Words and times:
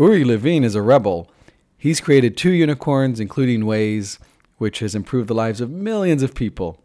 Uri 0.00 0.22
Levine 0.22 0.62
is 0.62 0.76
a 0.76 0.82
rebel. 0.82 1.28
He's 1.76 2.00
created 2.00 2.36
two 2.36 2.52
unicorns, 2.52 3.18
including 3.18 3.62
Waze, 3.62 4.20
which 4.56 4.78
has 4.78 4.94
improved 4.94 5.28
the 5.28 5.34
lives 5.34 5.60
of 5.60 5.70
millions 5.70 6.22
of 6.22 6.36
people. 6.36 6.78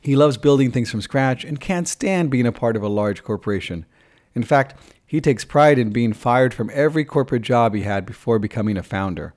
He 0.00 0.14
loves 0.14 0.36
building 0.36 0.70
things 0.70 0.92
from 0.92 1.00
scratch 1.00 1.44
and 1.44 1.60
can't 1.60 1.88
stand 1.88 2.30
being 2.30 2.46
a 2.46 2.52
part 2.52 2.76
of 2.76 2.84
a 2.84 2.88
large 2.88 3.24
corporation. 3.24 3.84
In 4.32 4.44
fact, 4.44 4.76
he 5.04 5.20
takes 5.20 5.44
pride 5.44 5.76
in 5.76 5.90
being 5.90 6.12
fired 6.12 6.54
from 6.54 6.70
every 6.72 7.04
corporate 7.04 7.42
job 7.42 7.74
he 7.74 7.82
had 7.82 8.06
before 8.06 8.38
becoming 8.38 8.76
a 8.76 8.82
founder. 8.84 9.34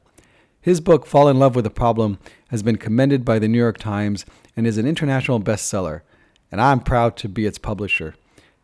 His 0.61 0.79
book, 0.79 1.07
Fall 1.07 1.27
in 1.27 1.39
Love 1.39 1.55
with 1.55 1.65
a 1.65 1.71
Problem, 1.71 2.19
has 2.49 2.61
been 2.61 2.77
commended 2.77 3.25
by 3.25 3.39
the 3.39 3.47
New 3.47 3.57
York 3.57 3.79
Times 3.79 4.23
and 4.55 4.67
is 4.67 4.77
an 4.77 4.85
international 4.85 5.39
bestseller, 5.39 6.01
and 6.51 6.61
I'm 6.61 6.79
proud 6.79 7.17
to 7.17 7.27
be 7.27 7.47
its 7.47 7.57
publisher. 7.57 8.13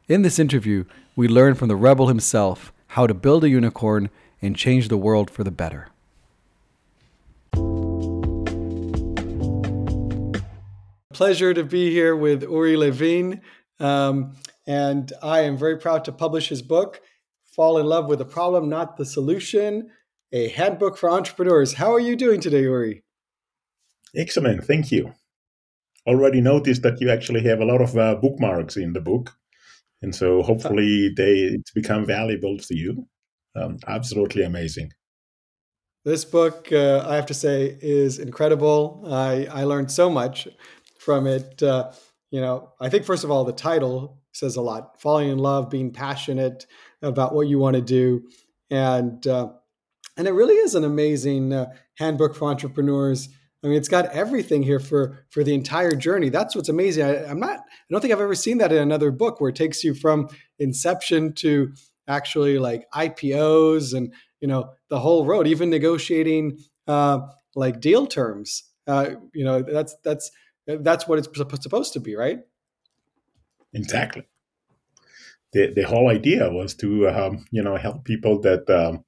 In 0.07 0.21
this 0.21 0.37
interview, 0.37 0.85
we 1.15 1.27
learn 1.27 1.55
from 1.55 1.67
the 1.67 1.75
rebel 1.75 2.09
himself 2.09 2.71
how 2.89 3.07
to 3.07 3.13
build 3.13 3.43
a 3.43 3.49
unicorn 3.49 4.09
and 4.41 4.55
change 4.55 4.87
the 4.87 4.97
world 4.97 5.29
for 5.29 5.43
the 5.43 5.51
better. 5.51 5.87
Pleasure 11.13 11.53
to 11.53 11.63
be 11.63 11.91
here 11.91 12.15
with 12.15 12.43
Uri 12.43 12.77
Levine. 12.77 13.41
Um, 13.79 14.35
and 14.67 15.11
I 15.23 15.41
am 15.41 15.57
very 15.57 15.77
proud 15.77 16.05
to 16.05 16.11
publish 16.11 16.49
his 16.49 16.61
book, 16.61 17.01
Fall 17.43 17.77
in 17.77 17.85
Love 17.85 18.07
with 18.07 18.21
a 18.21 18.25
Problem, 18.25 18.69
Not 18.69 18.97
the 18.97 19.05
Solution 19.05 19.89
a 20.31 20.49
handbook 20.49 20.97
for 20.97 21.09
entrepreneurs. 21.09 21.73
How 21.73 21.93
are 21.93 21.99
you 21.99 22.15
doing 22.15 22.39
today, 22.39 22.61
Uri? 22.61 23.03
Excellent. 24.15 24.63
Thank 24.63 24.91
you. 24.91 25.13
Already 26.07 26.41
noticed 26.41 26.83
that 26.83 27.01
you 27.01 27.09
actually 27.09 27.43
have 27.43 27.59
a 27.59 27.65
lot 27.65 27.81
of 27.81 27.97
uh, 27.97 28.15
bookmarks 28.15 28.77
in 28.77 28.93
the 28.93 29.01
book. 29.01 29.35
And 30.01 30.15
so 30.15 30.41
hopefully 30.41 31.11
they 31.15 31.57
become 31.75 32.05
valuable 32.05 32.57
to 32.57 32.75
you. 32.75 33.07
Um, 33.55 33.77
absolutely 33.87 34.43
amazing. 34.43 34.91
This 36.05 36.23
book, 36.23 36.69
uh, 36.71 37.05
I 37.07 37.15
have 37.15 37.25
to 37.25 37.33
say, 37.33 37.77
is 37.81 38.19
incredible. 38.19 39.03
I, 39.11 39.47
I 39.51 39.63
learned 39.65 39.91
so 39.91 40.09
much 40.09 40.47
from 40.97 41.27
it. 41.27 41.61
Uh, 41.61 41.91
you 42.31 42.39
know, 42.39 42.71
I 42.79 42.89
think, 42.89 43.05
first 43.05 43.23
of 43.23 43.31
all, 43.31 43.43
the 43.43 43.51
title 43.51 44.21
says 44.31 44.55
a 44.55 44.61
lot 44.61 45.01
falling 45.01 45.29
in 45.29 45.39
love, 45.39 45.69
being 45.69 45.91
passionate 45.91 46.65
about 47.01 47.33
what 47.33 47.47
you 47.47 47.59
want 47.59 47.75
to 47.75 47.81
do. 47.81 48.29
And 48.69 49.25
uh, 49.27 49.49
and 50.15 50.27
it 50.27 50.31
really 50.31 50.55
is 50.55 50.75
an 50.75 50.83
amazing 50.83 51.53
uh, 51.53 51.71
handbook 51.97 52.35
for 52.35 52.49
entrepreneurs. 52.49 53.29
I 53.63 53.67
mean, 53.67 53.75
it's 53.75 53.89
got 53.89 54.05
everything 54.07 54.63
here 54.63 54.79
for 54.79 55.25
for 55.29 55.43
the 55.43 55.53
entire 55.53 55.91
journey. 55.91 56.29
That's 56.29 56.55
what's 56.55 56.69
amazing. 56.69 57.05
I, 57.05 57.25
I'm 57.25 57.39
not. 57.39 57.59
I 57.59 57.91
don't 57.91 57.99
think 57.99 58.13
I've 58.13 58.21
ever 58.21 58.35
seen 58.35 58.57
that 58.59 58.71
in 58.71 58.77
another 58.77 59.11
book 59.11 59.41
where 59.41 59.49
it 59.49 59.55
takes 59.55 59.83
you 59.83 59.93
from 59.93 60.29
inception 60.59 61.33
to 61.35 61.73
actually 62.07 62.57
like 62.57 62.85
IPOs 62.93 63.93
and 63.93 64.13
you 64.39 64.47
know 64.47 64.71
the 64.89 64.99
whole 64.99 65.25
road, 65.25 65.45
even 65.47 65.69
negotiating 65.69 66.57
uh, 66.87 67.19
like 67.55 67.81
deal 67.81 68.07
terms. 68.07 68.63
Uh, 68.87 69.11
you 69.33 69.43
know, 69.43 69.61
that's 69.61 69.95
that's 70.03 70.31
that's 70.65 71.07
what 71.07 71.19
it's 71.19 71.29
supposed 71.61 71.93
to 71.93 71.99
be, 71.99 72.15
right? 72.15 72.39
Exactly. 73.73 74.27
The 75.51 75.73
the 75.73 75.83
whole 75.83 76.09
idea 76.09 76.49
was 76.49 76.75
to 76.75 77.09
um, 77.09 77.45
you 77.51 77.61
know 77.61 77.75
help 77.75 78.05
people 78.05 78.39
that 78.41 78.69
um, 78.69 79.03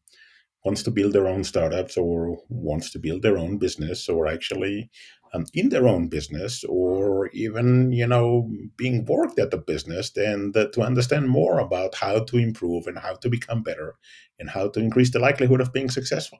wants 0.63 0.83
to 0.83 0.91
build 0.91 1.13
their 1.13 1.27
own 1.27 1.43
startups 1.43 1.97
or 1.97 2.37
wants 2.49 2.91
to 2.91 2.99
build 2.99 3.21
their 3.21 3.37
own 3.37 3.57
business 3.57 4.07
or 4.07 4.27
actually 4.27 4.89
um, 5.33 5.45
in 5.53 5.69
their 5.69 5.87
own 5.87 6.07
business 6.07 6.63
or 6.65 7.29
even 7.29 7.91
you 7.91 8.05
know 8.05 8.49
being 8.77 9.05
worked 9.05 9.39
at 9.39 9.51
the 9.51 9.57
business 9.57 10.15
and 10.15 10.55
uh, 10.55 10.67
to 10.73 10.81
understand 10.81 11.29
more 11.29 11.59
about 11.59 11.95
how 11.95 12.23
to 12.23 12.37
improve 12.37 12.87
and 12.87 12.99
how 12.99 13.13
to 13.15 13.29
become 13.29 13.63
better 13.63 13.95
and 14.39 14.49
how 14.49 14.67
to 14.67 14.79
increase 14.79 15.11
the 15.11 15.19
likelihood 15.19 15.61
of 15.61 15.73
being 15.73 15.89
successful 15.89 16.39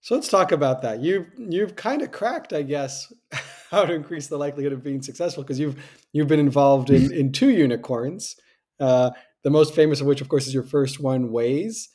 so 0.00 0.14
let's 0.14 0.28
talk 0.28 0.52
about 0.52 0.82
that 0.82 1.00
you've 1.00 1.28
you've 1.36 1.76
kind 1.76 2.02
of 2.02 2.10
cracked 2.12 2.52
i 2.52 2.62
guess 2.62 3.12
how 3.70 3.84
to 3.84 3.92
increase 3.92 4.28
the 4.28 4.38
likelihood 4.38 4.72
of 4.72 4.82
being 4.82 5.02
successful 5.02 5.42
because 5.42 5.58
you've 5.58 5.76
you've 6.12 6.28
been 6.28 6.40
involved 6.40 6.88
in 6.88 7.12
in 7.20 7.32
two 7.32 7.50
unicorns 7.50 8.36
uh, 8.80 9.10
the 9.42 9.50
most 9.50 9.74
famous 9.74 10.00
of 10.00 10.06
which, 10.06 10.20
of 10.20 10.28
course, 10.28 10.46
is 10.46 10.54
your 10.54 10.62
first 10.62 11.00
one, 11.00 11.28
Waze. 11.28 11.88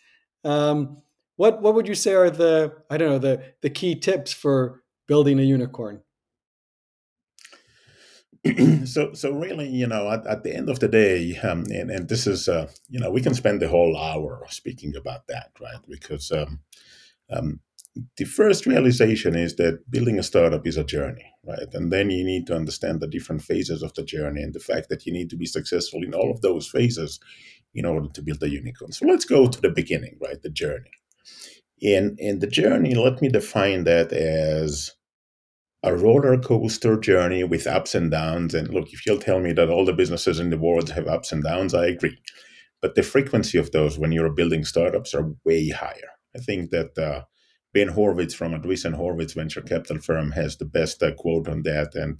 Um, 0.46 1.02
what 1.36 1.62
what 1.62 1.76
would 1.76 1.88
you 1.88 1.96
say 1.96 2.14
are 2.14 2.30
the 2.30 2.74
I 2.90 2.98
don't 2.98 3.10
know 3.10 3.20
the 3.20 3.44
the 3.62 3.70
key 3.70 3.96
tips 3.96 4.32
for 4.32 4.84
building 5.08 5.40
a 5.40 5.44
unicorn? 5.44 6.02
so 8.86 9.12
so 9.14 9.32
really 9.32 9.68
you 9.68 9.88
know 9.88 10.10
at, 10.12 10.26
at 10.28 10.44
the 10.44 10.56
end 10.56 10.70
of 10.70 10.80
the 10.80 10.88
day 10.88 11.36
um, 11.38 11.66
and, 11.72 11.90
and 11.90 12.08
this 12.08 12.28
is 12.28 12.48
uh, 12.48 12.70
you 12.88 13.00
know 13.00 13.10
we 13.10 13.22
can 13.22 13.34
spend 13.34 13.60
the 13.60 13.68
whole 13.68 13.98
hour 13.98 14.46
speaking 14.50 14.96
about 14.96 15.26
that 15.28 15.50
right 15.60 15.80
because 15.90 16.32
um, 16.32 16.60
um, 17.32 17.60
the 18.18 18.26
first 18.26 18.66
realization 18.66 19.36
is 19.36 19.56
that 19.56 19.90
building 19.90 20.20
a 20.20 20.24
startup 20.24 20.68
is 20.68 20.76
a 20.78 20.84
journey, 20.84 21.32
right? 21.46 21.74
And 21.74 21.92
then 21.94 22.10
you 22.10 22.26
need 22.26 22.46
to 22.48 22.56
understand 22.56 23.00
the 23.00 23.08
different 23.08 23.42
phases 23.42 23.82
of 23.82 23.94
the 23.94 24.04
journey 24.04 24.42
and 24.42 24.54
the 24.54 24.60
fact 24.60 24.90
that 24.90 25.06
you 25.06 25.14
need 25.14 25.30
to 25.30 25.38
be 25.38 25.46
successful 25.46 26.04
in 26.04 26.14
all 26.14 26.30
of 26.30 26.42
those 26.42 26.68
phases 26.68 27.20
in 27.76 27.86
order 27.86 28.08
to 28.08 28.22
build 28.22 28.42
a 28.42 28.50
unicorn. 28.50 28.92
So 28.92 29.06
let's 29.06 29.26
go 29.26 29.48
to 29.48 29.62
the 29.62 29.70
beginning, 29.70 30.18
right? 30.22 30.42
The 30.42 30.50
journey. 30.50 30.92
In 31.82 32.16
in 32.18 32.40
the 32.40 32.48
journey, 32.48 32.96
let 32.96 33.22
me 33.22 33.30
define 33.30 33.84
that 33.84 34.12
as 34.14 34.92
a 35.84 35.96
roller 35.96 36.38
coaster 36.38 36.98
journey 36.98 37.44
with 37.44 37.68
ups 37.68 37.94
and 37.94 38.10
downs. 38.10 38.56
And 38.56 38.74
look, 38.74 38.92
if 38.92 39.06
you'll 39.06 39.20
tell 39.20 39.40
me 39.40 39.54
that 39.54 39.70
all 39.70 39.86
the 39.86 39.94
businesses 39.94 40.40
in 40.40 40.50
the 40.50 40.58
world 40.58 40.90
have 40.90 41.08
ups 41.08 41.32
and 41.32 41.44
downs, 41.44 41.76
I 41.76 41.86
agree. 41.86 42.18
But 42.82 42.96
the 42.96 43.04
frequency 43.04 43.58
of 43.58 43.72
those 43.72 44.00
when 44.00 44.12
you're 44.12 44.32
building 44.32 44.66
startups 44.66 45.14
are 45.14 45.34
way 45.44 45.70
higher. 45.70 46.12
I 46.36 46.40
think 46.40 46.72
that 46.72 46.98
uh, 46.98 47.24
Ben 47.74 47.90
Horowitz 47.90 48.34
from 48.34 48.54
Andreessen 48.54 48.96
Horowitz 48.96 49.34
venture 49.34 49.62
capital 49.62 50.00
firm 50.00 50.32
has 50.32 50.58
the 50.58 50.66
best 50.66 51.04
uh, 51.04 51.14
quote 51.14 51.48
on 51.48 51.62
that. 51.64 51.94
And 51.94 52.20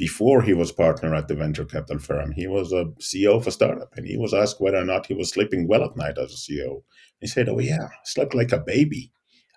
before 0.00 0.40
he 0.42 0.54
was 0.54 0.72
partner 0.72 1.14
at 1.14 1.28
the 1.28 1.34
venture 1.34 1.66
capital 1.66 1.98
firm, 1.98 2.32
he 2.32 2.46
was 2.46 2.72
a 2.72 2.86
CEO 3.00 3.36
of 3.36 3.46
a 3.46 3.50
startup, 3.52 3.92
and 3.96 4.06
he 4.06 4.16
was 4.16 4.32
asked 4.32 4.58
whether 4.60 4.78
or 4.78 4.84
not 4.86 5.04
he 5.06 5.12
was 5.14 5.28
sleeping 5.30 5.68
well 5.68 5.84
at 5.84 5.94
night 5.96 6.16
as 6.18 6.32
a 6.32 6.38
CEO. 6.38 6.82
He 7.20 7.26
said, 7.26 7.50
"Oh 7.50 7.58
yeah, 7.60 7.88
slept 8.04 8.34
like 8.34 8.52
a 8.52 8.58
baby. 8.58 9.12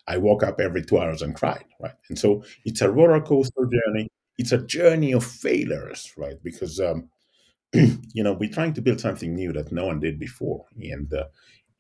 I 0.06 0.18
woke 0.18 0.44
up 0.44 0.60
every 0.60 0.84
two 0.84 1.00
hours 1.00 1.22
and 1.22 1.34
cried." 1.34 1.66
Right, 1.80 1.96
and 2.10 2.20
so 2.20 2.44
it's 2.66 2.82
a 2.82 2.92
roller 2.92 3.22
coaster 3.22 3.70
journey. 3.78 4.10
It's 4.38 4.52
a 4.52 4.66
journey 4.78 5.14
of 5.14 5.24
failures, 5.26 6.12
right? 6.18 6.38
Because 6.44 6.80
um, 6.82 7.10
you 7.74 8.24
know 8.24 8.34
we're 8.34 8.52
trying 8.58 8.74
to 8.76 8.82
build 8.82 9.02
something 9.02 9.36
new 9.36 9.54
that 9.54 9.72
no 9.72 9.86
one 9.88 10.00
did 10.02 10.20
before, 10.20 10.66
and 10.82 11.14
uh, 11.14 11.26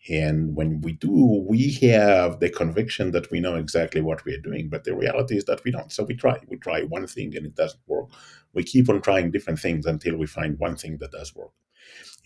and 0.10 0.56
when 0.56 0.82
we 0.82 0.94
do, 0.94 1.46
we 1.48 1.72
have 1.84 2.40
the 2.42 2.50
conviction 2.50 3.12
that 3.12 3.32
we 3.32 3.40
know 3.40 3.56
exactly 3.56 4.02
what 4.02 4.26
we 4.26 4.34
are 4.34 4.42
doing, 4.42 4.68
but 4.70 4.84
the 4.84 4.96
reality 4.96 5.38
is 5.38 5.46
that 5.46 5.64
we 5.64 5.72
don't. 5.72 5.92
So 5.94 6.04
we 6.04 6.16
try. 6.16 6.40
We 6.50 6.58
try 6.58 6.84
one 6.84 7.08
thing 7.08 7.36
and 7.38 7.46
it 7.46 7.56
doesn't 7.56 7.80
work. 7.88 8.10
We 8.54 8.64
keep 8.64 8.90
on 8.90 9.02
trying 9.02 9.32
different 9.32 9.60
things 9.60 9.86
until 9.86 10.18
we 10.18 10.28
find 10.28 10.60
one 10.60 10.76
thing 10.76 10.98
that 11.00 11.12
does 11.12 11.36
work. 11.36 11.52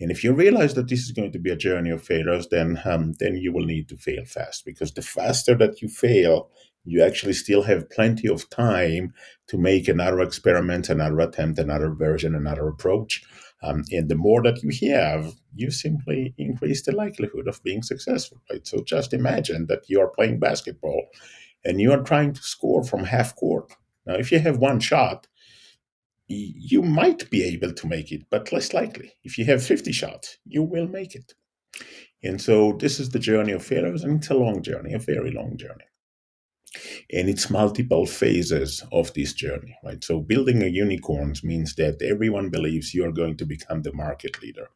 And 0.00 0.10
if 0.10 0.22
you 0.22 0.32
realize 0.32 0.74
that 0.74 0.88
this 0.88 1.00
is 1.00 1.12
going 1.12 1.32
to 1.32 1.38
be 1.38 1.50
a 1.50 1.56
journey 1.56 1.90
of 1.90 2.02
failures, 2.02 2.48
then 2.50 2.80
um, 2.84 3.14
then 3.18 3.36
you 3.36 3.52
will 3.52 3.64
need 3.64 3.88
to 3.88 3.96
fail 3.96 4.24
fast 4.24 4.64
because 4.64 4.92
the 4.92 5.02
faster 5.02 5.54
that 5.56 5.82
you 5.82 5.88
fail, 5.88 6.50
you 6.84 7.02
actually 7.02 7.32
still 7.32 7.62
have 7.62 7.90
plenty 7.90 8.28
of 8.28 8.48
time 8.50 9.12
to 9.48 9.58
make 9.58 9.88
another 9.88 10.20
experiment, 10.20 10.88
another 10.88 11.20
attempt, 11.20 11.58
another 11.58 11.90
version, 11.90 12.34
another 12.34 12.68
approach 12.68 13.24
um, 13.62 13.84
and 13.90 14.08
the 14.08 14.14
more 14.14 14.42
that 14.42 14.62
you 14.62 14.90
have, 14.92 15.34
you 15.54 15.70
simply 15.70 16.34
increase 16.38 16.84
the 16.84 16.92
likelihood 16.92 17.48
of 17.48 17.62
being 17.64 17.82
successful, 17.82 18.40
right? 18.50 18.66
So 18.66 18.84
just 18.84 19.12
imagine 19.12 19.66
that 19.66 19.88
you 19.88 20.00
are 20.00 20.08
playing 20.08 20.38
basketball 20.38 21.06
and 21.64 21.80
you 21.80 21.92
are 21.92 22.02
trying 22.02 22.34
to 22.34 22.42
score 22.42 22.84
from 22.84 23.04
half 23.04 23.34
court. 23.34 23.72
Now, 24.06 24.14
if 24.14 24.30
you 24.30 24.38
have 24.38 24.58
one 24.58 24.78
shot, 24.78 25.26
you 26.28 26.82
might 26.82 27.30
be 27.30 27.42
able 27.44 27.72
to 27.72 27.86
make 27.86 28.12
it, 28.12 28.22
but 28.30 28.52
less 28.52 28.74
likely. 28.74 29.14
If 29.24 29.38
you 29.38 29.44
have 29.46 29.62
50 29.62 29.92
shots, 29.92 30.38
you 30.44 30.62
will 30.62 30.86
make 30.86 31.14
it. 31.14 31.34
And 32.22 32.40
so 32.40 32.76
this 32.78 33.00
is 33.00 33.10
the 33.10 33.18
journey 33.18 33.52
of 33.52 33.64
failures, 33.64 34.04
and 34.04 34.18
it's 34.18 34.30
a 34.30 34.34
long 34.34 34.62
journey, 34.62 34.92
a 34.92 34.98
very 34.98 35.30
long 35.30 35.56
journey 35.56 35.84
and 37.10 37.28
it's 37.28 37.50
multiple 37.50 38.06
phases 38.06 38.84
of 38.92 39.12
this 39.14 39.32
journey 39.32 39.76
right 39.84 40.04
so 40.04 40.20
building 40.20 40.62
a 40.62 40.66
unicorn 40.66 41.34
means 41.42 41.74
that 41.76 42.00
everyone 42.02 42.50
believes 42.50 42.94
you 42.94 43.04
are 43.04 43.12
going 43.12 43.36
to 43.36 43.46
become 43.46 43.82
the 43.82 43.92
market 43.92 44.40
leader 44.42 44.68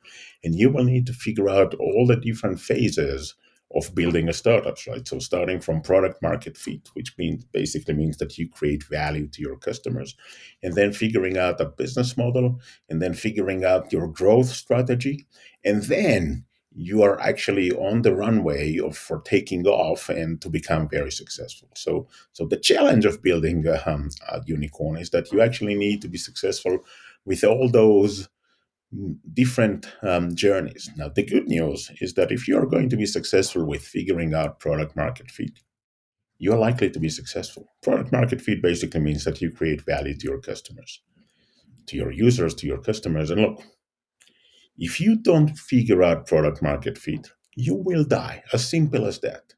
and 0.43 0.55
you 0.55 0.71
will 0.71 0.85
need 0.85 1.06
to 1.06 1.12
figure 1.12 1.49
out 1.49 1.75
all 1.75 2.06
the 2.06 2.17
different 2.17 2.61
phases 2.61 3.35
of 3.75 3.95
building 3.95 4.29
a 4.29 4.33
startup 4.33 4.77
right 4.87 5.07
so 5.07 5.19
starting 5.19 5.61
from 5.61 5.81
product 5.81 6.21
market 6.23 6.57
fit 6.57 6.89
which 6.95 7.17
means 7.19 7.45
basically 7.45 7.95
means 7.95 8.17
that 8.19 8.37
you 8.39 8.49
create 8.49 8.85
value 8.85 9.27
to 9.29 9.41
your 9.41 9.57
customers 9.57 10.15
and 10.63 10.75
then 10.75 10.93
figuring 10.93 11.37
out 11.37 11.61
a 11.61 11.67
business 11.67 12.17
model 12.17 12.61
and 12.89 13.01
then 13.01 13.15
figuring 13.15 13.65
out 13.65 13.93
your 13.93 14.07
growth 14.07 14.49
strategy 14.49 15.27
and 15.65 15.85
then 15.85 16.45
you 16.75 17.03
are 17.03 17.21
actually 17.21 17.71
on 17.73 18.03
the 18.03 18.15
runway 18.15 18.79
of, 18.79 18.97
for 18.97 19.21
taking 19.23 19.67
off 19.67 20.09
and 20.09 20.41
to 20.41 20.49
become 20.49 20.89
very 20.89 21.13
successful. 21.13 21.69
So, 21.75 22.09
so 22.33 22.47
the 22.47 22.57
challenge 22.57 23.05
of 23.05 23.23
building 23.23 23.67
a, 23.67 23.83
um, 23.87 24.09
a 24.31 24.41
unicorn 24.47 24.99
is 24.99 25.11
that 25.11 25.31
you 25.33 25.41
actually 25.43 25.75
need 25.75 26.01
to 26.03 26.09
be 26.09 26.19
successful 26.19 26.79
with 27.25 27.45
all 27.45 27.69
those 27.69 28.29
different 29.33 29.87
um, 30.03 30.35
journeys. 30.35 30.91
Now, 30.97 31.09
the 31.09 31.25
good 31.25 31.49
news 31.49 31.91
is 32.00 32.15
that 32.15 32.31
if 32.31 32.47
you 32.47 32.59
are 32.59 32.67
going 32.67 32.89
to 32.91 32.97
be 32.97 33.06
successful 33.06 33.67
with 33.67 33.83
figuring 33.83 34.35
out 34.35 34.61
product 34.61 34.97
market 34.97 35.31
fit, 35.31 35.61
you're 36.39 36.59
likely 36.59 36.91
to 36.91 36.99
be 36.99 37.09
successful. 37.09 37.69
Product 37.83 38.12
market 38.12 38.41
fit 38.41 38.62
basically 38.62 39.00
means 39.00 39.25
that 39.25 39.41
you 39.41 39.50
create 39.50 39.83
value 39.83 40.15
to 40.15 40.29
your 40.29 40.41
customers, 40.41 41.00
to 41.87 41.97
your 41.97 42.11
users, 42.11 42.55
to 42.56 42.67
your 42.67 42.81
customers. 42.81 43.31
And 43.31 43.41
look, 43.41 43.62
if 44.77 45.00
you 45.00 45.17
don't 45.17 45.56
figure 45.56 46.03
out 46.03 46.27
product 46.27 46.62
market 46.62 46.99
fit, 46.99 47.31
you 47.55 47.75
will 47.75 48.05
die. 48.05 48.43
As 48.53 48.69
simple 48.69 49.06
as 49.06 49.21
that. 49.21 49.55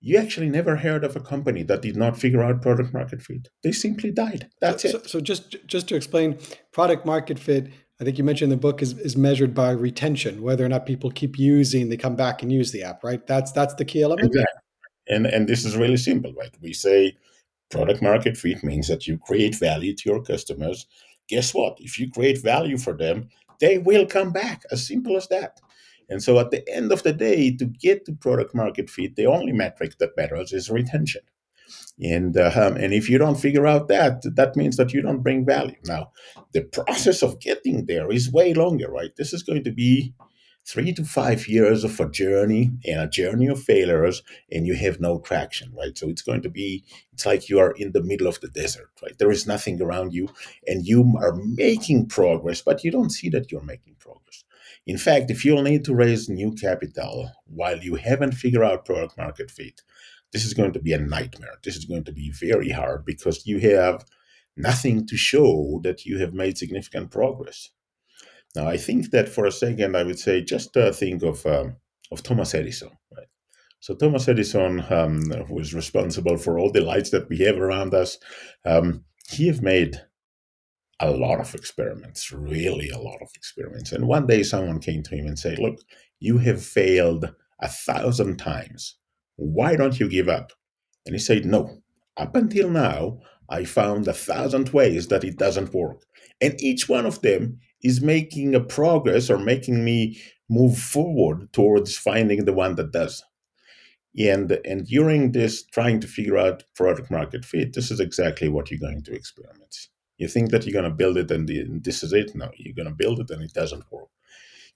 You 0.00 0.18
actually 0.18 0.50
never 0.50 0.76
heard 0.76 1.04
of 1.04 1.16
a 1.16 1.20
company 1.20 1.62
that 1.64 1.82
did 1.82 1.96
not 1.96 2.16
figure 2.16 2.42
out 2.42 2.62
product 2.62 2.92
market 2.92 3.20
fit. 3.22 3.48
They 3.62 3.72
simply 3.72 4.12
died. 4.12 4.48
That's 4.60 4.82
so, 4.82 4.88
it. 4.88 4.92
So, 4.92 4.98
so 5.06 5.20
just 5.20 5.56
just 5.66 5.88
to 5.88 5.96
explain, 5.96 6.38
product 6.72 7.04
market 7.04 7.38
fit 7.38 7.68
I 8.00 8.04
think 8.04 8.18
you 8.18 8.24
mentioned 8.24 8.52
the 8.52 8.56
book 8.56 8.82
is, 8.82 8.98
is 8.98 9.16
measured 9.16 9.54
by 9.54 9.70
retention, 9.70 10.42
whether 10.42 10.64
or 10.64 10.68
not 10.68 10.84
people 10.84 11.10
keep 11.10 11.38
using, 11.38 11.88
they 11.88 11.96
come 11.96 12.14
back 12.14 12.42
and 12.42 12.52
use 12.52 12.70
the 12.70 12.82
app, 12.82 13.02
right? 13.02 13.26
That's 13.26 13.52
that's 13.52 13.74
the 13.74 13.86
key 13.86 14.02
element. 14.02 14.26
Exactly. 14.26 14.60
And 15.08 15.26
and 15.26 15.48
this 15.48 15.64
is 15.64 15.76
really 15.76 15.96
simple, 15.96 16.32
right? 16.34 16.54
We 16.60 16.72
say 16.72 17.16
product 17.70 18.02
market 18.02 18.36
fit 18.36 18.62
means 18.62 18.88
that 18.88 19.06
you 19.06 19.18
create 19.18 19.54
value 19.54 19.94
to 19.94 20.10
your 20.10 20.22
customers. 20.22 20.86
Guess 21.28 21.54
what? 21.54 21.78
If 21.80 21.98
you 21.98 22.10
create 22.10 22.42
value 22.42 22.76
for 22.76 22.92
them, 22.92 23.28
they 23.60 23.78
will 23.78 24.06
come 24.06 24.30
back. 24.30 24.62
As 24.70 24.86
simple 24.86 25.16
as 25.16 25.28
that. 25.28 25.60
And 26.08 26.22
so 26.22 26.38
at 26.38 26.50
the 26.50 26.68
end 26.72 26.92
of 26.92 27.02
the 27.02 27.12
day, 27.12 27.50
to 27.56 27.64
get 27.64 28.04
to 28.04 28.12
product 28.12 28.54
market 28.54 28.90
fit, 28.90 29.16
the 29.16 29.26
only 29.26 29.52
metric 29.52 29.98
that 29.98 30.16
matters 30.16 30.52
is 30.52 30.70
retention. 30.70 31.22
And 32.02 32.36
uh, 32.36 32.74
and 32.78 32.92
if 32.92 33.08
you 33.08 33.16
don't 33.16 33.40
figure 33.40 33.66
out 33.66 33.88
that, 33.88 34.22
that 34.36 34.54
means 34.54 34.76
that 34.76 34.92
you 34.92 35.00
don't 35.00 35.22
bring 35.22 35.46
value. 35.46 35.76
Now, 35.86 36.10
the 36.52 36.62
process 36.62 37.22
of 37.22 37.40
getting 37.40 37.86
there 37.86 38.10
is 38.12 38.30
way 38.30 38.52
longer, 38.52 38.90
right? 38.90 39.16
This 39.16 39.32
is 39.32 39.42
going 39.42 39.64
to 39.64 39.72
be 39.72 40.12
three 40.66 40.92
to 40.92 41.04
five 41.04 41.46
years 41.46 41.84
of 41.84 41.98
a 42.00 42.10
journey 42.10 42.72
and 42.84 43.00
a 43.00 43.08
journey 43.08 43.46
of 43.46 43.62
failures, 43.62 44.22
and 44.50 44.66
you 44.66 44.74
have 44.74 45.00
no 45.00 45.20
traction, 45.20 45.72
right? 45.74 45.96
So 45.96 46.08
it's 46.08 46.22
going 46.22 46.42
to 46.42 46.50
be, 46.50 46.84
it's 47.12 47.24
like 47.24 47.48
you 47.48 47.60
are 47.60 47.70
in 47.70 47.92
the 47.92 48.02
middle 48.02 48.26
of 48.26 48.40
the 48.40 48.48
desert, 48.48 48.90
right? 49.02 49.16
There 49.16 49.30
is 49.30 49.46
nothing 49.46 49.80
around 49.80 50.12
you, 50.12 50.28
and 50.66 50.84
you 50.84 51.14
are 51.18 51.36
making 51.36 52.08
progress, 52.08 52.62
but 52.62 52.82
you 52.82 52.90
don't 52.90 53.10
see 53.10 53.30
that 53.30 53.52
you're 53.52 53.62
making 53.62 53.94
progress. 54.00 54.44
In 54.86 54.98
fact, 54.98 55.30
if 55.30 55.44
you'll 55.44 55.62
need 55.62 55.84
to 55.84 55.94
raise 55.94 56.28
new 56.28 56.52
capital 56.52 57.30
while 57.46 57.78
you 57.78 57.94
haven't 57.94 58.32
figured 58.32 58.62
out 58.62 58.84
product 58.84 59.16
market 59.16 59.50
fit, 59.50 59.82
this 60.36 60.44
is 60.44 60.52
going 60.52 60.72
to 60.74 60.78
be 60.78 60.92
a 60.92 60.98
nightmare. 60.98 61.54
This 61.64 61.76
is 61.76 61.86
going 61.86 62.04
to 62.04 62.12
be 62.12 62.30
very 62.30 62.68
hard 62.68 63.06
because 63.06 63.46
you 63.46 63.58
have 63.60 64.04
nothing 64.54 65.06
to 65.06 65.16
show 65.16 65.80
that 65.82 66.04
you 66.04 66.18
have 66.18 66.34
made 66.34 66.58
significant 66.58 67.10
progress. 67.10 67.70
Now, 68.54 68.68
I 68.68 68.76
think 68.76 69.12
that 69.12 69.30
for 69.30 69.46
a 69.46 69.50
second, 69.50 69.96
I 69.96 70.02
would 70.02 70.18
say 70.18 70.44
just 70.44 70.76
uh, 70.76 70.92
think 70.92 71.22
of 71.22 71.46
um, 71.46 71.76
of 72.12 72.22
Thomas 72.22 72.54
Edison. 72.54 72.90
Right? 73.16 73.28
So 73.80 73.94
Thomas 73.94 74.28
Edison, 74.28 74.84
um, 74.90 75.22
who 75.48 75.58
is 75.58 75.72
responsible 75.72 76.36
for 76.36 76.58
all 76.58 76.70
the 76.70 76.82
lights 76.82 77.08
that 77.12 77.30
we 77.30 77.38
have 77.38 77.56
around 77.56 77.94
us, 77.94 78.18
um, 78.66 79.04
he 79.30 79.46
have 79.46 79.62
made 79.62 80.02
a 81.00 81.10
lot 81.10 81.40
of 81.40 81.54
experiments, 81.54 82.30
really 82.30 82.90
a 82.90 82.98
lot 82.98 83.22
of 83.22 83.30
experiments. 83.34 83.90
And 83.90 84.06
one 84.06 84.26
day, 84.26 84.42
someone 84.42 84.80
came 84.80 85.02
to 85.04 85.16
him 85.16 85.26
and 85.28 85.38
said, 85.38 85.58
"Look, 85.58 85.78
you 86.20 86.36
have 86.36 86.62
failed 86.62 87.34
a 87.58 87.68
thousand 87.68 88.36
times 88.36 88.96
why 89.36 89.76
don't 89.76 90.00
you 90.00 90.08
give 90.08 90.28
up? 90.28 90.52
And 91.04 91.14
he 91.14 91.18
said, 91.18 91.44
No. 91.44 91.82
Up 92.16 92.34
until 92.34 92.70
now, 92.70 93.20
I 93.48 93.64
found 93.64 94.08
a 94.08 94.14
thousand 94.14 94.70
ways 94.70 95.08
that 95.08 95.22
it 95.22 95.36
doesn't 95.36 95.74
work. 95.74 96.02
And 96.40 96.60
each 96.60 96.88
one 96.88 97.06
of 97.06 97.20
them 97.22 97.60
is 97.82 98.00
making 98.00 98.54
a 98.54 98.60
progress 98.60 99.30
or 99.30 99.38
making 99.38 99.84
me 99.84 100.20
move 100.48 100.78
forward 100.78 101.52
towards 101.52 101.96
finding 101.96 102.44
the 102.44 102.52
one 102.52 102.74
that 102.76 102.92
does. 102.92 103.22
And, 104.18 104.58
and 104.64 104.86
during 104.86 105.32
this 105.32 105.64
trying 105.66 106.00
to 106.00 106.06
figure 106.06 106.38
out 106.38 106.64
product 106.74 107.10
market 107.10 107.44
fit, 107.44 107.74
this 107.74 107.90
is 107.90 108.00
exactly 108.00 108.48
what 108.48 108.70
you're 108.70 108.80
going 108.80 109.02
to 109.02 109.14
experiment. 109.14 109.76
You 110.16 110.28
think 110.28 110.50
that 110.50 110.64
you're 110.64 110.80
going 110.80 110.90
to 110.90 110.96
build 110.96 111.18
it 111.18 111.30
and, 111.30 111.84
this 111.84 112.02
is 112.02 112.14
it? 112.14 112.34
No, 112.34 112.50
you're 112.56 112.74
going 112.74 112.88
to 112.88 112.94
build 112.94 113.20
it 113.20 113.30
and 113.30 113.42
it 113.42 113.52
doesn't 113.52 113.84
work. 113.92 114.08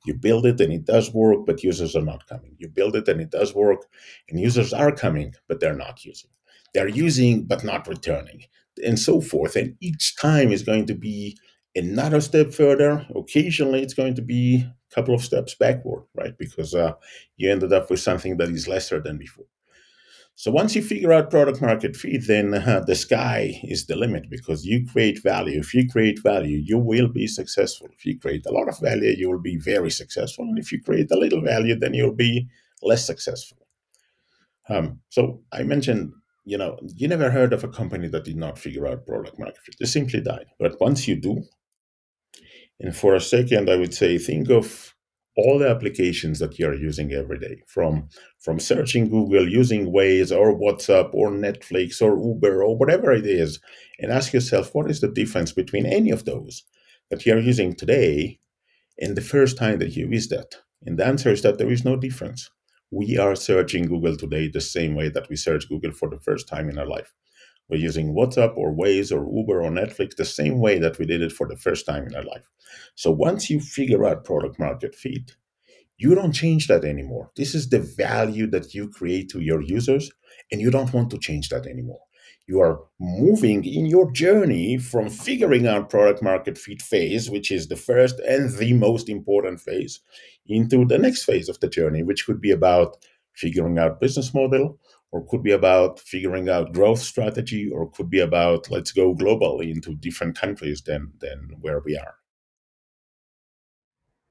You 0.07 0.15
build 0.15 0.47
it 0.47 0.61
and 0.61 0.73
it 0.73 0.85
does 0.85 1.13
work, 1.13 1.47
but 1.47 1.63
users 1.63 1.95
are 1.95 2.03
not 2.03 2.27
coming. 2.27 2.57
You 2.59 2.69
build 2.69 2.97
it 2.97 3.09
and 3.09 3.21
it 3.21 3.31
does 3.31 3.55
work, 3.55 3.87
and 4.29 4.41
users 4.41 4.73
are 4.73 4.93
coming, 4.93 5.35
but 5.49 5.61
they're 5.61 5.77
not 5.77 6.05
using. 6.05 6.31
They're 6.75 6.89
using, 6.89 7.45
but 7.45 7.65
not 7.65 7.89
returning, 7.89 8.45
and 8.85 8.99
so 8.99 9.21
forth. 9.21 9.57
And 9.57 9.77
each 9.81 10.17
time 10.17 10.53
is 10.53 10.63
going 10.63 10.87
to 10.87 10.95
be 10.95 11.37
another 11.75 12.21
step 12.21 12.53
further. 12.55 13.07
Occasionally, 13.15 13.83
it's 13.83 13.95
going 13.95 14.15
to 14.15 14.23
be 14.23 14.57
a 14.57 14.95
couple 14.95 15.15
of 15.15 15.23
steps 15.23 15.55
backward, 15.55 16.05
right? 16.15 16.37
Because 16.39 16.75
uh, 16.75 16.93
you 17.37 17.51
ended 17.51 17.73
up 17.73 17.91
with 17.91 18.01
something 18.01 18.37
that 18.39 18.49
is 18.49 18.69
lesser 18.69 19.01
than 19.01 19.19
before. 19.19 19.47
So 20.41 20.51
once 20.51 20.75
you 20.75 20.81
figure 20.81 21.13
out 21.13 21.29
product 21.29 21.61
market 21.61 21.95
fit, 21.95 22.27
then 22.27 22.55
uh, 22.67 22.83
the 22.87 22.95
sky 22.95 23.61
is 23.63 23.85
the 23.85 23.95
limit 23.95 24.31
because 24.31 24.65
you 24.65 24.87
create 24.91 25.23
value. 25.23 25.61
If 25.61 25.75
you 25.75 25.87
create 25.87 26.19
value, 26.23 26.57
you 26.57 26.79
will 26.79 27.09
be 27.09 27.27
successful. 27.27 27.89
If 27.93 28.07
you 28.07 28.19
create 28.19 28.47
a 28.47 28.51
lot 28.51 28.67
of 28.67 28.81
value, 28.81 29.15
you 29.19 29.29
will 29.29 29.43
be 29.43 29.59
very 29.59 29.91
successful. 29.91 30.47
And 30.47 30.59
if 30.59 30.73
you 30.73 30.83
create 30.83 31.11
a 31.11 31.19
little 31.19 31.43
value, 31.43 31.79
then 31.79 31.93
you'll 31.93 32.15
be 32.15 32.49
less 32.81 33.07
successful. 33.07 33.59
Um, 34.71 35.01
so 35.11 35.43
I 35.53 35.63
mentioned, 35.63 36.15
you 36.47 36.57
know, 36.57 36.79
you 36.97 37.07
never 37.07 37.31
heard 37.31 37.53
of 37.53 37.63
a 37.63 37.69
company 37.69 38.09
that 38.09 38.25
did 38.25 38.39
not 38.39 38.59
figure 38.59 38.87
out 38.87 39.07
product 39.07 39.39
market 39.39 39.59
fit. 39.63 39.77
They 39.79 39.85
simply 39.85 40.23
died. 40.23 40.47
But 40.59 40.81
once 40.81 41.07
you 41.07 41.17
do, 41.17 41.43
and 42.81 42.97
for 42.97 43.15
a 43.15 43.21
second, 43.21 43.69
I 43.69 43.77
would 43.77 43.93
say, 43.93 44.17
think 44.17 44.49
of 44.49 44.95
all 45.41 45.59
the 45.59 45.69
applications 45.69 46.39
that 46.39 46.59
you're 46.59 46.75
using 46.75 47.13
every 47.13 47.39
day 47.39 47.63
from 47.67 48.09
from 48.39 48.59
searching 48.59 49.09
google 49.09 49.49
using 49.49 49.93
waze 49.93 50.31
or 50.37 50.59
whatsapp 50.59 51.09
or 51.15 51.31
netflix 51.31 52.01
or 52.01 52.19
uber 52.19 52.63
or 52.63 52.77
whatever 52.77 53.13
it 53.13 53.27
is 53.27 53.61
and 53.99 54.13
ask 54.13 54.33
yourself 54.33 54.75
what 54.75 54.91
is 54.91 55.01
the 55.01 55.09
difference 55.09 55.53
between 55.53 55.87
any 55.87 56.11
of 56.11 56.25
those 56.25 56.65
that 57.11 57.27
you're 57.27 57.41
using 57.41 57.75
today 57.75 58.39
and 59.01 59.17
the 59.17 59.23
first 59.23 59.57
time 59.57 59.79
that 59.79 59.97
you 59.97 60.07
used 60.09 60.31
that? 60.31 60.57
And 60.85 60.99
the 60.99 61.07
answer 61.07 61.31
is 61.31 61.43
that 61.43 61.59
there 61.59 61.71
is 61.71 61.85
no 61.85 61.97
difference. 61.97 62.51
We 62.91 63.19
are 63.19 63.37
searching 63.37 63.87
google 63.87 64.17
today 64.17 64.49
the 64.49 64.61
same 64.61 64.95
way 64.95 65.09
that 65.11 65.29
we 65.29 65.37
search 65.37 65.69
google 65.69 65.93
for 65.93 66.09
the 66.09 66.19
first 66.19 66.49
time 66.49 66.69
in 66.69 66.79
our 66.79 66.87
life 66.87 67.13
we're 67.71 67.79
using 67.79 68.15
WhatsApp 68.15 68.57
or 68.57 68.75
Waze 68.75 69.13
or 69.13 69.25
Uber 69.37 69.63
or 69.63 69.71
Netflix 69.71 70.17
the 70.17 70.25
same 70.25 70.61
way 70.61 70.79
that 70.79 70.99
we 70.99 71.07
did 71.07 71.23
it 71.23 71.33
for 71.33 71.47
the 71.49 71.57
first 71.57 71.87
time 71.87 72.07
in 72.07 72.15
our 72.15 72.25
life. 72.25 72.49
So 72.95 73.11
once 73.11 73.49
you 73.49 73.61
figure 73.61 74.05
out 74.05 74.25
product 74.25 74.59
market 74.59 74.95
fit, 74.95 75.37
you 75.97 76.15
don't 76.15 76.33
change 76.33 76.67
that 76.69 76.85
anymore. 76.85 77.31
This 77.37 77.55
is 77.55 77.69
the 77.69 77.81
value 77.81 78.47
that 78.49 78.75
you 78.75 78.89
create 78.89 79.29
to 79.31 79.41
your 79.41 79.61
users, 79.61 80.11
and 80.51 80.61
you 80.61 80.71
don't 80.71 80.93
want 80.93 81.11
to 81.11 81.19
change 81.19 81.51
that 81.51 81.67
anymore. 81.67 82.01
You 82.47 82.61
are 82.61 82.81
moving 82.99 83.65
in 83.65 83.87
your 83.87 84.11
journey 84.11 84.79
from 84.79 85.09
figuring 85.09 85.67
out 85.67 85.91
product 85.91 86.23
market 86.23 86.59
fit 86.59 86.83
phase, 86.83 87.31
which 87.31 87.53
is 87.53 87.69
the 87.69 87.77
first 87.77 88.19
and 88.21 88.51
the 88.57 88.73
most 88.73 89.09
important 89.09 89.61
phase, 89.61 90.01
into 90.47 90.85
the 90.85 90.99
next 90.99 91.25
phase 91.25 91.49
of 91.49 91.61
the 91.61 91.69
journey, 91.69 92.03
which 92.03 92.27
could 92.27 92.41
be 92.41 92.51
about 92.51 92.97
figuring 93.35 93.79
out 93.79 94.01
business 94.01 94.35
model, 94.35 94.79
or 95.13 95.27
could 95.27 95.43
be 95.43 95.51
about 95.51 95.99
figuring 95.99 96.49
out 96.49 96.73
growth 96.73 97.01
strategy 97.01 97.69
or 97.71 97.91
could 97.91 98.09
be 98.09 98.21
about 98.21 98.71
let's 98.71 98.93
go 98.93 99.15
globally 99.15 99.71
into 99.71 99.95
different 99.95 100.39
countries 100.39 100.83
than 100.83 101.13
than 101.21 101.57
where 101.61 101.81
we 101.81 101.97
are. 101.97 102.15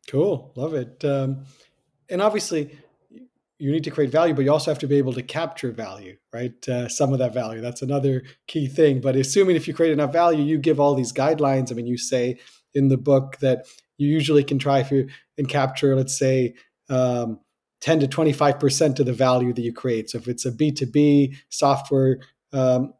Cool. 0.08 0.52
Love 0.56 0.74
it. 0.74 1.04
Um, 1.06 1.46
and 2.10 2.22
obviously 2.22 2.78
you 3.62 3.72
need 3.72 3.84
to 3.84 3.92
create 3.92 4.10
value 4.10 4.34
but 4.34 4.46
you 4.46 4.52
also 4.52 4.72
have 4.72 4.80
to 4.80 4.88
be 4.88 4.98
able 4.98 5.14
to 5.14 5.22
capture 5.22 5.72
value 5.72 6.16
right? 6.34 6.68
Uh, 6.68 6.88
some 6.88 7.12
of 7.12 7.20
that 7.20 7.34
value. 7.34 7.62
That's 7.62 7.82
another 7.82 8.24
key 8.48 8.68
thing. 8.68 9.02
But 9.02 9.16
assuming 9.16 9.56
if 9.56 9.68
you 9.68 9.74
create 9.74 9.92
enough 9.92 10.14
value 10.14 10.44
you 10.44 10.58
give 10.58 10.80
all 10.80 10.96
these 10.96 11.14
guidelines. 11.14 11.72
I 11.72 11.76
mean 11.76 11.88
you 11.88 11.98
say 11.98 12.40
in 12.74 12.88
the 12.88 12.98
book 12.98 13.38
that 13.40 13.66
you 13.98 14.08
usually 14.08 14.44
can 14.44 14.60
try 14.60 14.80
if 14.80 14.92
you 14.92 15.10
and 15.38 15.50
capture 15.50 15.96
let's 15.96 16.18
say 16.18 16.56
um, 16.90 17.40
10 17.82 18.02
to 18.02 18.08
25% 18.08 19.00
of 19.00 19.06
the 19.06 19.14
value 19.14 19.54
that 19.54 19.62
you 19.62 19.74
create. 19.74 20.10
So 20.10 20.18
if 20.18 20.28
it's 20.28 20.46
a 20.46 20.52
B2B 20.52 21.36
software 21.50 22.20
um, 22.52 22.94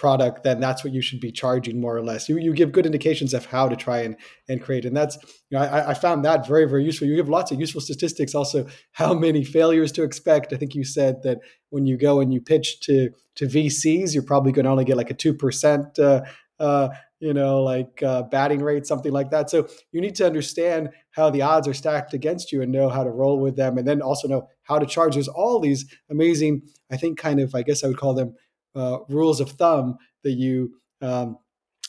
product, 0.00 0.44
then 0.44 0.58
that's 0.60 0.82
what 0.82 0.94
you 0.94 1.02
should 1.02 1.20
be 1.20 1.30
charging 1.30 1.78
more 1.78 1.94
or 1.94 2.02
less. 2.02 2.26
You, 2.26 2.38
you 2.38 2.54
give 2.54 2.72
good 2.72 2.86
indications 2.86 3.34
of 3.34 3.44
how 3.44 3.68
to 3.68 3.76
try 3.76 3.98
and, 3.98 4.16
and 4.48 4.62
create. 4.62 4.86
And 4.86 4.96
that's, 4.96 5.18
you 5.50 5.58
know, 5.58 5.60
I, 5.60 5.90
I 5.90 5.94
found 5.94 6.24
that 6.24 6.48
very, 6.48 6.66
very 6.66 6.84
useful. 6.84 7.06
You 7.06 7.16
give 7.16 7.28
lots 7.28 7.50
of 7.52 7.60
useful 7.60 7.82
statistics 7.82 8.34
also, 8.34 8.66
how 8.92 9.12
many 9.12 9.44
failures 9.44 9.92
to 9.92 10.02
expect. 10.02 10.54
I 10.54 10.56
think 10.56 10.74
you 10.74 10.84
said 10.84 11.22
that 11.24 11.38
when 11.68 11.84
you 11.86 11.98
go 11.98 12.20
and 12.20 12.32
you 12.32 12.40
pitch 12.40 12.80
to, 12.80 13.10
to 13.36 13.46
VCs, 13.46 14.14
you're 14.14 14.22
probably 14.22 14.52
going 14.52 14.64
to 14.64 14.70
only 14.70 14.84
get 14.84 14.96
like 14.96 15.10
a 15.10 15.14
2% 15.14 15.98
uh, 15.98 16.22
uh, 16.58 16.88
you 17.20 17.34
know, 17.34 17.62
like 17.62 18.02
uh, 18.02 18.22
batting 18.22 18.62
rate, 18.62 18.86
something 18.86 19.12
like 19.12 19.30
that. 19.30 19.50
So 19.50 19.68
you 19.92 20.00
need 20.00 20.14
to 20.16 20.26
understand 20.26 20.90
how 21.12 21.30
the 21.30 21.42
odds 21.42 21.66
are 21.66 21.74
stacked 21.74 22.14
against 22.14 22.52
you 22.52 22.62
and 22.62 22.70
know 22.70 22.88
how 22.88 23.04
to 23.04 23.10
roll 23.10 23.38
with 23.38 23.56
them, 23.56 23.78
and 23.78 23.86
then 23.86 24.00
also 24.00 24.28
know 24.28 24.48
how 24.62 24.78
to 24.78 24.86
charge. 24.86 25.14
There's 25.14 25.28
all 25.28 25.60
these 25.60 25.84
amazing, 26.10 26.62
I 26.90 26.96
think, 26.96 27.18
kind 27.18 27.40
of, 27.40 27.54
I 27.54 27.62
guess 27.62 27.82
I 27.82 27.88
would 27.88 27.98
call 27.98 28.14
them 28.14 28.34
uh, 28.74 28.98
rules 29.08 29.40
of 29.40 29.50
thumb 29.50 29.96
that 30.22 30.32
you 30.32 30.74
um, 31.00 31.38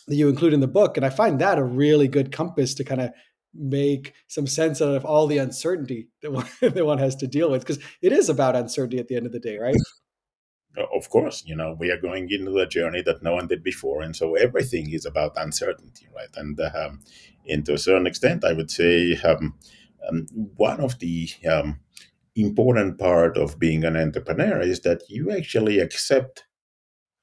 that 0.07 0.15
you 0.15 0.29
include 0.29 0.53
in 0.53 0.59
the 0.59 0.67
book. 0.67 0.97
And 0.97 1.05
I 1.05 1.09
find 1.09 1.39
that 1.39 1.57
a 1.57 1.63
really 1.63 2.07
good 2.07 2.31
compass 2.31 2.73
to 2.75 2.83
kind 2.83 3.01
of 3.01 3.11
make 3.53 4.13
some 4.27 4.47
sense 4.47 4.81
out 4.81 4.95
of 4.95 5.05
all 5.05 5.27
the 5.27 5.37
uncertainty 5.37 6.07
that 6.21 6.31
one, 6.33 6.47
that 6.61 6.85
one 6.85 6.97
has 6.97 7.15
to 7.17 7.27
deal 7.27 7.51
with 7.51 7.61
because 7.61 7.83
it 8.01 8.11
is 8.11 8.29
about 8.29 8.55
uncertainty 8.55 8.97
at 8.97 9.07
the 9.07 9.15
end 9.15 9.25
of 9.25 9.31
the 9.31 9.39
day, 9.39 9.57
right? 9.57 9.75
Of 10.77 11.09
course, 11.09 11.43
you 11.45 11.55
know 11.55 11.75
we 11.77 11.91
are 11.91 11.97
going 11.97 12.29
into 12.31 12.57
a 12.59 12.67
journey 12.67 13.01
that 13.01 13.23
no 13.23 13.33
one 13.35 13.47
did 13.47 13.61
before, 13.63 14.01
and 14.01 14.15
so 14.15 14.35
everything 14.35 14.91
is 14.91 15.05
about 15.05 15.33
uncertainty, 15.35 16.07
right? 16.15 16.29
And 16.35 16.59
um, 16.61 17.01
and 17.47 17.65
to 17.65 17.73
a 17.73 17.77
certain 17.77 18.07
extent, 18.07 18.45
I 18.45 18.53
would 18.53 18.71
say 18.71 19.17
um, 19.23 19.55
um, 20.07 20.27
one 20.55 20.79
of 20.79 20.99
the 20.99 21.29
um, 21.49 21.79
important 22.35 22.99
part 22.99 23.37
of 23.37 23.59
being 23.59 23.83
an 23.83 23.97
entrepreneur 23.97 24.61
is 24.61 24.81
that 24.81 25.03
you 25.09 25.31
actually 25.31 25.79
accept 25.79 26.45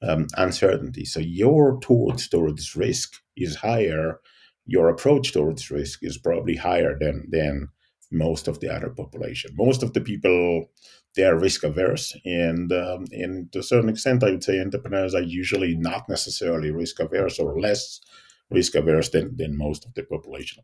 um, 0.03 0.27
uncertainty. 0.37 1.05
So 1.05 1.21
your 1.21 1.81
towards 1.81 2.29
towards 2.29 2.77
risk 2.77 3.15
is 3.37 3.57
higher. 3.57 4.21
Your 4.67 4.89
approach 4.89 5.33
towards 5.33 5.71
risk 5.71 6.01
is 6.03 6.19
probably 6.19 6.57
higher 6.57 6.97
than 6.99 7.29
than 7.31 7.69
most 8.11 8.49
of 8.49 8.61
the 8.61 8.75
other 8.75 8.91
population. 8.91 9.51
Most 9.57 9.83
of 9.83 9.93
the 9.93 10.01
people 10.01 10.71
they 11.19 11.25
are 11.25 11.37
risk 11.37 11.65
averse, 11.65 12.17
and 12.25 12.73
um, 12.73 13.05
and 13.11 13.51
to 13.53 13.59
a 13.59 13.63
certain 13.65 13.91
extent, 13.91 14.23
I 14.23 14.31
would 14.31 14.45
say 14.45 14.61
entrepreneurs 14.61 15.17
are 15.17 15.23
usually 15.23 15.75
not 15.75 16.09
necessarily 16.09 16.71
risk 16.71 17.01
averse 17.01 17.41
or 17.41 17.61
less 17.61 18.01
risk 18.51 18.77
averse 18.77 19.09
than 19.11 19.37
than 19.37 19.59
most 19.59 19.85
of 19.85 19.95
the 19.95 20.05
population. 20.05 20.63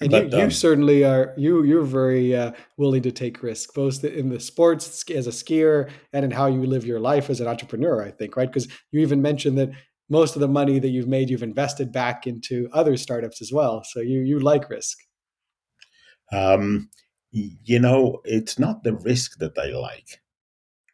And 0.00 0.10
but, 0.10 0.32
you, 0.32 0.38
you 0.38 0.44
um, 0.44 0.50
certainly 0.50 1.04
are. 1.04 1.34
You 1.36 1.62
you're 1.62 1.84
very 1.84 2.34
uh, 2.34 2.50
willing 2.78 3.02
to 3.02 3.12
take 3.12 3.44
risk, 3.44 3.72
both 3.72 4.02
in 4.02 4.28
the 4.28 4.40
sports 4.40 5.04
as 5.08 5.28
a 5.28 5.30
skier 5.30 5.88
and 6.12 6.24
in 6.24 6.32
how 6.32 6.48
you 6.48 6.66
live 6.66 6.84
your 6.84 6.98
life 6.98 7.30
as 7.30 7.40
an 7.40 7.46
entrepreneur. 7.46 8.02
I 8.04 8.10
think, 8.10 8.36
right? 8.36 8.50
Because 8.50 8.66
you 8.90 9.00
even 9.00 9.22
mentioned 9.22 9.56
that 9.58 9.70
most 10.08 10.34
of 10.34 10.40
the 10.40 10.48
money 10.48 10.80
that 10.80 10.88
you've 10.88 11.06
made, 11.06 11.30
you've 11.30 11.44
invested 11.44 11.92
back 11.92 12.26
into 12.26 12.68
other 12.72 12.96
startups 12.96 13.40
as 13.40 13.52
well. 13.52 13.84
So 13.84 14.00
you 14.00 14.22
you 14.22 14.40
like 14.40 14.68
risk. 14.68 14.98
Um, 16.32 16.90
you 17.32 17.78
know, 17.78 18.20
it's 18.24 18.58
not 18.58 18.82
the 18.82 18.94
risk 18.94 19.38
that 19.38 19.58
I 19.58 19.66
like. 19.66 20.20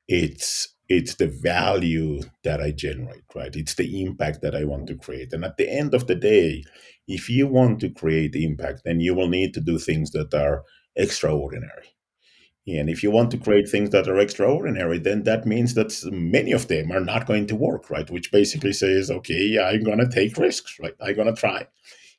It's 0.08 0.68
it's 0.88 1.16
the 1.16 1.26
value 1.26 2.20
that 2.44 2.60
I 2.60 2.70
generate, 2.70 3.24
right? 3.34 3.54
It's 3.56 3.74
the 3.74 4.04
impact 4.04 4.40
that 4.42 4.54
I 4.54 4.64
want 4.64 4.86
to 4.86 4.94
create. 4.94 5.32
And 5.32 5.44
at 5.44 5.56
the 5.56 5.68
end 5.68 5.94
of 5.94 6.06
the 6.06 6.14
day, 6.14 6.62
if 7.08 7.28
you 7.28 7.48
want 7.48 7.80
to 7.80 7.90
create 7.90 8.36
impact, 8.36 8.82
then 8.84 9.00
you 9.00 9.12
will 9.12 9.28
need 9.28 9.52
to 9.54 9.60
do 9.60 9.78
things 9.78 10.12
that 10.12 10.32
are 10.32 10.62
extraordinary. 10.94 11.96
And 12.68 12.90
if 12.90 13.02
you 13.02 13.10
want 13.10 13.30
to 13.32 13.38
create 13.38 13.68
things 13.68 13.90
that 13.90 14.08
are 14.08 14.18
extraordinary, 14.18 14.98
then 14.98 15.22
that 15.24 15.46
means 15.46 15.74
that 15.74 15.92
many 16.12 16.52
of 16.52 16.66
them 16.68 16.90
are 16.90 17.00
not 17.00 17.26
going 17.26 17.46
to 17.48 17.56
work, 17.56 17.90
right? 17.90 18.10
Which 18.10 18.32
basically 18.32 18.72
says, 18.72 19.10
okay, 19.10 19.58
I'm 19.58 19.84
going 19.84 19.98
to 19.98 20.08
take 20.08 20.36
risks, 20.36 20.76
right? 20.80 20.94
I'm 21.00 21.14
going 21.14 21.32
to 21.32 21.40
try. 21.40 21.66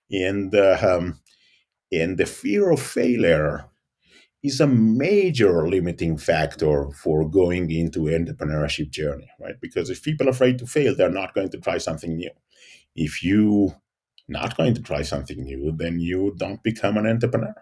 And, 0.10 0.54
uh, 0.56 0.78
um, 0.82 1.20
and 1.92 2.18
the 2.18 2.26
fear 2.26 2.70
of 2.70 2.82
failure 2.82 3.66
is 4.48 4.60
a 4.60 4.68
major 4.68 5.68
limiting 5.68 6.18
factor 6.18 6.90
for 6.92 7.30
going 7.30 7.72
into 7.72 8.02
entrepreneurship 8.02 8.90
journey, 8.90 9.30
right? 9.40 9.56
Because 9.62 9.90
if 9.90 10.04
people 10.04 10.28
are 10.28 10.32
afraid 10.32 10.58
to 10.60 10.66
fail, 10.66 10.96
they're 10.96 11.10
not 11.10 11.34
going 11.34 11.50
to 11.50 11.60
try 11.60 11.78
something 11.78 12.16
new. 12.16 12.32
If 12.96 13.24
you 13.24 13.76
not 14.28 14.58
going 14.58 14.74
to 14.74 14.82
try 14.82 15.04
something 15.04 15.44
new, 15.44 15.72
then 15.72 16.00
you 16.00 16.34
don't 16.38 16.62
become 16.64 16.98
an 16.98 17.08
entrepreneur. 17.08 17.56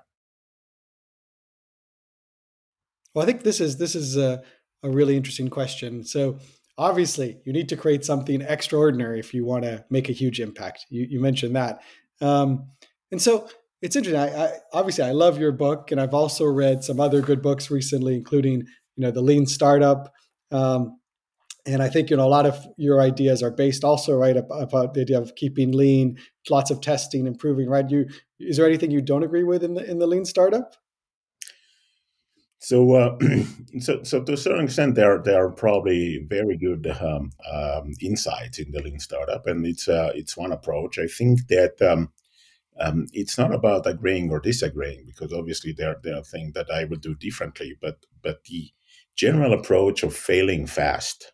Well, 3.14 3.24
I 3.24 3.26
think 3.26 3.44
this 3.44 3.62
is 3.62 3.78
this 3.78 3.96
is 3.96 4.18
a, 4.18 4.44
a 4.84 4.90
really 4.90 5.16
interesting 5.16 5.50
question. 5.50 6.04
So 6.04 6.40
obviously, 6.78 7.38
you 7.46 7.54
need 7.54 7.70
to 7.70 7.78
create 7.78 8.04
something 8.04 8.42
extraordinary 8.42 9.20
if 9.20 9.34
you 9.34 9.46
want 9.46 9.64
to 9.64 9.86
make 9.90 10.10
a 10.10 10.14
huge 10.14 10.40
impact. 10.40 10.86
You, 10.90 11.06
you 11.10 11.20
mentioned 11.20 11.56
that, 11.56 11.82
um, 12.20 12.72
and 13.12 13.22
so 13.22 13.48
it's 13.86 13.96
interesting. 13.96 14.20
I, 14.20 14.46
I, 14.46 14.52
obviously 14.74 15.04
I 15.04 15.12
love 15.12 15.38
your 15.38 15.52
book, 15.52 15.92
and 15.92 16.02
I've 16.02 16.16
also 16.16 16.46
read 16.46 16.84
some 16.84 17.00
other 17.00 17.22
good 17.22 17.44
books 17.44 17.70
recently, 17.70 18.16
including 18.16 18.62
you 18.96 19.02
know 19.04 19.12
the 19.12 19.22
Lean 19.22 19.46
Startup. 19.46 20.12
Um, 20.52 21.00
and 21.68 21.84
I 21.84 21.90
think 21.90 22.10
you 22.10 22.18
know 22.18 22.26
a 22.26 22.30
lot 22.30 22.48
of 22.48 22.58
your 22.78 23.00
ideas 23.00 23.44
are 23.44 23.52
based 23.52 23.84
also 23.84 24.18
right 24.18 24.36
about 24.38 24.96
the 24.96 25.02
idea 25.02 25.20
of 25.20 25.36
keeping 25.36 25.72
lean, 25.72 26.18
lots 26.50 26.72
of 26.72 26.82
testing, 26.82 27.28
improving. 27.28 27.70
Right? 27.70 27.88
You 27.88 28.08
is 28.40 28.58
there 28.58 28.66
anything 28.66 28.90
you 28.90 29.02
don't 29.02 29.24
agree 29.24 29.44
with 29.44 29.64
in 29.64 29.76
the 29.76 29.90
in 29.90 30.00
the 30.00 30.08
lean 30.08 30.26
startup? 30.26 30.76
So, 32.58 32.94
uh, 32.94 33.18
so, 33.80 34.02
so 34.02 34.24
to 34.24 34.34
a 34.34 34.38
certain 34.38 34.66
extent, 34.66 34.96
there 34.96 35.22
there 35.24 35.46
are 35.46 35.52
probably 35.52 36.26
very 36.28 36.58
good 36.58 36.88
um, 37.00 37.32
um, 37.54 37.94
insights 38.02 38.58
in 38.58 38.72
the 38.72 38.82
lean 38.82 39.00
startup, 39.00 39.46
and 39.46 39.64
it's 39.68 39.88
uh, 39.88 40.12
it's 40.16 40.36
one 40.36 40.52
approach. 40.52 40.98
I 40.98 41.06
think 41.06 41.48
that 41.50 41.80
um, 41.84 42.10
um, 42.80 43.08
it's 43.14 43.38
not 43.38 43.54
about 43.54 43.88
agreeing 43.88 44.32
or 44.32 44.40
disagreeing, 44.40 45.06
because 45.06 45.32
obviously 45.34 45.74
there 45.74 45.98
there 46.04 46.18
are 46.18 46.24
things 46.24 46.54
that 46.54 46.70
I 46.72 46.86
would 46.86 47.02
do 47.02 47.16
differently, 47.16 47.76
but 47.82 47.98
but 48.22 48.44
the 48.46 48.72
general 49.16 49.54
approach 49.54 50.04
of 50.04 50.14
failing 50.16 50.68
fast 50.68 51.34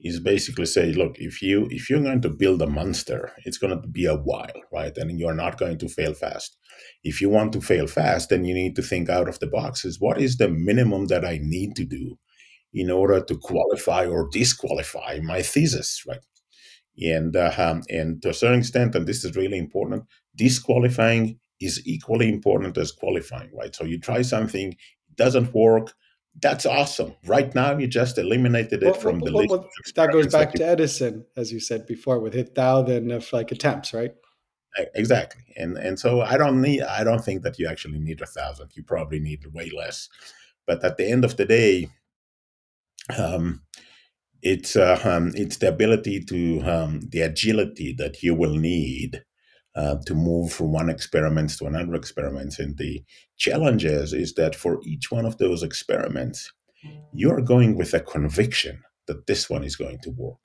is 0.00 0.20
basically 0.20 0.66
say, 0.66 0.92
look, 0.92 1.16
if 1.18 1.40
you 1.42 1.66
if 1.70 1.88
you're 1.88 2.02
going 2.02 2.20
to 2.22 2.28
build 2.30 2.62
a 2.62 2.66
monster, 2.66 3.32
it's 3.44 3.58
going 3.58 3.80
to 3.80 3.88
be 3.88 4.06
a 4.06 4.16
while, 4.16 4.60
right? 4.72 4.96
And 4.96 5.18
you're 5.18 5.34
not 5.34 5.58
going 5.58 5.78
to 5.78 5.88
fail 5.88 6.14
fast. 6.14 6.56
If 7.02 7.20
you 7.20 7.30
want 7.30 7.52
to 7.52 7.60
fail 7.60 7.86
fast, 7.86 8.28
then 8.30 8.44
you 8.44 8.54
need 8.54 8.76
to 8.76 8.82
think 8.82 9.08
out 9.08 9.28
of 9.28 9.38
the 9.38 9.46
boxes. 9.46 10.00
What 10.00 10.20
is 10.20 10.36
the 10.36 10.48
minimum 10.48 11.06
that 11.06 11.24
I 11.24 11.38
need 11.42 11.76
to 11.76 11.84
do 11.84 12.18
in 12.72 12.90
order 12.90 13.20
to 13.22 13.38
qualify 13.38 14.04
or 14.06 14.28
disqualify 14.32 15.20
my 15.22 15.42
thesis, 15.42 16.02
right? 16.08 16.20
And 17.02 17.36
uh, 17.36 17.52
um, 17.56 17.82
and 17.88 18.22
to 18.22 18.30
a 18.30 18.34
certain 18.34 18.60
extent, 18.60 18.94
and 18.94 19.06
this 19.06 19.24
is 19.24 19.36
really 19.36 19.58
important, 19.58 20.04
disqualifying 20.36 21.38
is 21.60 21.82
equally 21.86 22.28
important 22.28 22.76
as 22.78 22.92
qualifying, 22.92 23.50
right? 23.54 23.74
So 23.74 23.84
you 23.84 23.98
try 23.98 24.22
something, 24.22 24.72
it 24.72 25.16
doesn't 25.16 25.54
work, 25.54 25.94
that's 26.40 26.66
awesome. 26.66 27.14
Right 27.26 27.54
now, 27.54 27.76
you 27.78 27.86
just 27.86 28.18
eliminated 28.18 28.82
it 28.82 28.86
well, 28.86 28.94
from 28.94 29.20
well, 29.20 29.32
the 29.32 29.46
well, 29.48 29.60
list. 29.60 29.94
that 29.94 30.12
goes 30.12 30.26
back 30.26 30.52
to 30.54 30.66
Edison, 30.66 31.24
as 31.36 31.52
you 31.52 31.60
said 31.60 31.86
before, 31.86 32.18
with 32.18 32.34
hit 32.34 32.54
thousand 32.54 33.10
of 33.10 33.32
like 33.32 33.52
attempts, 33.52 33.94
right? 33.94 34.14
Exactly, 34.96 35.44
and 35.56 35.78
and 35.78 36.00
so 36.00 36.22
I 36.22 36.36
don't 36.36 36.60
need. 36.60 36.82
I 36.82 37.04
don't 37.04 37.24
think 37.24 37.42
that 37.42 37.60
you 37.60 37.68
actually 37.68 38.00
need 38.00 38.20
a 38.20 38.26
thousand. 38.26 38.70
You 38.74 38.82
probably 38.82 39.20
need 39.20 39.46
way 39.52 39.70
less. 39.70 40.08
But 40.66 40.82
at 40.82 40.96
the 40.96 41.08
end 41.08 41.24
of 41.24 41.36
the 41.36 41.44
day, 41.44 41.88
um, 43.16 43.62
it's 44.44 44.76
uh, 44.76 45.00
um, 45.04 45.32
it's 45.34 45.56
the 45.56 45.68
ability 45.68 46.20
to 46.24 46.60
um, 46.60 47.00
the 47.08 47.22
agility 47.22 47.94
that 47.94 48.22
you 48.22 48.34
will 48.34 48.54
need 48.54 49.24
uh, 49.74 49.96
to 50.06 50.14
move 50.14 50.52
from 50.52 50.70
one 50.70 50.90
experiment 50.90 51.50
to 51.58 51.64
another 51.64 51.94
experiment. 51.94 52.58
And 52.58 52.76
the 52.76 53.02
challenges 53.38 54.12
is, 54.12 54.34
that 54.34 54.54
for 54.54 54.80
each 54.84 55.10
one 55.10 55.24
of 55.24 55.38
those 55.38 55.62
experiments, 55.62 56.52
you're 57.12 57.40
going 57.40 57.76
with 57.76 57.94
a 57.94 58.00
conviction 58.00 58.82
that 59.06 59.26
this 59.26 59.48
one 59.48 59.64
is 59.64 59.76
going 59.76 59.98
to 60.00 60.10
work. 60.10 60.44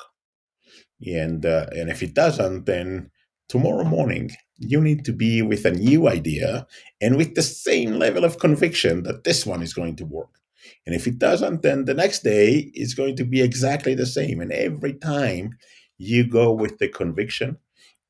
And, 1.05 1.45
uh, 1.45 1.67
and 1.71 1.89
if 1.89 2.01
it 2.01 2.13
doesn't, 2.13 2.65
then 2.65 3.11
tomorrow 3.49 3.83
morning, 3.83 4.31
you 4.57 4.81
need 4.81 5.05
to 5.05 5.13
be 5.13 5.41
with 5.41 5.65
a 5.65 5.71
new 5.71 6.07
idea 6.07 6.65
and 7.01 7.17
with 7.17 7.35
the 7.35 7.41
same 7.41 7.93
level 7.99 8.23
of 8.23 8.39
conviction 8.39 9.03
that 9.03 9.25
this 9.25 9.45
one 9.45 9.61
is 9.61 9.73
going 9.73 9.97
to 9.97 10.05
work. 10.05 10.38
And 10.85 10.95
if 10.95 11.07
it 11.07 11.19
doesn't, 11.19 11.61
then 11.61 11.85
the 11.85 11.93
next 11.93 12.23
day 12.23 12.71
is 12.73 12.93
going 12.93 13.15
to 13.17 13.25
be 13.25 13.41
exactly 13.41 13.95
the 13.95 14.05
same. 14.05 14.41
And 14.41 14.51
every 14.51 14.93
time 14.93 15.57
you 15.97 16.27
go 16.27 16.51
with 16.51 16.79
the 16.79 16.87
conviction 16.87 17.57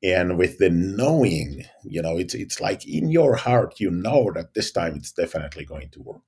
and 0.01 0.37
with 0.37 0.57
the 0.59 0.69
knowing 0.69 1.65
you 1.83 2.01
know 2.01 2.17
it's 2.17 2.33
it's 2.33 2.61
like 2.61 2.87
in 2.87 3.09
your 3.09 3.35
heart 3.35 3.79
you 3.79 3.91
know 3.91 4.31
that 4.33 4.53
this 4.53 4.71
time 4.71 4.95
it's 4.95 5.11
definitely 5.11 5.65
going 5.65 5.89
to 5.89 6.01
work. 6.01 6.21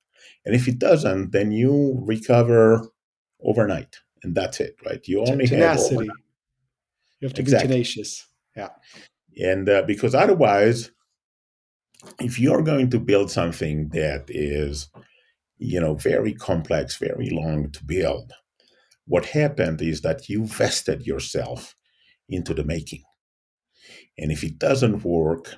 And 0.45 0.53
if 0.55 0.67
it 0.67 0.79
doesn't 0.79 1.31
then 1.31 1.51
you 1.51 2.01
recover 2.05 2.89
overnight 3.43 3.99
and 4.23 4.35
that's 4.35 4.59
it 4.59 4.75
right? 4.85 5.01
You 5.07 5.21
only 5.21 5.47
tenacity. 5.47 6.07
have 6.07 6.17
you 7.19 7.27
have 7.27 7.33
to 7.35 7.41
exactly. 7.41 7.67
be 7.67 7.73
tenacious. 7.73 8.27
Yeah. 8.57 8.69
And 9.37 9.69
uh, 9.69 9.83
because 9.83 10.13
otherwise 10.13 10.91
if 12.19 12.39
you're 12.39 12.63
going 12.63 12.89
to 12.89 12.99
build 12.99 13.31
something 13.31 13.89
that 13.89 14.25
is 14.27 14.89
you 15.61 15.79
know 15.79 15.95
very 15.95 16.33
complex 16.33 16.97
very 16.97 17.29
long 17.29 17.71
to 17.71 17.83
build 17.85 18.33
what 19.05 19.25
happened 19.27 19.81
is 19.81 20.01
that 20.01 20.29
you 20.29 20.45
vested 20.45 21.05
yourself 21.05 21.75
into 22.29 22.53
the 22.53 22.63
making 22.63 23.03
and 24.17 24.31
if 24.31 24.43
it 24.43 24.59
doesn't 24.59 25.03
work, 25.03 25.55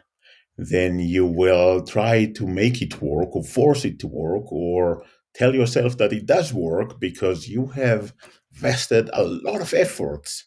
then 0.57 0.99
you 0.99 1.25
will 1.25 1.83
try 1.83 2.25
to 2.25 2.47
make 2.47 2.81
it 2.81 3.01
work 3.01 3.35
or 3.35 3.43
force 3.43 3.85
it 3.85 3.99
to 3.99 4.07
work 4.07 4.51
or 4.51 5.03
tell 5.33 5.55
yourself 5.55 5.97
that 5.97 6.13
it 6.13 6.25
does 6.25 6.53
work 6.53 6.99
because 6.99 7.49
you 7.49 7.67
have 7.67 8.13
vested 8.51 9.09
a 9.13 9.23
lot 9.23 9.61
of 9.61 9.73
efforts 9.73 10.45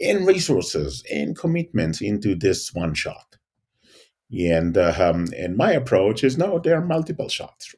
and 0.00 0.26
resources 0.26 1.04
and 1.12 1.36
commitments 1.36 2.00
into 2.00 2.34
this 2.34 2.72
one 2.72 2.94
shot. 2.94 3.36
And 4.32 4.78
uh, 4.78 4.94
um, 4.96 5.26
and 5.36 5.56
my 5.56 5.72
approach 5.72 6.22
is 6.22 6.38
no, 6.38 6.60
there 6.60 6.76
are 6.76 6.86
multiple 6.86 7.28
shots. 7.28 7.74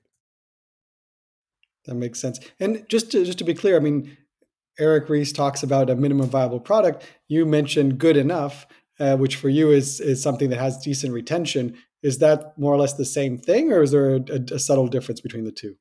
That 1.87 1.95
makes 1.95 2.21
sense. 2.21 2.39
And 2.61 2.87
just 2.89 3.11
to, 3.13 3.25
just 3.25 3.39
to 3.39 3.45
be 3.45 3.55
clear, 3.55 3.77
I 3.77 3.81
mean, 3.81 4.17
Eric 4.79 5.09
Ries 5.09 5.33
talks 5.33 5.63
about 5.63 5.91
a 5.91 5.97
minimum 5.97 6.29
viable 6.29 6.61
product, 6.61 7.05
you 7.29 7.45
mentioned 7.45 7.99
good 7.99 8.17
enough, 8.17 8.67
uh, 8.99 9.17
which 9.17 9.37
for 9.37 9.49
you 9.49 9.71
is 9.71 10.01
is 10.01 10.23
something 10.23 10.51
that 10.51 10.59
has 10.59 10.79
decent 10.79 11.13
retention. 11.13 11.77
Is 12.03 12.19
that 12.19 12.57
more 12.59 12.75
or 12.75 12.79
less 12.79 12.95
the 12.95 13.05
same 13.05 13.39
thing, 13.39 13.73
or 13.73 13.83
is 13.83 13.91
there 13.91 14.17
a, 14.17 14.21
a, 14.31 14.55
a 14.55 14.59
subtle 14.59 14.89
difference 14.89 15.21
between 15.21 15.45
the 15.45 15.53
two? 15.53 15.77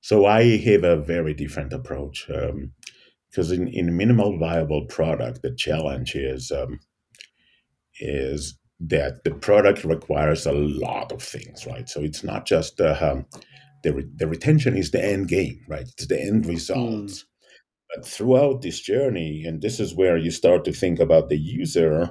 So 0.00 0.24
I 0.24 0.56
have 0.58 0.84
a 0.84 0.96
very 0.96 1.34
different 1.34 1.72
approach 1.72 2.26
because 2.26 3.52
um, 3.52 3.58
in 3.58 3.68
in 3.68 3.96
minimal 3.96 4.38
viable 4.38 4.86
product, 4.86 5.42
the 5.42 5.54
challenge 5.54 6.14
is 6.14 6.50
um, 6.50 6.80
is 8.00 8.58
that 8.78 9.24
the 9.24 9.30
product 9.30 9.84
requires 9.84 10.46
a 10.46 10.52
lot 10.52 11.12
of 11.12 11.22
things, 11.22 11.66
right? 11.66 11.88
So 11.88 12.02
it's 12.02 12.22
not 12.22 12.46
just 12.46 12.80
uh, 12.80 12.96
um, 13.00 13.26
the 13.86 13.94
re- 13.94 14.10
the 14.16 14.26
retention 14.26 14.76
is 14.76 14.90
the 14.90 15.02
end 15.02 15.28
game, 15.28 15.64
right? 15.68 15.88
It's 15.88 16.08
the 16.08 16.20
end 16.20 16.44
result. 16.44 16.78
Mm. 16.78 17.24
But 17.94 18.04
throughout 18.04 18.62
this 18.62 18.80
journey, 18.80 19.44
and 19.46 19.62
this 19.62 19.78
is 19.78 19.94
where 19.94 20.16
you 20.16 20.32
start 20.32 20.64
to 20.64 20.72
think 20.72 20.98
about 20.98 21.28
the 21.28 21.38
user, 21.38 22.10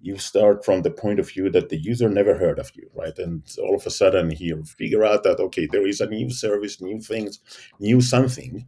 you 0.00 0.18
start 0.18 0.64
from 0.64 0.82
the 0.82 0.90
point 0.90 1.20
of 1.20 1.30
view 1.30 1.48
that 1.50 1.68
the 1.68 1.80
user 1.80 2.08
never 2.08 2.36
heard 2.36 2.58
of 2.58 2.72
you, 2.74 2.90
right? 2.92 3.16
And 3.18 3.44
all 3.62 3.76
of 3.76 3.86
a 3.86 3.90
sudden, 3.90 4.30
he 4.30 4.52
figure 4.76 5.04
out 5.04 5.22
that 5.22 5.38
okay, 5.38 5.68
there 5.70 5.86
is 5.86 6.00
a 6.00 6.08
new 6.08 6.28
service, 6.28 6.80
new 6.80 7.00
things, 7.00 7.38
new 7.78 8.00
something, 8.00 8.66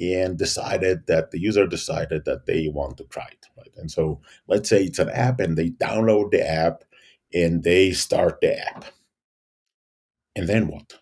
and 0.00 0.38
decided 0.38 1.08
that 1.08 1.32
the 1.32 1.40
user 1.40 1.66
decided 1.66 2.24
that 2.26 2.46
they 2.46 2.68
want 2.68 2.96
to 2.98 3.04
try 3.06 3.26
it, 3.26 3.46
right? 3.56 3.74
And 3.76 3.90
so 3.90 4.20
let's 4.46 4.68
say 4.68 4.84
it's 4.84 5.00
an 5.00 5.10
app, 5.10 5.40
and 5.40 5.58
they 5.58 5.70
download 5.70 6.30
the 6.30 6.48
app, 6.48 6.84
and 7.34 7.64
they 7.64 7.90
start 7.90 8.40
the 8.40 8.56
app, 8.56 8.84
and 10.36 10.48
then 10.48 10.68
what? 10.68 11.00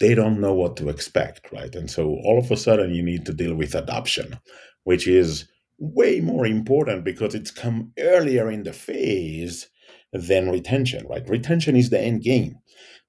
They 0.00 0.14
don't 0.14 0.40
know 0.40 0.54
what 0.54 0.76
to 0.76 0.88
expect, 0.88 1.52
right? 1.52 1.74
And 1.74 1.90
so 1.90 2.18
all 2.24 2.38
of 2.38 2.50
a 2.50 2.56
sudden, 2.56 2.94
you 2.94 3.02
need 3.02 3.26
to 3.26 3.32
deal 3.32 3.54
with 3.54 3.74
adoption, 3.74 4.38
which 4.84 5.08
is 5.08 5.48
way 5.78 6.20
more 6.20 6.46
important 6.46 7.04
because 7.04 7.34
it's 7.34 7.50
come 7.50 7.92
earlier 7.98 8.50
in 8.50 8.62
the 8.62 8.72
phase 8.72 9.68
than 10.12 10.50
retention, 10.50 11.06
right? 11.08 11.28
Retention 11.28 11.76
is 11.76 11.90
the 11.90 12.00
end 12.00 12.22
game, 12.22 12.58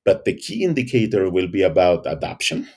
but 0.05 0.25
the 0.25 0.33
key 0.35 0.63
indicator 0.63 1.29
will 1.29 1.47
be 1.47 1.61
about 1.61 2.05
adoption. 2.05 2.67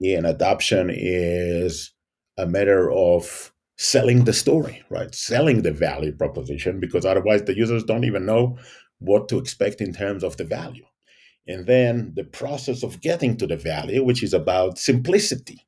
And 0.00 0.26
adoption 0.26 0.90
is 0.92 1.92
a 2.36 2.46
matter 2.46 2.90
of 2.90 3.52
selling 3.78 4.24
the 4.24 4.32
story, 4.32 4.82
right? 4.90 5.14
Selling 5.14 5.62
the 5.62 5.72
value 5.72 6.12
proposition 6.12 6.80
because 6.80 7.04
otherwise 7.04 7.42
the 7.42 7.56
users 7.56 7.84
don't 7.84 8.04
even 8.04 8.26
know 8.26 8.58
what 8.98 9.28
to 9.28 9.38
expect 9.38 9.80
in 9.80 9.92
terms 9.92 10.24
of 10.24 10.36
the 10.36 10.44
value. 10.44 10.84
And 11.48 11.66
then 11.66 12.12
the 12.16 12.24
process 12.24 12.82
of 12.82 13.00
getting 13.00 13.36
to 13.36 13.46
the 13.46 13.56
value, 13.56 14.02
which 14.02 14.22
is 14.22 14.34
about 14.34 14.78
simplicity. 14.78 15.66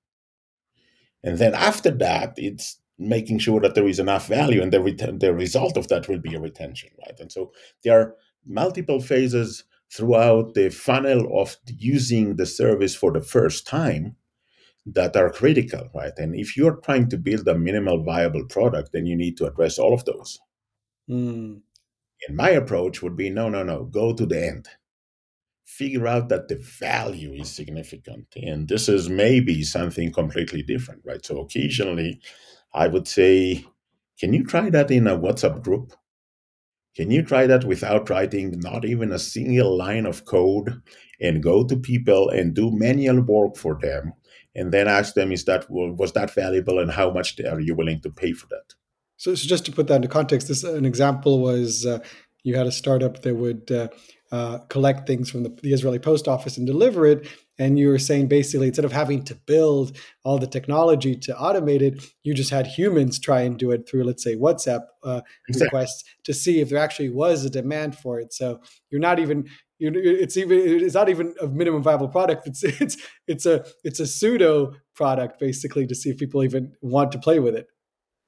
And 1.22 1.38
then 1.38 1.54
after 1.54 1.90
that, 1.90 2.34
it's 2.36 2.80
making 2.98 3.38
sure 3.38 3.60
that 3.60 3.74
there 3.74 3.86
is 3.86 4.00
enough 4.00 4.26
value 4.26 4.60
and 4.60 4.72
the, 4.72 4.80
ret- 4.80 5.20
the 5.20 5.32
result 5.32 5.76
of 5.76 5.88
that 5.88 6.08
will 6.08 6.18
be 6.18 6.34
a 6.34 6.40
retention 6.40 6.90
right 7.06 7.18
and 7.20 7.30
so 7.30 7.52
there 7.84 8.00
are 8.00 8.14
multiple 8.46 9.00
phases 9.00 9.64
throughout 9.92 10.54
the 10.54 10.68
funnel 10.68 11.40
of 11.40 11.56
using 11.66 12.36
the 12.36 12.46
service 12.46 12.94
for 12.94 13.12
the 13.12 13.20
first 13.20 13.66
time 13.66 14.16
that 14.84 15.16
are 15.16 15.30
critical 15.30 15.88
right 15.94 16.14
and 16.16 16.34
if 16.34 16.56
you're 16.56 16.76
trying 16.76 17.08
to 17.08 17.16
build 17.16 17.46
a 17.46 17.54
minimal 17.54 18.02
viable 18.02 18.44
product 18.46 18.90
then 18.92 19.06
you 19.06 19.16
need 19.16 19.36
to 19.36 19.46
address 19.46 19.78
all 19.78 19.94
of 19.94 20.04
those 20.04 20.40
mm. 21.08 21.60
and 22.26 22.36
my 22.36 22.50
approach 22.50 23.00
would 23.00 23.16
be 23.16 23.30
no 23.30 23.48
no 23.48 23.62
no 23.62 23.84
go 23.84 24.12
to 24.12 24.26
the 24.26 24.44
end 24.44 24.68
figure 25.76 26.06
out 26.06 26.28
that 26.28 26.48
the 26.48 26.56
value 26.56 27.32
is 27.32 27.50
significant 27.50 28.26
and 28.34 28.68
this 28.68 28.88
is 28.88 29.08
maybe 29.08 29.62
something 29.62 30.12
completely 30.12 30.62
different 30.62 31.00
right 31.04 31.24
so 31.24 31.38
occasionally 31.40 32.20
I 32.72 32.88
would 32.88 33.08
say, 33.08 33.64
can 34.20 34.32
you 34.32 34.44
try 34.44 34.70
that 34.70 34.90
in 34.90 35.06
a 35.06 35.18
WhatsApp 35.18 35.62
group? 35.62 35.92
Can 36.94 37.10
you 37.10 37.22
try 37.22 37.46
that 37.46 37.64
without 37.64 38.10
writing 38.10 38.58
not 38.58 38.84
even 38.84 39.12
a 39.12 39.18
single 39.18 39.76
line 39.76 40.04
of 40.04 40.24
code 40.24 40.82
and 41.20 41.42
go 41.42 41.64
to 41.64 41.76
people 41.76 42.28
and 42.28 42.54
do 42.54 42.70
manual 42.72 43.20
work 43.20 43.56
for 43.56 43.78
them 43.80 44.14
and 44.54 44.72
then 44.72 44.88
ask 44.88 45.14
them, 45.14 45.30
is 45.30 45.44
that 45.44 45.70
was 45.70 46.12
that 46.12 46.34
valuable 46.34 46.80
and 46.80 46.90
how 46.90 47.10
much 47.10 47.38
are 47.40 47.60
you 47.60 47.74
willing 47.74 48.00
to 48.00 48.10
pay 48.10 48.32
for 48.32 48.46
that? 48.48 48.74
So, 49.16 49.34
so 49.34 49.46
just 49.46 49.64
to 49.66 49.72
put 49.72 49.86
that 49.88 49.96
into 49.96 50.08
context, 50.08 50.48
this 50.48 50.64
an 50.64 50.84
example 50.84 51.40
was 51.40 51.86
uh, 51.86 52.00
you 52.42 52.56
had 52.56 52.66
a 52.66 52.72
startup 52.72 53.22
that 53.22 53.34
would 53.34 53.70
uh, 53.70 53.88
uh, 54.30 54.58
collect 54.68 55.06
things 55.06 55.30
from 55.30 55.42
the, 55.42 55.48
the, 55.62 55.72
Israeli 55.72 55.98
post 55.98 56.28
office 56.28 56.58
and 56.58 56.66
deliver 56.66 57.06
it. 57.06 57.26
And 57.58 57.78
you 57.78 57.88
were 57.88 57.98
saying 57.98 58.28
basically, 58.28 58.68
instead 58.68 58.84
of 58.84 58.92
having 58.92 59.24
to 59.24 59.34
build 59.34 59.96
all 60.22 60.38
the 60.38 60.46
technology 60.46 61.16
to 61.16 61.32
automate 61.34 61.80
it, 61.80 62.04
you 62.22 62.34
just 62.34 62.50
had 62.50 62.66
humans 62.66 63.18
try 63.18 63.40
and 63.40 63.58
do 63.58 63.70
it 63.70 63.88
through, 63.88 64.04
let's 64.04 64.22
say, 64.22 64.36
WhatsApp 64.36 64.82
uh, 65.02 65.22
exactly. 65.48 65.66
requests 65.66 66.04
to 66.24 66.34
see 66.34 66.60
if 66.60 66.68
there 66.68 66.78
actually 66.78 67.10
was 67.10 67.44
a 67.44 67.50
demand 67.50 67.96
for 67.96 68.20
it. 68.20 68.32
So 68.32 68.60
you're 68.90 69.00
not 69.00 69.18
even 69.18 69.48
you 69.78 69.92
it's 69.94 70.36
even 70.36 70.58
it's 70.58 70.94
not 70.94 71.08
even 71.08 71.34
a 71.40 71.46
minimum 71.46 71.82
viable 71.82 72.08
product. 72.08 72.46
It's 72.46 72.62
it's 72.80 72.96
it's 73.26 73.46
a 73.46 73.64
it's 73.82 74.00
a 74.00 74.06
pseudo 74.06 74.74
product 74.94 75.40
basically 75.40 75.86
to 75.86 75.94
see 75.94 76.10
if 76.10 76.18
people 76.18 76.44
even 76.44 76.72
want 76.82 77.12
to 77.12 77.18
play 77.18 77.38
with 77.38 77.54
it 77.54 77.68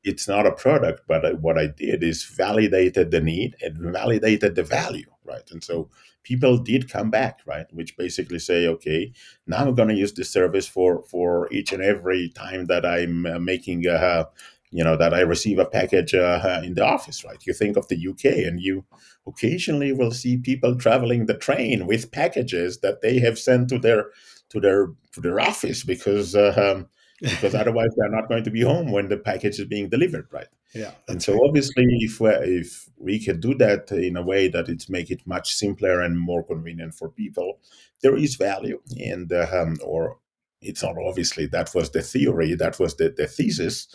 it's 0.03 0.27
not 0.27 0.47
a 0.47 0.53
product, 0.53 1.03
but 1.07 1.41
what 1.41 1.59
I 1.59 1.67
did 1.67 2.03
is 2.03 2.25
validated 2.25 3.11
the 3.11 3.21
need 3.21 3.57
and 3.61 3.93
validated 3.93 4.55
the 4.55 4.63
value, 4.63 5.11
right? 5.31 5.49
And 5.51 5.63
so 5.63 5.89
people 6.23 6.59
did 6.59 6.91
come 6.91 7.11
back, 7.11 7.41
right? 7.47 7.67
Which 7.73 7.97
basically 7.97 8.39
say, 8.39 8.67
okay, 8.67 9.13
now 9.47 9.59
I'm 9.59 9.75
going 9.75 9.89
to 9.89 9.95
use 9.95 10.13
this 10.13 10.31
service 10.31 10.69
for 10.69 11.03
for 11.05 11.49
each 11.53 11.73
and 11.73 11.83
every 11.83 12.29
time 12.31 12.67
that 12.67 12.85
I'm 12.85 13.27
uh, 13.27 13.39
making 13.39 13.87
a, 13.87 14.29
you 14.71 14.85
know, 14.85 14.97
that 14.97 15.15
I 15.15 15.21
receive 15.21 15.59
a 15.59 15.65
package 15.65 16.15
uh, 16.15 16.61
in 16.65 16.75
the 16.75 16.85
office, 16.85 17.25
right? 17.25 17.45
You 17.47 17.55
think 17.55 17.77
of 17.77 17.89
the 17.89 18.09
UK, 18.11 18.25
and 18.47 18.61
you 18.61 18.85
occasionally 19.27 19.93
will 19.93 20.13
see 20.13 20.37
people 20.37 20.77
traveling 20.77 21.27
the 21.27 21.35
train 21.35 21.87
with 21.87 22.13
packages 22.13 22.81
that 22.81 23.01
they 23.01 23.19
have 23.21 23.39
sent 23.39 23.69
to 23.71 23.79
their 23.79 24.11
to 24.51 24.61
their 24.61 24.89
to 25.13 25.21
their 25.21 25.41
office 25.41 25.85
because. 25.85 26.35
Uh, 26.35 26.55
um, 26.57 26.89
because 27.23 27.55
otherwise 27.63 27.91
they're 27.97 28.09
not 28.09 28.31
going 28.31 28.45
to 28.45 28.51
be 28.51 28.63
home 28.63 28.91
when 28.91 29.09
the 29.11 29.17
package 29.19 29.59
is 29.59 29.67
being 29.67 29.91
delivered, 29.91 30.27
right? 30.33 30.47
Yeah. 30.75 30.93
And 31.09 31.23
so 31.23 31.33
right. 31.33 31.43
obviously, 31.49 31.85
if 32.01 32.21
we, 32.21 32.31
if 32.31 32.89
we 32.97 33.19
can 33.19 33.41
do 33.41 33.55
that 33.57 33.91
in 33.91 34.17
a 34.17 34.23
way 34.23 34.49
that 34.49 34.69
it 34.69 34.85
make 34.89 35.11
it 35.11 35.27
much 35.27 35.55
simpler 35.55 36.01
and 36.01 36.19
more 36.19 36.45
convenient 36.45 36.95
for 36.95 37.09
people, 37.09 37.59
there 38.03 38.17
is 38.17 38.37
value, 38.37 38.81
and 38.99 39.33
uh, 39.33 39.47
um, 39.53 39.77
or 39.85 40.19
it's 40.63 40.83
not 40.83 40.97
obviously 40.99 41.47
that 41.47 41.75
was 41.75 41.91
the 41.91 42.03
theory, 42.03 42.55
that 42.55 42.79
was 42.79 42.97
the, 42.97 43.13
the 43.17 43.27
thesis. 43.27 43.89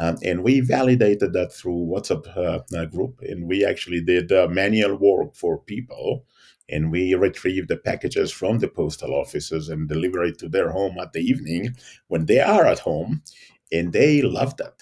Um, 0.00 0.16
and 0.24 0.42
we 0.42 0.60
validated 0.60 1.34
that 1.34 1.52
through 1.52 1.88
WhatsApp 1.92 2.64
uh, 2.74 2.84
group, 2.86 3.20
and 3.20 3.46
we 3.46 3.64
actually 3.64 4.00
did 4.00 4.32
uh, 4.32 4.48
manual 4.48 4.96
work 4.96 5.36
for 5.36 5.58
people 5.58 6.24
and 6.68 6.90
we 6.90 7.14
retrieve 7.14 7.68
the 7.68 7.76
packages 7.76 8.32
from 8.32 8.58
the 8.58 8.68
postal 8.68 9.14
offices 9.14 9.68
and 9.68 9.88
deliver 9.88 10.24
it 10.24 10.38
to 10.38 10.48
their 10.48 10.70
home 10.70 10.96
at 10.98 11.12
the 11.12 11.20
evening 11.20 11.76
when 12.08 12.26
they 12.26 12.40
are 12.40 12.66
at 12.66 12.78
home 12.78 13.22
and 13.70 13.92
they 13.92 14.22
love 14.22 14.56
that 14.56 14.80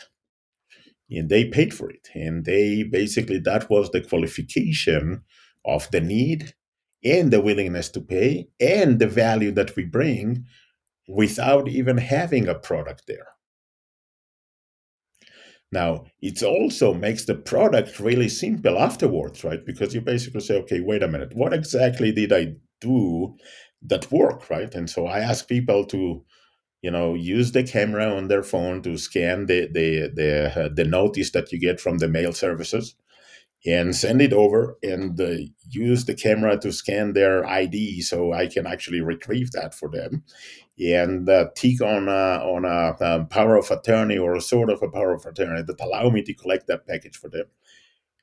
and 1.16 1.28
they 1.28 1.44
paid 1.44 1.72
for 1.74 1.90
it 1.90 2.08
and 2.14 2.44
they 2.44 2.82
basically 2.82 3.38
that 3.38 3.68
was 3.70 3.90
the 3.90 4.00
qualification 4.00 5.22
of 5.64 5.90
the 5.90 6.00
need 6.00 6.54
and 7.04 7.32
the 7.32 7.40
willingness 7.40 7.88
to 7.88 8.00
pay 8.00 8.48
and 8.60 8.98
the 8.98 9.06
value 9.06 9.50
that 9.50 9.74
we 9.76 9.84
bring 9.84 10.44
without 11.08 11.68
even 11.68 11.98
having 11.98 12.48
a 12.48 12.54
product 12.54 13.04
there 13.06 13.32
now, 15.72 16.04
it 16.20 16.42
also 16.42 16.92
makes 16.92 17.24
the 17.24 17.34
product 17.34 17.98
really 17.98 18.28
simple 18.28 18.78
afterwards, 18.78 19.42
right? 19.42 19.64
Because 19.64 19.94
you 19.94 20.02
basically 20.02 20.42
say, 20.42 20.56
okay, 20.58 20.80
wait 20.80 21.02
a 21.02 21.08
minute, 21.08 21.34
what 21.34 21.54
exactly 21.54 22.12
did 22.12 22.30
I 22.30 22.56
do 22.82 23.34
that 23.86 24.12
worked, 24.12 24.50
right? 24.50 24.72
And 24.74 24.88
so 24.88 25.06
I 25.06 25.20
ask 25.20 25.48
people 25.48 25.86
to, 25.86 26.22
you 26.82 26.90
know, 26.90 27.14
use 27.14 27.52
the 27.52 27.62
camera 27.62 28.14
on 28.14 28.28
their 28.28 28.42
phone 28.42 28.82
to 28.82 28.98
scan 28.98 29.46
the 29.46 29.68
the 29.72 30.10
the, 30.14 30.64
uh, 30.64 30.68
the 30.74 30.84
notice 30.84 31.30
that 31.30 31.52
you 31.52 31.58
get 31.58 31.80
from 31.80 31.98
the 31.98 32.08
mail 32.08 32.32
services 32.32 32.94
and 33.64 33.94
send 33.94 34.20
it 34.20 34.32
over 34.32 34.76
and 34.82 35.20
uh, 35.20 35.34
use 35.68 36.04
the 36.04 36.14
camera 36.14 36.58
to 36.58 36.72
scan 36.72 37.12
their 37.12 37.46
ID 37.46 38.00
so 38.00 38.32
I 38.32 38.48
can 38.48 38.66
actually 38.66 39.00
retrieve 39.00 39.52
that 39.52 39.72
for 39.74 39.88
them 39.88 40.24
and 40.78 41.28
uh, 41.28 41.46
tick 41.54 41.80
on 41.80 42.08
a, 42.08 42.40
on 42.42 42.64
a 42.64 42.96
um, 43.04 43.28
power 43.28 43.56
of 43.56 43.70
attorney 43.70 44.18
or 44.18 44.34
a 44.34 44.40
sort 44.40 44.70
of 44.70 44.82
a 44.82 44.88
power 44.88 45.14
of 45.14 45.24
attorney 45.24 45.62
that 45.62 45.80
allow 45.80 46.10
me 46.10 46.22
to 46.22 46.34
collect 46.34 46.66
that 46.66 46.86
package 46.86 47.16
for 47.16 47.28
them. 47.28 47.44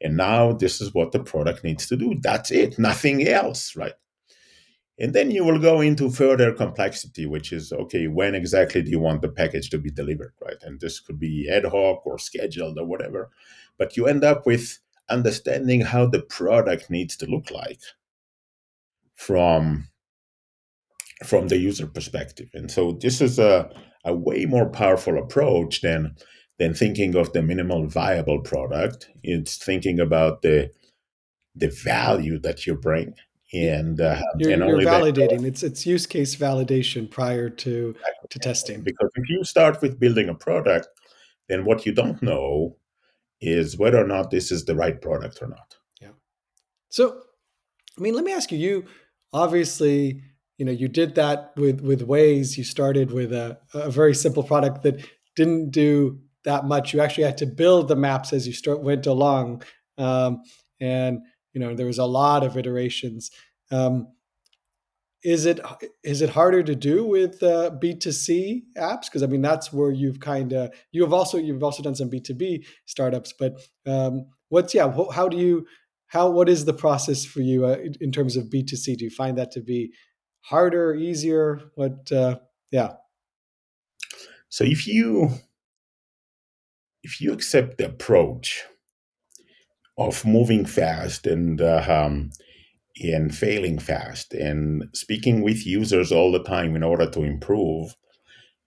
And 0.02 0.18
now 0.18 0.52
this 0.52 0.82
is 0.82 0.94
what 0.94 1.12
the 1.12 1.20
product 1.20 1.64
needs 1.64 1.88
to 1.88 1.96
do. 1.96 2.16
That's 2.22 2.52
it, 2.52 2.78
nothing 2.78 3.26
else, 3.26 3.76
right? 3.76 3.94
And 5.00 5.14
then 5.14 5.32
you 5.32 5.46
will 5.46 5.60
go 5.60 5.80
into 5.80 6.10
further 6.10 6.52
complexity, 6.52 7.26
which 7.26 7.54
is 7.54 7.72
okay, 7.72 8.08
when 8.08 8.36
exactly 8.36 8.82
do 8.82 8.92
you 8.92 9.00
want 9.00 9.22
the 9.22 9.30
package 9.30 9.70
to 9.70 9.78
be 9.78 9.90
delivered, 9.90 10.34
right? 10.42 10.62
And 10.62 10.80
this 10.80 11.00
could 11.00 11.20
be 11.20 11.50
ad 11.50 11.66
hoc 11.66 12.06
or 12.06 12.20
scheduled 12.20 12.78
or 12.78 12.86
whatever. 12.86 13.30
But 13.78 13.96
you 13.96 14.08
end 14.08 14.24
up 14.24 14.46
with 14.46 14.80
understanding 15.10 15.82
how 15.82 16.06
the 16.06 16.22
product 16.22 16.90
needs 16.90 17.16
to 17.18 17.26
look 17.26 17.50
like 17.50 17.82
from 19.16 19.88
from 21.26 21.50
the 21.50 21.58
user 21.58 21.86
perspective 21.86 22.48
and 22.54 22.72
so 22.72 22.94
this 22.94 23.20
is 23.20 23.38
a 23.40 23.70
a 24.06 24.14
way 24.14 24.46
more 24.46 24.70
powerful 24.70 25.18
approach 25.18 25.82
than 25.82 26.16
than 26.58 26.74
thinking 26.74 27.16
of 27.16 27.32
the 27.34 27.42
minimal 27.42 27.88
viable 27.88 28.42
product. 28.42 29.10
It's 29.24 29.58
thinking 29.58 30.00
about 30.00 30.42
the 30.42 30.72
the 31.56 31.70
value 31.70 32.38
that 32.40 32.68
you 32.68 32.76
bring 32.76 33.16
and 33.52 34.00
uh, 34.00 34.22
you're, 34.38 34.52
and 34.52 34.64
you're 34.64 34.80
validating. 34.80 35.46
It's 35.46 35.64
it's 35.64 35.86
use 35.86 36.06
case 36.06 36.36
validation 36.36 37.10
prior 37.10 37.50
to 37.50 37.96
to 38.30 38.40
testing. 38.40 38.82
Because 38.82 39.10
if 39.16 39.30
you 39.30 39.44
start 39.44 39.82
with 39.82 40.00
building 40.00 40.30
a 40.30 40.36
product 40.36 40.88
then 41.50 41.66
what 41.66 41.86
you 41.86 41.92
don't 41.92 42.22
know 42.22 42.78
is 43.42 43.78
whether 43.78 44.02
or 44.02 44.08
not 44.08 44.30
this 44.32 44.52
is 44.52 44.66
the 44.66 44.76
right 44.76 45.02
product 45.02 45.42
or 45.42 45.48
not. 45.48 45.76
Yeah. 46.00 46.12
So 46.90 47.22
i 47.98 48.02
mean 48.02 48.14
let 48.14 48.24
me 48.24 48.32
ask 48.32 48.52
you 48.52 48.58
you 48.58 48.86
obviously 49.34 50.22
you 50.58 50.66
know 50.66 50.72
you 50.72 50.88
did 50.88 51.16
that 51.16 51.52
with 51.58 51.82
with 51.82 52.08
waze. 52.08 52.58
You 52.58 52.64
started 52.64 53.12
with 53.12 53.34
a, 53.34 53.58
a 53.74 53.92
very 53.92 54.14
simple 54.14 54.44
product 54.44 54.84
that 54.84 55.04
didn't 55.36 55.72
do 55.72 56.20
that 56.46 56.66
much. 56.66 56.94
You 56.94 57.02
actually 57.02 57.26
had 57.26 57.38
to 57.40 57.46
build 57.46 57.88
the 57.88 57.96
maps 57.96 58.32
as 58.32 58.48
you 58.48 58.54
start 58.54 58.82
went 58.82 59.06
along. 59.06 59.64
Um, 59.98 60.44
and 60.80 61.20
you 61.54 61.62
know 61.62 61.76
there 61.76 61.86
was 61.86 62.00
a 62.00 62.06
lot 62.06 62.44
of 62.44 62.58
iterations. 62.58 63.32
Um, 63.72 64.08
is 65.22 65.46
it 65.46 65.60
is 66.04 66.22
it 66.22 66.30
harder 66.30 66.64
to 66.64 66.76
do 66.76 67.06
with 67.06 67.44
uh, 67.44 67.72
b2c 67.82 68.64
apps? 68.78 69.06
Because 69.06 69.22
i 69.22 69.28
mean 69.28 69.42
that's 69.42 69.74
where 69.74 69.92
you've 69.92 70.22
kind 70.22 70.54
of 70.54 70.72
you 70.94 71.04
have 71.04 71.12
also 71.12 71.38
you've 71.38 71.62
also 71.62 71.84
done 71.84 71.94
some 71.94 72.10
b2b 72.10 72.66
startups 72.86 73.34
but 73.38 73.60
um, 73.86 74.28
what's 74.48 74.74
yeah 74.74 74.90
how 75.14 75.28
do 75.28 75.36
you 75.36 75.68
how 76.08 76.30
what 76.30 76.48
is 76.48 76.64
the 76.64 76.74
process 76.74 77.26
for 77.26 77.42
you 77.42 77.66
uh, 77.66 77.76
in 78.00 78.14
terms 78.14 78.38
of 78.38 78.46
b2c 78.46 78.96
do 78.98 79.04
you 79.04 79.12
find 79.12 79.38
that 79.38 79.52
to 79.52 79.60
be 79.60 79.92
harder 80.42 80.96
easier? 80.96 81.62
What 81.76 82.12
uh, 82.12 82.40
yeah. 82.72 82.94
So 84.50 84.64
if 84.64 84.88
you 84.88 85.30
if 87.04 87.22
you 87.22 87.32
accept 87.34 87.78
the 87.78 87.86
approach 87.86 88.64
of 90.00 90.26
moving 90.26 90.66
fast 90.66 91.28
and 91.28 91.62
uh, 91.62 91.86
um, 91.88 92.32
and 93.02 93.36
failing 93.36 93.80
fast 93.80 94.34
and 94.34 94.84
speaking 94.94 95.42
with 95.42 95.66
users 95.66 96.12
all 96.12 96.32
the 96.32 96.44
time 96.44 96.76
in 96.76 96.84
order 96.84 97.10
to 97.10 97.24
improve, 97.24 97.96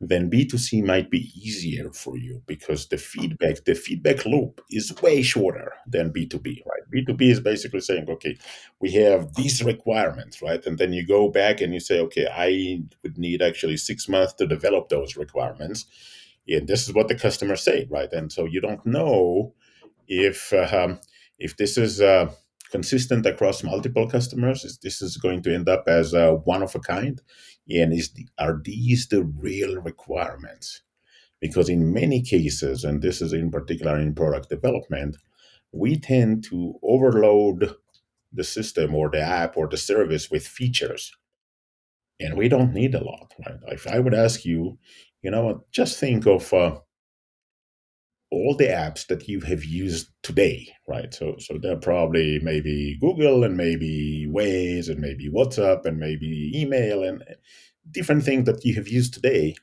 then 0.01 0.31
B2C 0.31 0.83
might 0.85 1.11
be 1.11 1.31
easier 1.35 1.91
for 1.93 2.17
you 2.17 2.43
because 2.47 2.89
the 2.89 2.97
feedback, 2.97 3.65
the 3.65 3.75
feedback 3.75 4.25
loop 4.25 4.61
is 4.71 4.93
way 5.03 5.23
shorter 5.23 5.73
than 5.87 6.13
B2B, 6.13 6.63
right? 6.67 6.83
B2B 6.95 7.23
is 7.23 7.41
basically 7.41 7.81
saying, 7.81 8.09
okay, 8.09 8.37
we 8.81 8.91
have 8.93 9.35
these 9.35 9.63
requirements, 9.63 10.43
right? 10.43 10.65
And 10.67 10.79
then 10.79 10.93
you 10.93 11.07
go 11.07 11.29
back 11.29 11.61
and 11.61 11.73
you 11.73 11.81
say, 11.81 12.01
okay, 12.01 12.27
I 12.27 12.83
would 13.03 13.19
need 13.19 13.43
actually 13.43 13.77
six 13.77 14.09
months 14.09 14.33
to 14.35 14.47
develop 14.47 14.89
those 14.89 15.17
requirements. 15.17 15.87
And 16.49 16.67
this 16.67 16.89
is 16.89 16.95
what 16.95 17.09
the 17.09 17.15
customers 17.15 17.63
say, 17.63 17.87
right? 17.91 18.13
And 18.13 18.33
so 18.33 18.45
you 18.45 18.61
don't 18.61 18.85
know 18.85 19.55
if 20.09 20.53
um, 20.53 20.99
if 21.43 21.57
this 21.57 21.77
is 21.77 22.01
uh, 22.01 22.33
consistent 22.71 23.27
across 23.27 23.63
multiple 23.63 24.09
customers, 24.09 24.79
this 24.83 25.03
is 25.03 25.17
going 25.17 25.43
to 25.43 25.55
end 25.55 25.69
up 25.69 25.85
as 25.87 26.15
a 26.15 26.35
one 26.35 26.63
of 26.63 26.75
a 26.75 26.81
kind, 26.81 27.21
and 27.69 27.93
is 27.93 28.13
the, 28.13 28.27
are 28.39 28.61
these 28.65 29.09
the 29.09 29.25
real 29.25 29.81
requirements? 29.83 30.83
Because 31.41 31.69
in 31.69 31.93
many 31.93 32.23
cases, 32.23 32.85
and 32.85 33.03
this 33.03 33.21
is 33.21 33.33
in 33.33 33.51
particular 33.51 33.99
in 33.99 34.15
product 34.15 34.49
development, 34.49 35.17
we 35.73 35.99
tend 35.99 36.45
to 36.45 36.75
overload 36.83 37.75
the 38.33 38.45
system 38.45 38.95
or 38.95 39.11
the 39.11 39.21
app 39.21 39.57
or 39.57 39.69
the 39.69 39.77
service 39.77 40.31
with 40.31 40.47
features. 40.47 41.13
And 42.21 42.37
we 42.37 42.49
don't 42.49 42.73
need 42.73 42.95
a 42.95 43.03
lot 43.03 43.35
right? 43.45 43.59
If 43.69 43.87
i 43.89 43.99
would 43.99 44.15
ask 44.15 44.45
you 44.45 44.79
you 45.23 45.31
know 45.31 45.65
just 45.73 45.99
think 45.99 46.27
of 46.27 46.53
uh, 46.53 46.79
all 48.33 48.57
the 48.57 48.67
apps 48.67 49.07
that 49.09 49.29
you 49.29 49.41
have 49.41 49.63
used 49.63 50.09
today, 50.23 50.67
right? 50.89 51.13
So, 51.13 51.37
so 51.39 51.59
they're 51.61 51.77
probably 51.77 52.41
maybe 52.43 52.97
Google 52.99 53.45
and 53.45 53.59
maybe 53.59 54.27
Waze 54.29 54.89
and 54.89 55.01
maybe 55.01 55.29
WhatsApp 55.29 55.85
and 55.85 55.99
maybe 55.99 56.51
email 56.55 57.03
and 57.05 57.23
uh, 57.23 57.35
different 57.91 58.25
things 58.25 58.47
that 58.47 58.65
you 58.65 58.75
have 58.77 58.89
used 58.89 59.13
today. 59.13 59.55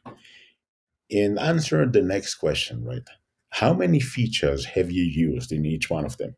And 1.11 1.39
answer 1.39 1.87
the 1.87 2.03
next 2.03 2.35
question, 2.35 2.85
right? 2.85 3.07
How 3.49 3.73
many 3.73 3.99
features 3.99 4.65
have 4.65 4.91
you 4.91 5.03
used 5.03 5.51
in 5.51 5.65
each 5.65 5.89
one 5.89 6.05
of 6.05 6.17
them? 6.17 6.35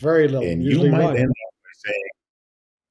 Very 0.00 0.28
little. 0.28 0.48
And 0.48 0.64
you 0.64 0.90
might 0.90 1.04
one. 1.04 1.16
end 1.16 1.28
up 1.28 1.51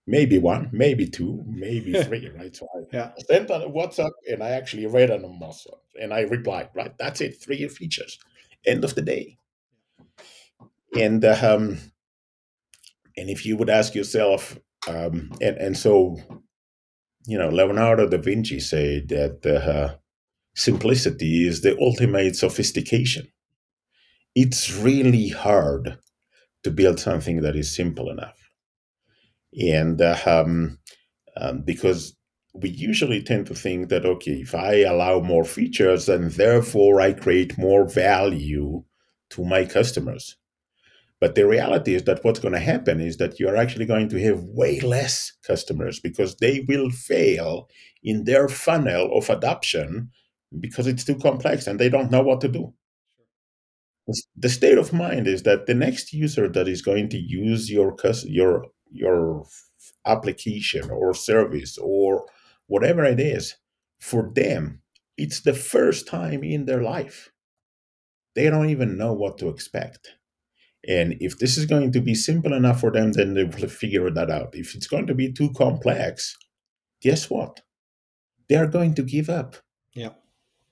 maybe 0.07 0.37
one, 0.37 0.69
maybe 0.71 1.07
two, 1.07 1.43
maybe 1.47 1.93
three, 2.03 2.29
right? 2.37 2.55
So 2.55 2.67
I 2.75 2.79
yeah. 2.91 3.11
sent 3.27 3.51
on 3.51 3.61
WhatsApp 3.73 4.11
and 4.29 4.43
I 4.43 4.49
actually 4.49 4.85
read 4.87 5.11
on 5.11 5.21
the 5.21 5.27
WhatsApp 5.27 5.79
and 5.99 6.13
I 6.13 6.21
replied, 6.21 6.69
right? 6.73 6.93
That's 6.97 7.21
it, 7.21 7.41
three 7.41 7.67
features. 7.67 8.19
End 8.65 8.83
of 8.83 8.95
the 8.95 9.01
day. 9.01 9.37
And 10.97 11.23
um, 11.23 11.79
and 13.17 13.29
if 13.29 13.45
you 13.45 13.55
would 13.55 13.69
ask 13.69 13.95
yourself, 13.95 14.57
um, 14.89 15.31
and 15.41 15.57
and 15.57 15.77
so, 15.77 16.17
you 17.25 17.37
know, 17.37 17.49
Leonardo 17.49 18.07
da 18.07 18.17
Vinci 18.17 18.59
said 18.59 19.07
that 19.07 19.45
uh, 19.45 19.95
simplicity 20.53 21.47
is 21.47 21.61
the 21.61 21.77
ultimate 21.79 22.35
sophistication. 22.35 23.27
It's 24.35 24.73
really 24.73 25.29
hard 25.29 25.97
to 26.63 26.71
build 26.71 26.99
something 26.99 27.41
that 27.41 27.55
is 27.55 27.73
simple 27.73 28.09
enough 28.09 28.50
and 29.59 30.01
um, 30.01 30.77
um, 31.37 31.61
because 31.61 32.15
we 32.53 32.69
usually 32.69 33.21
tend 33.23 33.45
to 33.47 33.55
think 33.55 33.89
that 33.89 34.05
okay 34.05 34.41
if 34.41 34.53
i 34.53 34.81
allow 34.81 35.19
more 35.19 35.45
features 35.45 36.05
then 36.07 36.29
therefore 36.29 36.99
i 36.99 37.13
create 37.13 37.57
more 37.57 37.87
value 37.87 38.83
to 39.31 39.43
my 39.43 39.65
customers. 39.65 40.37
But 41.19 41.35
the 41.35 41.47
reality 41.47 41.95
is 41.95 42.03
that 42.03 42.23
what's 42.23 42.39
going 42.39 42.53
to 42.53 42.59
happen 42.59 42.99
is 42.99 43.17
that 43.17 43.39
you're 43.39 43.55
actually 43.55 43.85
going 43.85 44.09
to 44.09 44.23
have 44.23 44.43
way 44.43 44.79
less 44.79 45.31
customers 45.45 45.99
because 45.99 46.35
they 46.37 46.65
will 46.67 46.89
fail 46.89 47.69
in 48.03 48.23
their 48.23 48.47
funnel 48.47 49.15
of 49.15 49.29
adoption 49.29 50.09
because 50.59 50.87
it's 50.87 51.03
too 51.03 51.15
complex 51.15 51.67
and 51.67 51.79
they 51.79 51.89
don't 51.89 52.11
know 52.11 52.21
what 52.21 52.41
to 52.41 52.47
do. 52.47 52.73
The 54.35 54.49
state 54.49 54.79
of 54.79 54.91
mind 54.93 55.27
is 55.27 55.43
that 55.43 55.67
the 55.67 55.75
next 55.75 56.11
user 56.11 56.49
that 56.49 56.67
is 56.67 56.81
going 56.81 57.07
to 57.09 57.17
use 57.17 57.71
your 57.71 57.95
your 58.23 58.65
your 58.91 59.45
application 60.05 60.89
or 60.91 61.13
service 61.13 61.77
or 61.77 62.25
whatever 62.67 63.03
it 63.03 63.19
is, 63.19 63.55
for 63.99 64.31
them, 64.33 64.81
it's 65.17 65.41
the 65.41 65.53
first 65.53 66.07
time 66.07 66.43
in 66.43 66.65
their 66.65 66.81
life. 66.81 67.31
They 68.35 68.49
don't 68.49 68.69
even 68.69 68.97
know 68.97 69.13
what 69.13 69.37
to 69.39 69.49
expect. 69.49 70.09
And 70.87 71.15
if 71.19 71.37
this 71.37 71.57
is 71.57 71.65
going 71.65 71.91
to 71.91 72.01
be 72.01 72.15
simple 72.15 72.53
enough 72.53 72.79
for 72.79 72.91
them, 72.91 73.11
then 73.11 73.33
they 73.35 73.43
will 73.43 73.69
figure 73.69 74.09
that 74.09 74.31
out. 74.31 74.55
If 74.55 74.73
it's 74.73 74.87
going 74.87 75.07
to 75.07 75.13
be 75.13 75.31
too 75.31 75.51
complex, 75.55 76.37
guess 77.01 77.29
what? 77.29 77.61
They 78.49 78.55
are 78.55 78.67
going 78.67 78.95
to 78.95 79.03
give 79.03 79.29
up. 79.29 79.57
Yeah. 79.93 80.13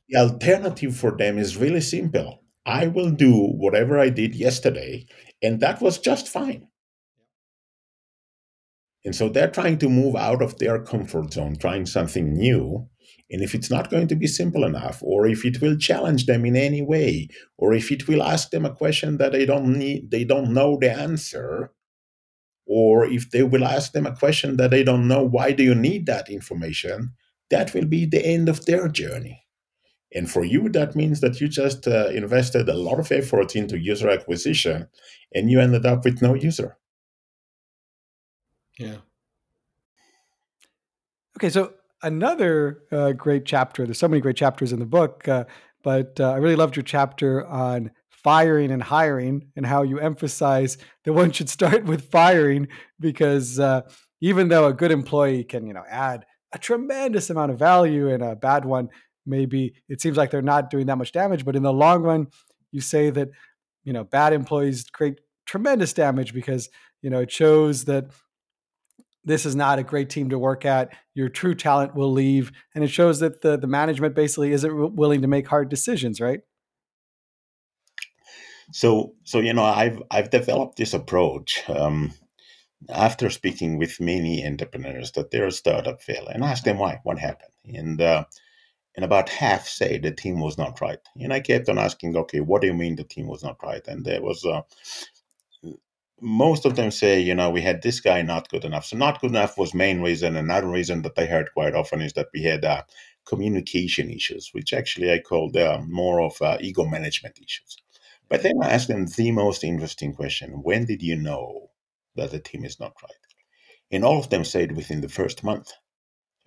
The 0.07 0.19
alternative 0.19 0.95
for 0.95 1.15
them 1.15 1.37
is 1.37 1.57
really 1.57 1.81
simple. 1.81 2.41
I 2.65 2.87
will 2.87 3.11
do 3.11 3.33
whatever 3.33 3.99
I 3.99 4.09
did 4.09 4.35
yesterday, 4.35 5.05
and 5.41 5.59
that 5.59 5.81
was 5.81 5.99
just 5.99 6.27
fine. 6.27 6.67
And 9.05 9.15
so 9.15 9.29
they're 9.29 9.49
trying 9.49 9.77
to 9.79 9.89
move 9.89 10.15
out 10.15 10.41
of 10.41 10.57
their 10.57 10.79
comfort 10.81 11.33
zone, 11.33 11.55
trying 11.55 11.85
something 11.85 12.33
new. 12.33 12.87
And 13.31 13.41
if 13.41 13.53
it's 13.53 13.69
not 13.69 13.89
going 13.89 14.07
to 14.07 14.15
be 14.15 14.27
simple 14.27 14.65
enough, 14.65 15.01
or 15.03 15.27
if 15.27 15.45
it 15.45 15.61
will 15.61 15.77
challenge 15.77 16.25
them 16.25 16.45
in 16.45 16.55
any 16.55 16.81
way, 16.81 17.29
or 17.57 17.73
if 17.73 17.91
it 17.91 18.07
will 18.07 18.23
ask 18.23 18.49
them 18.49 18.65
a 18.65 18.73
question 18.73 19.17
that 19.17 19.31
they 19.31 19.45
don't 19.45 19.77
need, 19.77 20.11
they 20.11 20.23
don't 20.23 20.53
know 20.53 20.77
the 20.79 20.91
answer, 20.91 21.71
or 22.65 23.05
if 23.05 23.29
they 23.31 23.43
will 23.43 23.65
ask 23.65 23.93
them 23.93 24.05
a 24.05 24.15
question 24.15 24.57
that 24.57 24.71
they 24.71 24.83
don't 24.83 25.07
know, 25.07 25.23
why 25.23 25.51
do 25.51 25.63
you 25.63 25.75
need 25.75 26.07
that 26.07 26.29
information? 26.29 27.13
That 27.49 27.73
will 27.73 27.85
be 27.85 28.05
the 28.05 28.25
end 28.25 28.49
of 28.49 28.65
their 28.65 28.87
journey. 28.87 29.45
And 30.13 30.29
for 30.29 30.43
you, 30.43 30.69
that 30.69 30.95
means 30.95 31.21
that 31.21 31.39
you 31.39 31.47
just 31.47 31.87
uh, 31.87 32.07
invested 32.07 32.67
a 32.67 32.73
lot 32.73 32.99
of 32.99 33.11
effort 33.11 33.55
into 33.55 33.77
user 33.77 34.09
acquisition 34.09 34.87
and 35.33 35.51
you 35.51 35.59
ended 35.59 35.85
up 35.85 36.03
with 36.03 36.21
no 36.21 36.33
user. 36.33 36.78
Yeah. 38.79 38.95
Okay, 41.37 41.49
so 41.49 41.73
another 42.01 42.83
uh, 42.91 43.11
great 43.11 43.45
chapter. 43.45 43.85
There's 43.85 43.99
so 43.99 44.07
many 44.07 44.21
great 44.21 44.37
chapters 44.37 44.73
in 44.73 44.79
the 44.79 44.85
book, 44.85 45.27
uh, 45.27 45.45
but 45.83 46.19
uh, 46.19 46.31
I 46.31 46.37
really 46.37 46.55
loved 46.55 46.75
your 46.75 46.83
chapter 46.83 47.45
on 47.45 47.91
firing 48.09 48.71
and 48.71 48.81
hiring 48.81 49.51
and 49.55 49.65
how 49.65 49.83
you 49.83 49.99
emphasize 49.99 50.77
that 51.03 51.13
one 51.13 51.31
should 51.31 51.49
start 51.49 51.85
with 51.85 52.09
firing 52.09 52.67
because 52.99 53.59
uh, 53.59 53.81
even 54.21 54.47
though 54.47 54.65
a 54.65 54.73
good 54.73 54.91
employee 54.91 55.43
can, 55.43 55.67
you 55.67 55.73
know, 55.73 55.85
add 55.87 56.25
a 56.51 56.57
tremendous 56.57 57.29
amount 57.29 57.51
of 57.51 57.59
value 57.59 58.09
and 58.09 58.23
a 58.23 58.35
bad 58.35 58.65
one 58.65 58.89
maybe 59.25 59.73
it 59.87 60.01
seems 60.01 60.17
like 60.17 60.31
they're 60.31 60.41
not 60.41 60.69
doing 60.69 60.87
that 60.87 60.97
much 60.97 61.11
damage, 61.11 61.45
but 61.45 61.55
in 61.55 61.63
the 61.63 61.71
long 61.71 62.01
run, 62.01 62.27
you 62.71 62.81
say 62.81 63.09
that 63.11 63.29
you 63.83 63.93
know 63.93 64.03
bad 64.03 64.33
employees 64.33 64.85
create 64.91 65.19
tremendous 65.45 65.93
damage 65.93 66.33
because 66.33 66.69
you 67.01 67.09
know 67.09 67.19
it 67.19 67.31
shows 67.31 67.85
that 67.85 68.05
this 69.29 69.45
is 69.45 69.55
not 69.55 69.79
a 69.79 69.83
great 69.83 70.09
team 70.09 70.29
to 70.29 70.39
work 70.39 70.65
at. 70.65 70.91
Your 71.13 71.29
true 71.29 71.55
talent 71.55 71.95
will 71.95 72.11
leave, 72.11 72.51
and 72.73 72.83
it 72.83 72.89
shows 72.89 73.19
that 73.19 73.41
the 73.41 73.57
the 73.57 73.67
management 73.67 74.15
basically 74.15 74.51
isn't 74.51 74.95
willing 74.95 75.21
to 75.21 75.27
make 75.27 75.47
hard 75.47 75.69
decisions, 75.69 76.19
right? 76.19 76.41
So, 78.71 79.13
so 79.23 79.39
you 79.39 79.53
know, 79.53 79.63
I've 79.63 80.01
I've 80.11 80.29
developed 80.29 80.77
this 80.77 80.93
approach 80.93 81.63
um, 81.69 82.13
after 82.89 83.29
speaking 83.29 83.77
with 83.77 83.99
many 83.99 84.45
entrepreneurs 84.45 85.11
that 85.13 85.31
they're 85.31 85.47
a 85.47 85.51
startup 85.51 86.01
fail 86.01 86.27
and 86.27 86.43
ask 86.43 86.63
them 86.63 86.77
why, 86.77 86.99
what 87.03 87.19
happened, 87.19 87.53
and 87.65 88.01
uh, 88.01 88.25
and 88.95 89.05
about 89.05 89.29
half 89.29 89.67
say 89.67 89.97
the 89.97 90.11
team 90.11 90.39
was 90.39 90.57
not 90.57 90.81
right. 90.81 90.99
And 91.19 91.31
I 91.33 91.39
kept 91.39 91.69
on 91.69 91.77
asking, 91.77 92.17
okay, 92.17 92.41
what 92.41 92.61
do 92.61 92.67
you 92.67 92.73
mean 92.73 92.95
the 92.95 93.03
team 93.03 93.27
was 93.27 93.43
not 93.43 93.57
right? 93.63 93.85
And 93.87 94.05
there 94.05 94.21
was 94.21 94.45
uh, 94.45 94.61
most 96.21 96.65
of 96.65 96.75
them 96.75 96.91
say, 96.91 97.19
you 97.19 97.35
know, 97.35 97.49
we 97.49 97.61
had 97.61 97.81
this 97.81 97.99
guy 97.99 98.21
not 98.21 98.49
good 98.49 98.65
enough. 98.65 98.85
So 98.85 98.97
not 98.97 99.21
good 99.21 99.31
enough 99.31 99.57
was 99.57 99.73
main 99.73 100.01
reason. 100.01 100.35
Another 100.35 100.67
reason 100.67 101.01
that 101.03 101.17
I 101.17 101.25
heard 101.25 101.51
quite 101.53 101.75
often 101.75 102.01
is 102.01 102.13
that 102.13 102.29
we 102.33 102.43
had 102.43 102.65
uh, 102.65 102.83
communication 103.25 104.09
issues, 104.09 104.49
which 104.53 104.73
actually 104.73 105.11
I 105.11 105.19
called 105.19 105.55
uh, 105.57 105.79
more 105.87 106.21
of 106.21 106.41
uh, 106.41 106.57
ego 106.59 106.85
management 106.85 107.39
issues. 107.39 107.77
But 108.29 108.43
then 108.43 108.61
I 108.61 108.71
asked 108.71 108.87
them 108.87 109.05
the 109.05 109.31
most 109.31 109.63
interesting 109.63 110.13
question: 110.13 110.61
When 110.63 110.85
did 110.85 111.01
you 111.01 111.15
know 111.15 111.71
that 112.15 112.31
the 112.31 112.39
team 112.39 112.65
is 112.65 112.79
not 112.79 112.93
right? 113.01 113.11
And 113.91 114.05
all 114.05 114.19
of 114.19 114.29
them 114.29 114.43
said 114.45 114.75
within 114.75 115.01
the 115.01 115.09
first 115.09 115.43
month. 115.43 115.71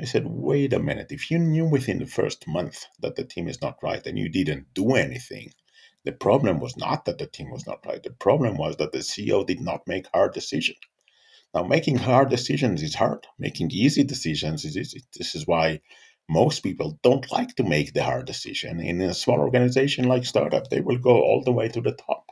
I 0.01 0.05
said, 0.05 0.27
wait 0.27 0.73
a 0.73 0.81
minute, 0.81 1.13
if 1.13 1.31
you 1.31 1.39
knew 1.39 1.65
within 1.65 1.99
the 1.99 2.07
first 2.07 2.49
month 2.49 2.87
that 3.01 3.15
the 3.15 3.25
team 3.25 3.47
is 3.47 3.61
not 3.63 3.79
right 3.83 4.05
and 4.07 4.19
you 4.19 4.29
didn't 4.29 4.75
do 4.75 4.95
anything, 4.95 5.53
the 6.05 6.13
problem 6.13 6.59
was 6.59 6.77
not 6.77 7.05
that 7.05 7.19
the 7.19 7.27
team 7.27 7.51
was 7.51 7.67
not 7.67 7.87
right. 7.87 8.03
The 8.03 8.11
problem 8.11 8.57
was 8.57 8.77
that 8.77 8.93
the 8.93 8.99
CEO 8.99 9.47
did 9.47 9.61
not 9.61 9.87
make 9.87 10.07
hard 10.13 10.35
decisions. 10.35 10.79
Now, 11.55 11.63
making 11.63 11.99
hard 11.99 12.29
decisions 12.29 12.83
is 12.83 12.95
hard. 12.95 13.27
Making 13.39 13.71
easy 13.71 14.03
decisions 14.03 14.65
is 14.65 14.77
easy. 14.77 15.03
This 15.17 15.35
is 15.35 15.47
why 15.47 15.81
most 16.29 16.61
people 16.61 16.99
don't 17.03 17.31
like 17.31 17.55
to 17.57 17.63
make 17.63 17.93
the 17.93 18.03
hard 18.03 18.27
decision. 18.27 18.81
In 18.81 19.01
a 19.01 19.15
small 19.15 19.39
organization 19.39 20.07
like 20.09 20.25
startup, 20.25 20.71
they 20.71 20.81
will 20.81 20.99
go 20.99 21.23
all 21.23 21.43
the 21.45 21.53
way 21.53 21.69
to 21.69 21.81
the 21.81 21.93
top. 21.93 22.31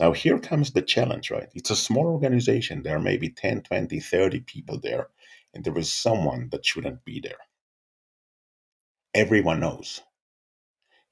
Now, 0.00 0.12
here 0.12 0.38
comes 0.38 0.72
the 0.72 0.82
challenge, 0.82 1.30
right? 1.30 1.50
It's 1.54 1.70
a 1.70 1.76
small 1.76 2.06
organization. 2.06 2.82
There 2.82 2.96
are 2.96 3.00
maybe 3.00 3.28
10, 3.28 3.62
20, 3.62 4.00
30 4.00 4.40
people 4.40 4.80
there, 4.80 5.08
and 5.54 5.62
there 5.62 5.76
is 5.78 5.92
someone 5.92 6.48
that 6.50 6.64
shouldn't 6.64 7.04
be 7.04 7.20
there. 7.20 7.38
Everyone 9.12 9.60
knows 9.60 10.02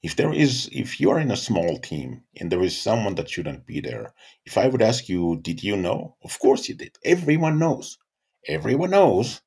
if 0.01 0.15
there 0.15 0.31
is 0.31 0.69
if 0.71 0.99
you 0.99 1.09
are 1.11 1.19
in 1.19 1.31
a 1.31 1.35
small 1.35 1.77
team 1.77 2.23
and 2.39 2.49
there 2.49 2.63
is 2.63 2.81
someone 2.81 3.15
that 3.15 3.29
shouldn't 3.29 3.65
be 3.65 3.81
there 3.81 4.13
if 4.45 4.57
i 4.57 4.65
would 4.67 4.81
ask 4.81 5.09
you 5.09 5.39
did 5.41 5.61
you 5.61 5.75
know? 5.75 6.15
Of 6.23 6.39
course 6.39 6.69
you 6.69 6.75
did. 6.75 6.97
Everyone 7.03 7.59
knows. 7.59 7.97
Everyone 8.47 8.91
knows 8.91 9.41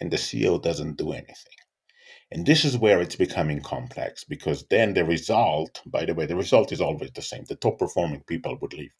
and 0.00 0.10
the 0.10 0.18
ceo 0.18 0.60
doesn't 0.60 0.98
do 0.98 1.12
anything. 1.12 1.58
And 2.30 2.44
this 2.44 2.64
is 2.64 2.76
where 2.76 3.00
it's 3.00 3.16
becoming 3.16 3.62
complex 3.62 4.24
because 4.24 4.66
then 4.68 4.92
the 4.92 5.04
result 5.04 5.80
by 5.86 6.04
the 6.04 6.14
way 6.14 6.26
the 6.26 6.36
result 6.36 6.72
is 6.72 6.80
always 6.82 7.12
the 7.12 7.22
same. 7.22 7.44
The 7.44 7.56
top 7.56 7.78
performing 7.78 8.22
people 8.26 8.58
would 8.60 8.74
leave. 8.74 8.92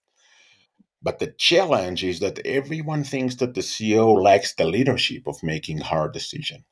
But 1.02 1.18
the 1.18 1.34
challenge 1.36 2.04
is 2.04 2.20
that 2.20 2.44
everyone 2.46 3.04
thinks 3.04 3.34
that 3.36 3.52
the 3.52 3.60
ceo 3.60 4.18
lacks 4.18 4.54
the 4.54 4.64
leadership 4.64 5.26
of 5.26 5.42
making 5.42 5.78
hard 5.78 6.14
decisions 6.14 6.64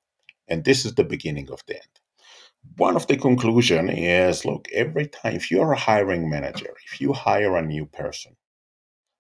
and 0.49 0.65
this 0.65 0.87
is 0.87 0.95
the 0.95 1.05
beginning 1.05 1.51
of 1.51 1.61
the 1.67 1.75
end 1.75 2.01
one 2.77 2.97
of 2.97 3.07
the 3.07 3.17
conclusion 3.17 3.89
is 3.89 4.45
look 4.45 4.69
every 4.73 5.07
time 5.07 5.35
if 5.35 5.51
you're 5.51 5.73
a 5.73 5.79
hiring 5.79 6.29
manager 6.31 6.75
if 6.87 7.01
you 7.01 7.13
hire 7.13 7.57
a 7.57 7.63
new 7.63 7.87
person 7.87 8.37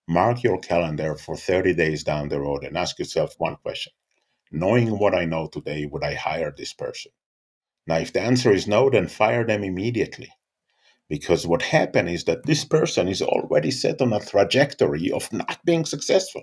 mark 0.08 0.42
your 0.42 0.58
calendar 0.58 1.14
for 1.16 1.36
30 1.36 1.74
days 1.74 2.04
down 2.04 2.28
the 2.28 2.40
road 2.40 2.64
and 2.64 2.76
ask 2.76 2.98
yourself 2.98 3.34
one 3.38 3.56
question. 3.56 3.92
Knowing 4.52 4.98
what 4.98 5.14
i 5.14 5.24
know 5.24 5.48
today 5.48 5.86
would 5.86 6.04
i 6.04 6.14
hire 6.14 6.54
this 6.56 6.72
person? 6.72 7.10
Now 7.86 7.98
if 7.98 8.12
the 8.12 8.20
answer 8.20 8.52
is 8.52 8.66
no 8.68 8.90
then 8.90 9.08
fire 9.08 9.46
them 9.46 9.64
immediately. 9.64 10.30
Because 11.08 11.46
what 11.46 11.62
happened 11.62 12.08
is 12.08 12.24
that 12.24 12.46
this 12.46 12.64
person 12.64 13.08
is 13.08 13.22
already 13.22 13.70
set 13.70 14.00
on 14.00 14.12
a 14.12 14.20
trajectory 14.20 15.10
of 15.10 15.32
not 15.32 15.60
being 15.64 15.84
successful. 15.84 16.42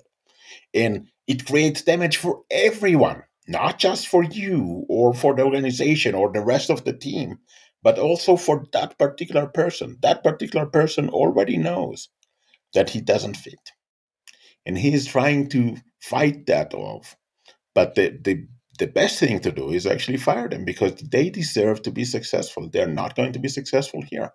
And 0.74 1.08
it 1.28 1.46
creates 1.46 1.82
damage 1.82 2.18
for 2.18 2.44
everyone 2.52 3.24
not 3.48 3.80
just 3.80 4.08
for 4.08 4.24
you 4.24 4.86
or 4.88 5.14
for 5.14 5.36
the 5.36 5.44
organization 5.44 6.16
or 6.16 6.32
the 6.32 6.42
rest 6.42 6.70
of 6.70 6.84
the 6.84 6.94
team, 6.94 7.40
but 7.84 7.98
also 7.98 8.36
for 8.36 8.66
that 8.74 8.98
particular 8.98 9.48
person. 9.48 9.98
That 10.02 10.24
particular 10.24 10.66
person 10.66 11.10
already 11.10 11.58
knows 11.58 12.10
that 12.74 12.90
he 12.90 13.02
doesn't 13.02 13.38
fit. 13.38 13.72
And 14.66 14.78
he 14.78 14.94
is 14.94 15.06
trying 15.06 15.50
to 15.50 15.78
fight 16.02 16.46
that 16.46 16.74
off. 16.74 17.16
But 17.74 17.96
the, 17.96 18.20
the, 18.24 18.48
the 18.78 18.88
best 18.88 19.20
thing 19.20 19.40
to 19.40 19.52
do 19.52 19.70
is 19.72 19.88
actually 19.88 20.18
fire 20.18 20.48
them 20.48 20.66
because 20.66 20.96
they 20.96 21.30
deserve 21.30 21.82
to 21.84 21.92
be 21.92 22.06
successful. 22.06 22.70
They're 22.70 22.88
not 22.88 23.16
going 23.16 23.34
to 23.34 23.40
be 23.40 23.48
successful 23.48 24.04
here. 24.04 24.32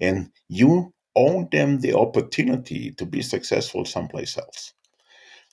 And 0.00 0.30
you 0.48 0.92
own 1.16 1.48
them 1.50 1.80
the 1.80 1.94
opportunity 1.94 2.92
to 2.92 3.06
be 3.06 3.22
successful 3.22 3.84
someplace 3.84 4.36
else. 4.36 4.74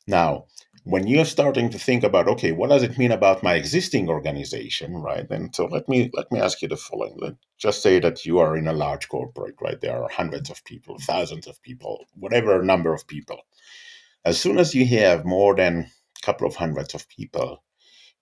Now, 0.08 0.46
when 0.90 1.06
you're 1.06 1.26
starting 1.26 1.70
to 1.70 1.78
think 1.78 2.02
about 2.02 2.30
okay 2.30 2.54
what 2.54 2.70
does 2.70 2.82
it 2.82 2.98
mean 2.98 3.12
about 3.12 3.44
my 3.44 3.56
existing 3.56 4.08
organization 4.08 4.96
right? 4.96 5.30
And 5.30 5.54
so 5.54 5.66
let 5.66 5.90
me 5.90 6.10
let 6.14 6.32
me 6.32 6.40
ask 6.40 6.62
you 6.62 6.70
the 6.70 6.78
following. 6.78 7.16
Let 7.18 7.36
just 7.58 7.82
say 7.82 8.00
that 8.00 8.26
you 8.26 8.40
are 8.40 8.56
in 8.56 8.68
a 8.68 8.74
large 8.74 9.10
corporate 9.10 9.56
right? 9.62 9.80
There 9.82 10.02
are 10.02 10.10
hundreds 10.10 10.50
of 10.50 10.64
people 10.64 10.98
thousands 11.00 11.46
of 11.46 11.62
people 11.62 12.06
whatever 12.16 12.64
number 12.64 12.94
of 12.94 13.06
people. 13.06 13.42
As 14.24 14.40
soon 14.40 14.58
as 14.58 14.74
you 14.74 14.86
have 14.88 15.26
more 15.26 15.56
than 15.56 15.92
a 16.20 16.26
couple 16.26 16.48
of 16.48 16.56
hundreds 16.56 16.94
of 16.96 17.10
people 17.10 17.64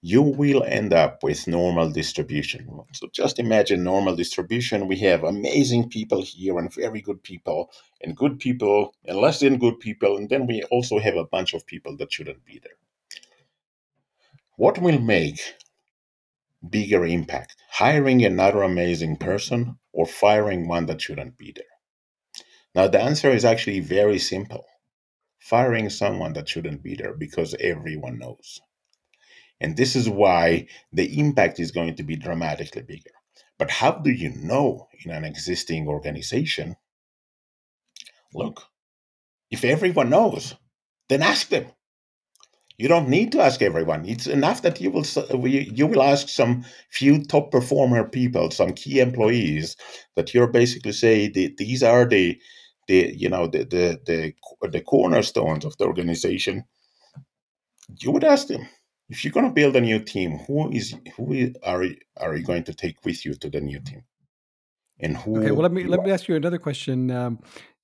you 0.06 0.22
will 0.22 0.64
end 0.66 0.94
up 0.94 1.24
with 1.24 1.48
normal 1.48 1.90
distribution. 1.90 2.70
So 2.94 3.08
just 3.12 3.40
imagine 3.40 3.84
normal 3.84 4.16
distribution. 4.16 4.86
We 4.86 4.98
have 4.98 5.24
amazing 5.24 5.90
people 5.90 6.22
here 6.22 6.60
and 6.60 6.72
very 6.72 7.02
good 7.02 7.24
people, 7.24 7.72
and 8.02 8.16
good 8.16 8.38
people 8.38 8.94
and 9.06 9.18
less 9.18 9.40
than 9.40 9.58
good 9.58 9.80
people, 9.80 10.18
and 10.18 10.30
then 10.30 10.46
we 10.46 10.62
also 10.70 11.00
have 11.00 11.16
a 11.16 11.26
bunch 11.26 11.56
of 11.56 11.66
people 11.66 11.98
that 11.98 12.14
shouldn't 12.14 12.46
be 12.46 12.60
there. 12.62 12.78
What 14.58 14.78
will 14.78 15.00
make 15.00 15.40
bigger 16.70 17.04
impact? 17.04 17.56
Hiring 17.72 18.24
another 18.24 18.62
amazing 18.62 19.18
person 19.18 19.80
or 19.92 20.06
firing 20.06 20.68
one 20.68 20.86
that 20.86 21.02
shouldn't 21.02 21.36
be 21.36 21.52
there? 21.52 21.76
Now, 22.76 22.88
the 22.90 23.02
answer 23.02 23.32
is 23.32 23.44
actually 23.44 23.80
very 23.80 24.20
simple 24.20 24.68
firing 25.40 25.90
someone 25.90 26.34
that 26.34 26.48
shouldn't 26.48 26.84
be 26.84 26.94
there 26.94 27.16
because 27.16 27.56
everyone 27.60 28.20
knows. 28.20 28.62
And 29.62 29.78
this 29.78 29.96
is 29.96 30.10
why 30.10 30.68
the 30.92 31.20
impact 31.20 31.60
is 31.60 31.72
going 31.72 31.96
to 31.96 32.04
be 32.04 32.16
dramatically 32.16 32.82
bigger. 32.82 33.12
But 33.58 33.72
how 33.72 33.92
do 33.92 34.12
you 34.12 34.30
know 34.36 34.88
in 35.04 35.12
an 35.12 35.24
existing 35.24 35.88
organization? 35.88 36.76
Look, 38.34 38.64
if 39.50 39.64
everyone 39.64 40.10
knows, 40.10 40.56
then 41.08 41.22
ask 41.22 41.50
them. 41.50 41.68
You 42.78 42.90
don't 42.90 43.08
need 43.08 43.32
to 43.32 43.42
ask 43.42 43.62
everyone. 43.62 44.06
It's 44.06 44.28
enough 44.28 44.62
that 44.64 44.82
you 44.82 44.92
will 44.92 45.06
you 45.48 45.88
will 45.88 46.04
ask 46.04 46.28
some 46.28 46.66
few 46.90 47.24
top 47.24 47.50
performer 47.50 48.04
people, 48.04 48.52
some 48.52 48.74
key 48.74 49.00
employees, 49.00 49.78
that 50.18 50.34
you're 50.34 50.48
basically 50.48 50.92
say 50.92 51.30
these 51.30 51.84
are 51.84 52.06
the 52.06 52.38
the 52.88 53.14
you 53.16 53.30
know 53.30 53.48
the 53.48 53.60
the 53.60 54.02
the, 54.06 54.68
the 54.68 54.82
cornerstones 54.82 55.64
of 55.64 55.78
the 55.78 55.86
organization. 55.86 56.66
You 58.02 58.12
would 58.12 58.26
ask 58.26 58.48
them 58.48 58.68
if 59.10 59.24
you're 59.24 59.32
going 59.32 59.46
to 59.46 59.52
build 59.52 59.76
a 59.76 59.82
new 59.82 60.00
team, 60.00 60.40
who 60.40 60.72
is 60.72 60.96
who 61.16 61.54
are 61.64 61.86
are 62.18 62.36
you 62.36 62.44
going 62.44 62.64
to 62.64 62.74
take 62.74 63.04
with 63.06 63.26
you 63.26 63.36
to 63.36 63.50
the 63.50 63.62
new 63.62 63.80
team? 63.80 64.04
And 65.00 65.18
who? 65.18 65.38
Okay, 65.40 65.52
well, 65.52 65.62
let 65.62 65.72
me 65.72 65.84
let 65.84 66.04
me 66.04 66.12
ask 66.12 66.28
you 66.28 66.36
another 66.36 66.58
question. 66.58 67.12
Um, 67.12 67.40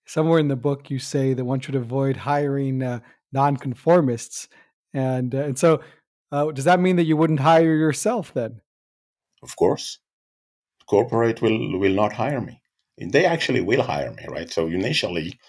somewhere 0.06 0.40
in 0.40 0.48
the 0.48 0.56
book, 0.56 0.90
you 0.90 1.00
say 1.00 1.34
that 1.34 1.46
one 1.46 1.60
should 1.60 1.76
avoid 1.76 2.18
hiring 2.18 2.82
uh, 2.82 3.00
nonconformists, 3.32 4.48
and 4.94 5.36
uh, 5.36 5.40
and 5.40 5.60
so 5.60 5.82
uh, 6.32 6.52
does 6.52 6.66
that 6.66 6.80
mean 6.80 6.96
that 6.96 7.06
you 7.06 7.18
wouldn't 7.18 7.42
hire 7.42 7.76
yourself 7.76 8.34
then? 8.34 8.62
Of 9.44 9.56
course, 9.56 10.00
corporate 10.88 11.42
will 11.42 11.78
will 11.78 11.94
not 11.94 12.14
hire 12.14 12.42
me. 12.42 12.62
And 12.98 13.12
they 13.14 13.26
actually 13.26 13.62
will 13.62 13.82
hire 13.82 14.12
me, 14.12 14.26
right? 14.28 14.50
So 14.50 14.68
initially, 14.68 15.40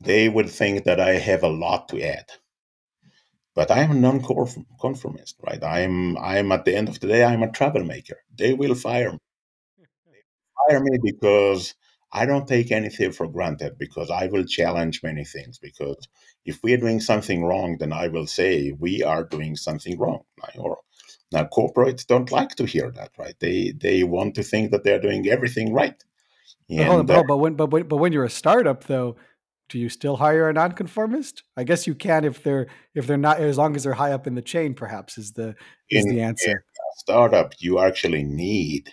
they 0.00 0.28
would 0.28 0.50
think 0.50 0.84
that 0.84 0.98
I 0.98 1.18
have 1.18 1.42
a 1.42 1.48
lot 1.48 1.88
to 1.90 2.02
add 2.02 2.26
but 3.60 3.70
I 3.70 3.80
am 3.80 3.90
a 3.90 3.94
non-conformist, 3.94 5.36
right? 5.46 5.62
I'm 5.62 6.16
I'm 6.16 6.50
at 6.50 6.64
the 6.64 6.74
end 6.74 6.88
of 6.88 6.98
the 6.98 7.08
day, 7.08 7.22
I'm 7.22 7.42
a 7.42 7.52
troublemaker. 7.52 8.16
They 8.34 8.54
will 8.54 8.74
fire 8.74 9.12
me. 9.12 9.18
They 10.06 10.22
fire 10.58 10.80
me 10.80 10.96
because 11.02 11.74
I 12.10 12.24
don't 12.24 12.48
take 12.48 12.72
anything 12.72 13.12
for 13.12 13.26
granted 13.28 13.76
because 13.76 14.08
I 14.10 14.28
will 14.28 14.44
challenge 14.44 15.02
many 15.02 15.26
things. 15.26 15.58
Because 15.58 16.08
if 16.46 16.62
we 16.62 16.72
are 16.72 16.84
doing 16.84 17.00
something 17.00 17.44
wrong, 17.44 17.76
then 17.78 17.92
I 17.92 18.08
will 18.08 18.26
say 18.26 18.72
we 18.72 19.02
are 19.02 19.24
doing 19.24 19.56
something 19.56 19.98
wrong. 19.98 20.22
Or 20.56 20.78
now 21.30 21.44
corporates 21.44 22.06
don't 22.06 22.32
like 22.32 22.54
to 22.56 22.64
hear 22.64 22.90
that, 22.92 23.10
right? 23.18 23.38
They 23.40 23.74
they 23.86 24.04
want 24.04 24.36
to 24.36 24.42
think 24.42 24.70
that 24.70 24.84
they're 24.84 25.06
doing 25.08 25.28
everything 25.28 25.74
right. 25.74 26.02
And, 26.70 26.88
uh, 26.88 27.02
but, 27.02 27.26
but 27.26 27.36
when 27.36 27.54
but 27.56 27.70
when, 27.70 27.82
but 27.88 27.98
when 27.98 28.12
you're 28.14 28.24
a 28.24 28.30
startup, 28.30 28.84
though, 28.84 29.16
do 29.70 29.78
you 29.78 29.88
still 29.88 30.16
hire 30.16 30.48
a 30.48 30.52
nonconformist? 30.52 31.44
I 31.56 31.64
guess 31.64 31.86
you 31.86 31.94
can 31.94 32.24
if 32.24 32.42
they're 32.42 32.66
if 32.94 33.06
they're 33.06 33.16
not 33.16 33.40
as 33.40 33.56
long 33.56 33.76
as 33.76 33.84
they're 33.84 33.94
high 33.94 34.12
up 34.12 34.26
in 34.26 34.34
the 34.34 34.42
chain. 34.42 34.74
Perhaps 34.74 35.16
is 35.16 35.32
the 35.32 35.54
is 35.88 36.04
in, 36.04 36.14
the 36.14 36.20
answer. 36.20 36.64
startup, 36.96 37.54
you 37.60 37.78
actually 37.78 38.24
need 38.24 38.90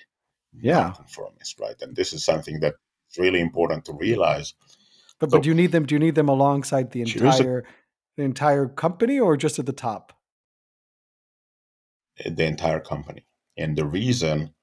yeah 0.54 0.84
nonconformists, 0.84 1.60
right? 1.60 1.76
And 1.82 1.96
this 1.96 2.14
is 2.14 2.24
something 2.24 2.60
that's 2.60 2.78
really 3.18 3.42
important 3.42 3.86
to 3.86 3.94
realize. 3.94 4.54
But 5.20 5.32
so, 5.32 5.38
but 5.38 5.44
do 5.44 5.50
you 5.50 5.56
need 5.56 5.72
them? 5.72 5.86
Do 5.86 5.96
you 5.96 6.00
need 6.00 6.16
them 6.16 6.30
alongside 6.30 6.92
the 6.92 7.02
entire 7.02 7.60
a, 7.60 7.64
the 8.16 8.24
entire 8.24 8.68
company, 8.68 9.20
or 9.20 9.36
just 9.36 9.60
at 9.60 9.66
the 9.66 9.74
top? 9.74 10.14
Eh, 12.20 12.30
the 12.30 12.46
entire 12.46 12.80
company, 12.80 13.26
and 13.58 13.76
the 13.76 13.86
reason 13.86 14.54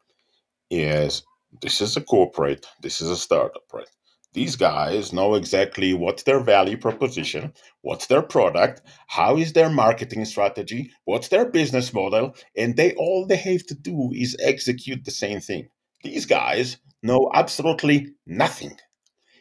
is 0.71 1.25
this 1.61 1.81
is 1.81 1.97
a 1.97 2.01
corporate, 2.01 2.67
this 2.83 3.01
is 3.01 3.11
a 3.11 3.17
startup, 3.17 3.63
right? 3.73 3.89
These 4.35 4.57
guys 4.57 5.13
know 5.13 5.35
exactly 5.35 5.95
what's 5.95 6.25
their 6.25 6.41
value 6.41 6.77
proposition, 6.77 7.53
what's 7.83 8.07
their 8.09 8.23
product, 8.23 8.83
how 9.07 9.37
is 9.37 9.53
their 9.53 9.71
marketing 9.71 10.25
strategy, 10.25 10.91
what's 11.05 11.29
their 11.29 11.47
business 11.47 11.93
model, 11.95 12.35
and 12.57 12.77
they 12.77 12.95
all 12.97 13.27
they 13.27 13.37
have 13.37 13.65
to 13.67 13.75
do 13.75 14.11
is 14.13 14.37
execute 14.43 15.05
the 15.05 15.11
same 15.11 15.41
thing. 15.41 15.69
These 16.03 16.27
guys 16.27 16.77
know 17.03 17.31
absolutely 17.33 18.09
nothing, 18.27 18.77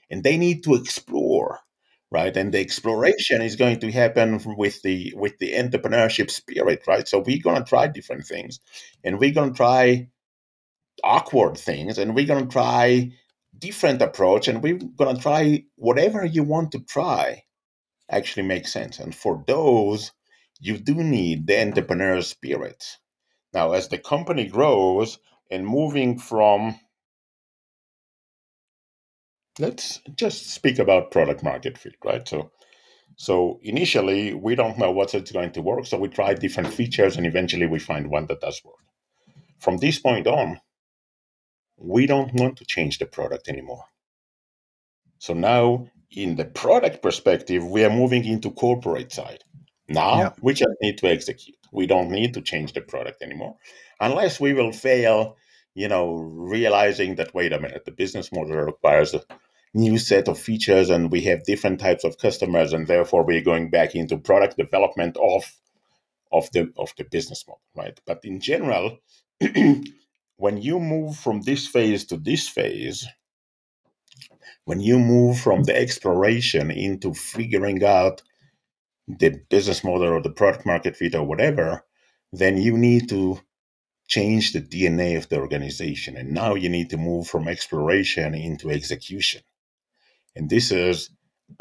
and 0.10 0.23
they 0.23 0.38
need 0.38 0.63
to 0.63 0.75
explore, 0.75 1.60
right? 2.12 2.36
And 2.38 2.53
the 2.53 2.60
exploration 2.60 3.41
is 3.41 3.56
going 3.56 3.79
to 3.79 3.91
happen 3.91 4.39
with 4.58 4.82
the 4.84 5.13
with 5.15 5.38
the 5.39 5.53
entrepreneurship 5.53 6.29
spirit, 6.29 6.84
right? 6.88 7.08
So 7.08 7.19
we're 7.19 7.41
gonna 7.43 7.65
try 7.65 7.88
different 7.88 8.25
things, 8.25 8.60
and 9.03 9.19
we're 9.19 9.34
gonna 9.34 9.53
try 9.53 10.10
awkward 11.03 11.58
things, 11.58 11.97
and 11.97 12.15
we're 12.15 12.27
gonna 12.27 12.45
try 12.45 13.12
different 13.63 14.02
approach 14.02 14.49
and 14.49 14.62
we're 14.62 14.78
going 14.78 15.15
to 15.15 15.21
try 15.21 15.63
whatever 15.76 16.26
you 16.26 16.43
want 16.43 16.73
to 16.73 16.80
try 16.80 17.43
actually 18.10 18.45
makes 18.45 18.73
sense. 18.73 18.99
And 18.99 19.15
for 19.15 19.41
those 19.47 20.12
you 20.60 20.78
do 20.78 20.95
need 20.95 21.47
the 21.47 21.62
entrepreneur 21.62 22.21
spirit. 22.21 22.84
Now 23.54 23.71
as 23.71 23.88
the 23.88 23.97
company 23.97 24.47
grows 24.47 25.17
and 25.49 25.65
moving 25.65 26.19
from 26.19 26.78
let's 29.60 30.02
just 30.13 30.49
speak 30.49 30.78
about 30.78 31.12
product 31.12 31.41
market 31.41 31.78
fit 31.78 31.95
right? 32.04 32.28
So 32.28 32.52
so 33.15 33.60
initially 33.63 34.34
we 34.34 34.56
don't 34.56 34.78
know 34.78 34.91
what's 34.91 35.13
it's 35.13 35.32
going 35.32 35.54
to 35.54 35.62
work 35.62 35.86
so 35.86 35.97
we 35.97 36.10
try 36.10 36.34
different 36.34 36.73
features 36.73 37.15
and 37.15 37.26
eventually 37.26 37.67
we 37.67 37.80
find 37.80 38.10
one 38.10 38.26
that 38.28 38.41
does 38.41 38.62
work. 38.65 38.84
From 39.60 39.78
this 39.78 39.99
point 39.99 40.28
on 40.28 40.60
we 41.84 42.08
don't 42.08 42.34
want 42.34 42.58
to 42.58 42.65
change 42.65 42.98
the 42.98 43.06
product 43.06 43.50
anymore. 43.50 43.86
So 45.19 45.34
now, 45.34 45.89
in 46.12 46.38
the 46.38 46.46
product 46.46 47.02
perspective, 47.02 47.65
we 47.65 47.84
are 47.84 47.89
moving 47.89 48.24
into 48.26 48.52
corporate 48.52 49.12
side. 49.12 49.43
Now 49.89 50.17
yeah. 50.17 50.30
we 50.41 50.54
just 50.54 50.76
need 50.82 50.98
to 51.00 51.08
execute. 51.08 51.58
We 51.72 51.86
don't 51.88 52.10
need 52.10 52.34
to 52.36 52.41
change 52.41 52.74
the 52.74 52.82
product 52.82 53.22
anymore, 53.22 53.58
unless 54.00 54.39
we 54.39 54.54
will 54.54 54.72
fail. 54.72 55.38
You 55.76 55.88
know, 55.88 56.13
realizing 56.13 57.15
that 57.15 57.34
wait 57.34 57.52
a 57.52 57.60
minute, 57.60 57.84
the 57.84 57.91
business 57.91 58.32
model 58.32 58.56
requires 58.56 59.13
a 59.13 59.24
new 59.74 59.98
set 59.98 60.28
of 60.28 60.39
features, 60.39 60.89
and 60.89 61.12
we 61.12 61.22
have 61.22 61.43
different 61.43 61.80
types 61.80 62.04
of 62.04 62.19
customers, 62.19 62.74
and 62.74 62.88
therefore 62.88 63.24
we're 63.24 63.41
going 63.41 63.72
back 63.72 63.96
into 63.96 64.17
product 64.17 64.56
development 64.56 65.17
of 65.17 65.52
of 66.32 66.50
the 66.52 66.72
of 66.78 66.93
the 66.98 67.04
business 67.04 67.43
model, 67.48 67.62
right? 67.76 68.00
But 68.06 68.24
in 68.24 68.39
general, 68.39 69.00
when 70.43 70.58
you 70.62 70.77
move 70.77 71.15
from 71.15 71.39
this 71.43 71.65
phase 71.67 72.03
to 72.03 72.17
this 72.17 72.49
phase, 72.49 73.08
when 74.65 74.82
you 74.82 74.99
move 74.99 75.39
from 75.39 75.63
the 75.63 75.73
exploration 75.73 76.69
into 76.69 77.13
figuring 77.13 77.82
out 77.82 78.21
the 79.08 79.39
business 79.49 79.86
model 79.86 80.10
or 80.10 80.21
the 80.21 80.29
product 80.29 80.65
market 80.65 80.97
fit 80.97 81.15
or 81.15 81.23
whatever, 81.23 81.86
then 82.34 82.58
you 82.58 82.77
need 82.77 83.08
to 83.08 83.39
change 84.10 84.51
the 84.51 84.60
DNA 84.60 85.15
of 85.15 85.29
the 85.29 85.38
organization. 85.38 86.17
And 86.17 86.32
now 86.34 86.56
you 86.56 86.67
need 86.67 86.89
to 86.89 86.97
move 86.97 87.25
from 87.25 87.47
exploration 87.47 88.36
into 88.36 88.69
execution. 88.69 89.43
And 90.36 90.49
this 90.49 90.71
is 90.73 91.10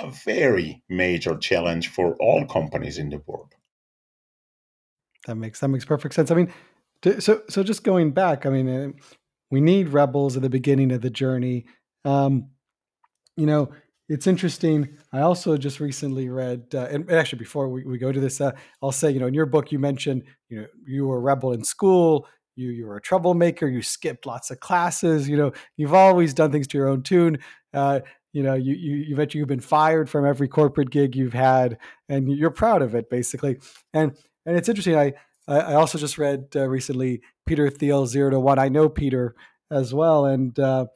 a 0.00 0.10
very 0.10 0.82
major 0.88 1.36
challenge 1.36 1.86
for 1.86 2.16
all 2.16 2.46
companies 2.46 2.98
in 2.98 3.10
the 3.10 3.22
world. 3.24 3.54
That 5.28 5.36
makes 5.36 5.60
that 5.60 5.68
makes 5.68 5.84
perfect 5.84 6.14
sense. 6.16 6.32
I 6.32 6.34
mean, 6.34 6.52
so 7.18 7.42
so 7.48 7.62
just 7.62 7.84
going 7.84 8.12
back, 8.12 8.46
I 8.46 8.50
mean, 8.50 8.68
uh, 8.68 8.88
we 9.50 9.60
need 9.60 9.88
rebels 9.88 10.36
at 10.36 10.42
the 10.42 10.50
beginning 10.50 10.92
of 10.92 11.02
the 11.02 11.10
journey. 11.10 11.66
Um, 12.04 12.48
you 13.36 13.46
know, 13.46 13.70
it's 14.08 14.26
interesting. 14.26 14.98
I 15.12 15.20
also 15.20 15.56
just 15.56 15.80
recently 15.80 16.28
read, 16.28 16.66
uh, 16.74 16.88
and 16.90 17.10
actually 17.10 17.38
before 17.38 17.68
we, 17.68 17.84
we 17.84 17.98
go 17.98 18.12
to 18.12 18.20
this, 18.20 18.40
uh, 18.40 18.52
I'll 18.82 18.92
say, 18.92 19.10
you 19.10 19.20
know, 19.20 19.26
in 19.26 19.34
your 19.34 19.46
book 19.46 19.72
you 19.72 19.78
mentioned, 19.78 20.24
you 20.48 20.60
know, 20.60 20.66
you 20.86 21.06
were 21.06 21.16
a 21.16 21.20
rebel 21.20 21.52
in 21.52 21.64
school. 21.64 22.26
You 22.56 22.68
you 22.68 22.86
were 22.86 22.96
a 22.96 23.00
troublemaker. 23.00 23.66
You 23.66 23.82
skipped 23.82 24.26
lots 24.26 24.50
of 24.50 24.60
classes. 24.60 25.28
You 25.28 25.36
know, 25.36 25.52
you've 25.76 25.94
always 25.94 26.34
done 26.34 26.52
things 26.52 26.66
to 26.68 26.78
your 26.78 26.88
own 26.88 27.02
tune. 27.02 27.38
Uh, 27.72 28.00
you 28.32 28.42
know, 28.42 28.54
you 28.54 28.74
you 28.74 28.96
you 28.96 29.16
bet 29.16 29.34
you've 29.34 29.48
been 29.48 29.60
fired 29.60 30.10
from 30.10 30.26
every 30.26 30.48
corporate 30.48 30.90
gig 30.90 31.16
you've 31.16 31.32
had, 31.32 31.78
and 32.08 32.28
you're 32.30 32.50
proud 32.50 32.82
of 32.82 32.94
it, 32.94 33.08
basically. 33.08 33.58
And 33.94 34.16
and 34.44 34.56
it's 34.56 34.68
interesting. 34.68 34.96
I 34.96 35.14
I, 35.48 35.74
also 35.74 35.98
just 35.98 36.18
read 36.18 36.46
uh, 36.54 36.68
recently 36.68 37.20
Peter 37.46 37.68
Thiel 37.68 38.06
Zero 38.06 38.30
to 38.30 38.40
One. 38.40 38.58
I 38.58 38.68
know 38.68 38.88
Peter 38.88 39.34
as 39.70 39.92
well, 39.92 40.26
and 40.26 40.56
uh, 40.58 40.86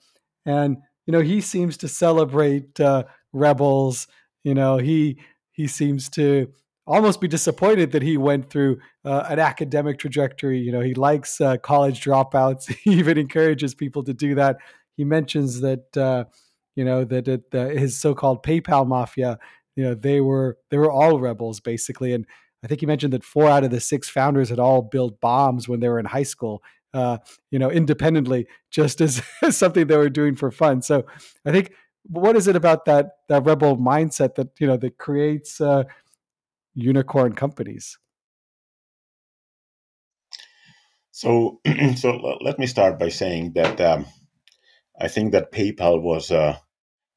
and 0.45 0.79
you 1.07 1.13
know 1.13 1.21
he 1.21 1.41
seems 1.41 1.77
to 1.79 1.89
celebrate 1.89 2.79
uh, 2.81 3.05
rebels. 3.33 4.07
You 4.45 4.55
know 4.55 4.79
he 4.79 5.19
he 5.53 5.67
seems 5.67 6.09
to 6.11 6.49
almost 6.87 7.21
be 7.21 7.27
disappointed 7.27 7.91
that 7.93 8.03
he 8.03 8.17
went 8.17 8.49
through 8.49 8.79
uh, 9.05 9.25
an 9.29 9.41
academic 9.41 9.99
trajectory. 9.99 10.59
You 10.59 10.73
know 10.73 10.81
he 10.81 10.95
likes 10.95 11.41
uh, 11.41 11.57
college 11.59 12.03
dropouts. 12.03 12.73
he 12.85 12.93
even 12.93 13.19
encourages 13.19 13.75
people 13.75 14.05
to 14.05 14.15
do 14.15 14.35
that. 14.37 14.59
He 14.97 15.05
mentions 15.05 15.61
that 15.61 15.97
uh, 15.97 16.25
you 16.77 16.85
know 16.85 17.05
that 17.05 17.27
it, 17.27 17.53
his 17.53 17.99
so-called 17.99 18.45
PayPal 18.45 18.87
mafia. 18.87 19.39
You 19.75 19.85
know 19.85 19.95
they 19.95 20.21
were 20.21 20.59
they 20.71 20.79
were 20.79 20.91
all 20.91 21.19
rebels 21.19 21.61
basically, 21.61 22.13
and 22.13 22.27
I 22.67 22.69
think 22.69 22.83
you 22.83 22.89
mentioned 22.89 23.13
that 23.13 23.23
four 23.23 23.49
out 23.49 23.63
of 23.63 23.71
the 23.71 23.79
six 23.79 24.09
founders 24.09 24.49
had 24.49 24.59
all 24.59 24.83
built 24.83 25.21
bombs 25.21 25.69
when 25.69 25.79
they 25.79 25.89
were 25.89 26.01
in 26.01 26.07
high 26.07 26.25
school. 26.25 26.65
Uh, 26.93 27.19
you 27.53 27.61
know, 27.61 27.71
independently, 27.71 28.49
just 28.73 29.01
as, 29.01 29.23
something 29.51 29.87
they 29.87 29.97
were 29.97 30.11
doing 30.11 30.35
for 30.35 30.51
fun. 30.51 30.83
So, 30.83 31.07
I 31.45 31.53
think 31.53 31.71
what 32.09 32.35
is 32.35 32.49
it 32.49 32.57
about 32.57 32.87
that 32.87 33.19
that 33.29 33.47
rebel 33.47 33.77
mindset 33.77 34.35
that 34.35 34.49
you 34.59 34.67
know 34.67 34.77
that 34.79 34.99
creates 34.99 35.61
uh, 35.61 35.85
unicorn 36.75 37.35
companies? 37.35 37.99
So, 41.13 41.61
so 41.97 42.39
let 42.41 42.59
me 42.59 42.67
start 42.67 42.99
by 42.99 43.11
saying 43.11 43.53
that 43.53 43.81
um, 43.81 44.07
I 45.01 45.07
think 45.07 45.31
that 45.33 45.53
PayPal 45.53 46.03
was 46.03 46.33
uh, 46.33 46.57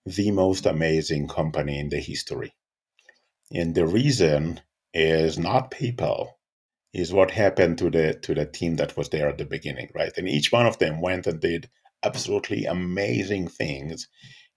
the 0.05 0.29
most 0.29 0.67
amazing 0.67 1.27
company 1.27 1.79
in 1.79 1.89
the 1.89 1.99
history, 1.99 2.53
and 3.51 3.73
the 3.73 3.87
reason 3.87 4.61
is 4.93 5.37
not 5.39 5.71
PayPal, 5.71 6.29
is 6.93 7.13
what 7.13 7.31
happened 7.31 7.77
to 7.79 7.89
the 7.89 8.15
to 8.23 8.33
the 8.33 8.45
team 8.45 8.75
that 8.77 8.97
was 8.97 9.09
there 9.09 9.29
at 9.29 9.37
the 9.37 9.45
beginning, 9.45 9.89
right? 9.95 10.13
And 10.17 10.27
each 10.27 10.51
one 10.51 10.65
of 10.65 10.79
them 10.79 11.01
went 11.01 11.27
and 11.27 11.39
did 11.39 11.69
absolutely 12.03 12.65
amazing 12.65 13.47
things 13.47 14.07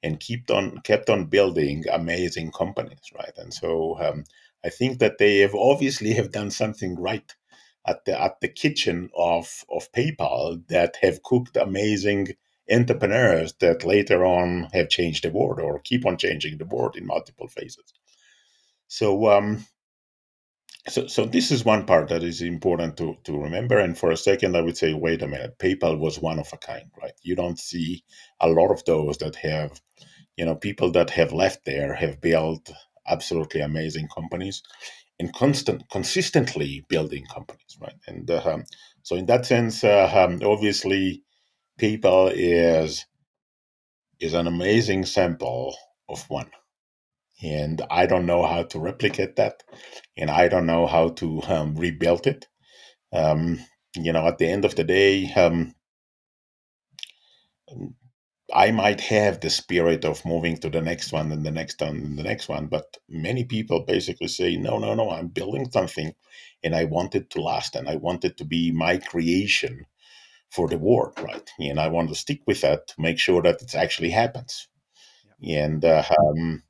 and 0.03 0.21
kept 0.21 0.51
on 0.51 0.79
kept 0.85 1.11
on 1.11 1.27
building 1.27 1.85
amazing 1.93 2.53
companies, 2.53 3.11
right? 3.17 3.33
And 3.37 3.53
so 3.53 3.99
um, 4.01 4.25
I 4.65 4.71
think 4.71 4.99
that 5.01 5.19
they 5.19 5.39
have 5.39 5.55
obviously 5.55 6.13
have 6.15 6.33
done 6.33 6.51
something 6.51 6.97
right 6.97 7.35
at 7.87 8.05
the 8.05 8.21
at 8.21 8.41
the 8.41 8.49
kitchen 8.49 9.11
of 9.17 9.65
of 9.71 9.93
PayPal 9.93 10.67
that 10.69 10.97
have 11.03 11.23
cooked 11.23 11.57
amazing 11.57 12.29
entrepreneurs 12.71 13.55
that 13.61 13.85
later 13.85 14.25
on 14.25 14.69
have 14.73 14.89
changed 14.89 15.25
the 15.25 15.31
world 15.31 15.61
or 15.61 15.81
keep 15.81 16.07
on 16.07 16.17
changing 16.17 16.59
the 16.59 16.65
world 16.65 16.97
in 16.97 17.07
multiple 17.07 17.49
phases. 17.49 17.93
So 18.89 19.31
um, 19.31 19.67
so, 20.89 21.07
so 21.07 21.27
this 21.27 21.51
is 21.51 21.65
one 21.65 21.87
part 21.87 22.09
that 22.09 22.25
is 22.25 22.43
important 22.43 22.97
to, 22.97 23.17
to 23.25 23.39
remember. 23.39 23.79
And 23.79 23.97
for 23.97 24.11
a 24.11 24.17
second, 24.17 24.57
I 24.57 24.63
would 24.63 24.77
say, 24.77 24.95
wait 24.95 25.23
a 25.23 25.29
minute, 25.29 25.59
PayPal 25.59 25.99
was 25.99 26.19
one 26.21 26.39
of 26.39 26.51
a 26.53 26.57
kind, 26.59 26.91
right? 27.01 27.13
You 27.23 27.37
don't 27.37 27.59
see 27.59 28.05
a 28.41 28.49
lot 28.49 28.71
of 28.73 28.85
those 28.85 29.19
that 29.19 29.37
have, 29.37 29.81
you 30.37 30.45
know, 30.45 30.57
people 30.57 30.91
that 30.93 31.11
have 31.11 31.33
left 31.33 31.65
there 31.65 31.95
have 31.95 32.21
built 32.21 32.73
absolutely 33.07 33.61
amazing 33.61 34.09
companies 34.09 34.63
and 35.21 35.33
constant, 35.33 35.89
consistently 35.91 36.85
building 36.89 37.27
companies, 37.27 37.79
right? 37.81 37.95
And 38.09 38.29
uh, 38.31 38.43
um, 38.45 38.65
so, 39.03 39.17
in 39.17 39.27
that 39.27 39.47
sense, 39.47 39.85
uh, 39.85 40.11
um, 40.15 40.41
obviously, 40.45 41.23
PayPal 41.81 42.33
is 42.35 43.07
is 44.21 44.35
an 44.35 44.47
amazing 44.47 45.05
sample 45.05 45.77
of 46.09 46.25
one 46.31 46.51
and 47.43 47.83
I 47.91 48.07
don't 48.07 48.27
know 48.27 48.45
how 48.47 48.63
to 48.65 48.79
replicate 48.79 49.37
that, 49.37 49.63
and 50.17 50.31
I 50.31 50.49
don't 50.49 50.67
know 50.67 50.87
how 50.87 51.11
to 51.11 51.43
um, 51.43 51.75
rebuild 51.77 52.27
it. 52.27 52.47
Um, 53.13 53.61
you 53.97 54.13
know, 54.13 54.27
at 54.27 54.39
the 54.39 54.49
end 54.49 54.65
of 54.65 54.75
the 54.77 54.85
day, 54.85 55.33
um, 55.35 55.75
I 58.55 58.71
might 58.71 59.01
have 59.03 59.41
the 59.41 59.51
spirit 59.51 60.05
of 60.05 60.25
moving 60.25 60.57
to 60.59 60.71
the 60.71 60.81
next 60.81 61.13
one 61.13 61.33
and 61.33 61.45
the 61.45 61.51
next 61.51 61.81
one 61.81 61.97
and 61.97 62.19
the 62.19 62.23
next 62.23 62.49
one, 62.49 62.67
but 62.67 62.99
many 63.09 63.45
people 63.45 63.81
basically 63.81 64.29
say, 64.29 64.57
no, 64.57 64.79
no, 64.79 64.95
no, 64.95 65.11
I'm 65.11 65.29
building 65.29 65.71
something 65.71 66.15
and 66.63 66.75
I 66.75 66.85
want 66.85 67.15
it 67.15 67.31
to 67.31 67.41
last 67.41 67.77
and 67.77 67.89
I 67.89 67.97
want 67.97 68.25
it 68.25 68.37
to 68.39 68.45
be 68.45 68.71
my 68.71 68.99
creation 68.99 69.87
for 70.51 70.69
the 70.69 70.79
world, 70.79 71.19
right? 71.21 71.51
And 71.59 71.81
I 71.81 71.89
want 71.89 72.11
to 72.11 72.15
stick 72.15 72.43
with 72.47 72.61
that 72.63 72.89
to 72.89 72.95
make 72.99 73.19
sure 73.19 73.43
that 73.43 73.63
it 73.63 73.75
actually 73.75 74.11
happens. 74.11 74.69
Yeah. 75.41 75.65
And 75.65 75.85
uh, 75.85 76.05
um, 76.19 76.63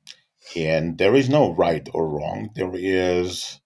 and 0.55 0.97
there 0.97 1.15
is 1.15 1.29
no 1.29 1.53
right 1.53 1.87
or 1.93 2.07
wrong. 2.09 2.51
There 2.55 2.71
is 2.75 3.59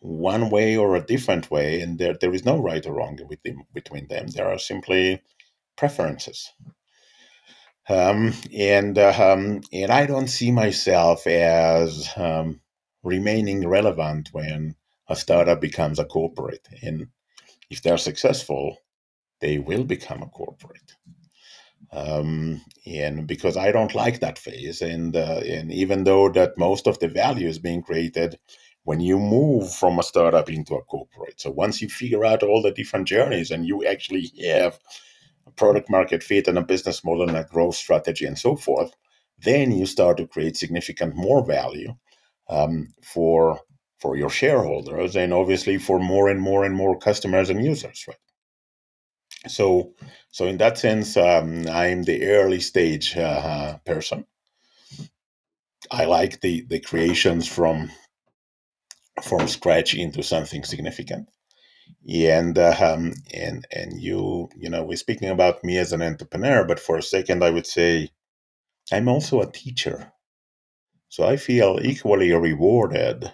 one 0.00 0.50
way 0.50 0.76
or 0.76 0.96
a 0.96 1.04
different 1.06 1.50
way, 1.50 1.80
and 1.80 1.98
there 1.98 2.16
there 2.20 2.34
is 2.34 2.44
no 2.44 2.58
right 2.58 2.86
or 2.86 2.94
wrong 2.94 3.18
within, 3.28 3.64
between 3.74 4.08
them. 4.08 4.28
There 4.28 4.48
are 4.50 4.58
simply 4.58 5.22
preferences. 5.76 6.52
Um, 7.88 8.34
and 8.56 8.98
uh, 8.98 9.14
um, 9.18 9.62
and 9.72 9.92
I 9.92 10.06
don't 10.06 10.28
see 10.28 10.52
myself 10.52 11.26
as 11.26 12.08
um, 12.16 12.60
remaining 13.04 13.68
relevant 13.68 14.30
when 14.32 14.76
a 15.08 15.16
startup 15.16 15.60
becomes 15.60 15.98
a 15.98 16.04
corporate. 16.04 16.66
And 16.82 17.08
if 17.70 17.82
they're 17.82 17.98
successful, 17.98 18.78
they 19.40 19.58
will 19.58 19.84
become 19.84 20.22
a 20.22 20.28
corporate. 20.28 20.94
Um, 21.92 22.60
and 22.84 23.26
because 23.26 23.56
I 23.56 23.72
don't 23.72 23.94
like 23.94 24.20
that 24.20 24.38
phase, 24.38 24.82
and 24.82 25.16
uh, 25.16 25.40
and 25.46 25.72
even 25.72 26.04
though 26.04 26.28
that 26.30 26.58
most 26.58 26.86
of 26.86 26.98
the 26.98 27.08
value 27.08 27.48
is 27.48 27.58
being 27.58 27.82
created 27.82 28.38
when 28.84 29.00
you 29.00 29.18
move 29.18 29.74
from 29.74 29.98
a 29.98 30.02
startup 30.02 30.48
into 30.48 30.74
a 30.74 30.82
corporate, 30.82 31.40
so 31.40 31.50
once 31.50 31.80
you 31.80 31.88
figure 31.88 32.24
out 32.24 32.42
all 32.42 32.62
the 32.62 32.72
different 32.72 33.08
journeys 33.08 33.50
and 33.50 33.66
you 33.66 33.84
actually 33.84 34.30
have 34.44 34.78
a 35.46 35.50
product 35.52 35.90
market 35.90 36.22
fit 36.22 36.48
and 36.48 36.58
a 36.58 36.62
business 36.62 37.04
model 37.04 37.28
and 37.28 37.36
a 37.36 37.44
growth 37.44 37.76
strategy 37.76 38.26
and 38.26 38.38
so 38.38 38.56
forth, 38.56 38.92
then 39.38 39.70
you 39.72 39.86
start 39.86 40.16
to 40.16 40.26
create 40.26 40.56
significant 40.56 41.14
more 41.14 41.44
value 41.46 41.94
um, 42.48 42.92
for 43.02 43.60
for 43.98 44.16
your 44.16 44.30
shareholders 44.30 45.16
and 45.16 45.32
obviously 45.32 45.78
for 45.78 45.98
more 45.98 46.28
and 46.28 46.40
more 46.40 46.64
and 46.64 46.74
more 46.74 46.98
customers 46.98 47.48
and 47.48 47.64
users, 47.64 48.04
right? 48.06 48.16
So, 49.48 49.94
so 50.30 50.46
in 50.46 50.58
that 50.58 50.78
sense, 50.78 51.16
um, 51.16 51.66
I'm 51.68 52.02
the 52.02 52.24
early 52.26 52.60
stage 52.60 53.16
uh, 53.16 53.78
person. 53.84 54.26
I 55.90 56.04
like 56.06 56.40
the 56.40 56.62
the 56.68 56.80
creations 56.80 57.46
from 57.46 57.90
from 59.22 59.48
scratch 59.48 59.94
into 59.94 60.22
something 60.22 60.64
significant. 60.64 61.28
And 62.08 62.58
uh, 62.58 62.76
um, 62.80 63.14
and 63.34 63.66
and 63.70 64.00
you 64.00 64.48
you 64.56 64.70
know 64.70 64.84
we're 64.84 64.96
speaking 64.96 65.30
about 65.30 65.64
me 65.64 65.78
as 65.78 65.92
an 65.92 66.02
entrepreneur, 66.02 66.64
but 66.64 66.80
for 66.80 66.96
a 66.98 67.02
second 67.02 67.44
I 67.44 67.50
would 67.50 67.66
say 67.66 68.10
I'm 68.92 69.08
also 69.08 69.40
a 69.40 69.50
teacher. 69.50 70.12
So 71.08 71.24
I 71.24 71.36
feel 71.36 71.78
equally 71.82 72.32
rewarded 72.32 73.32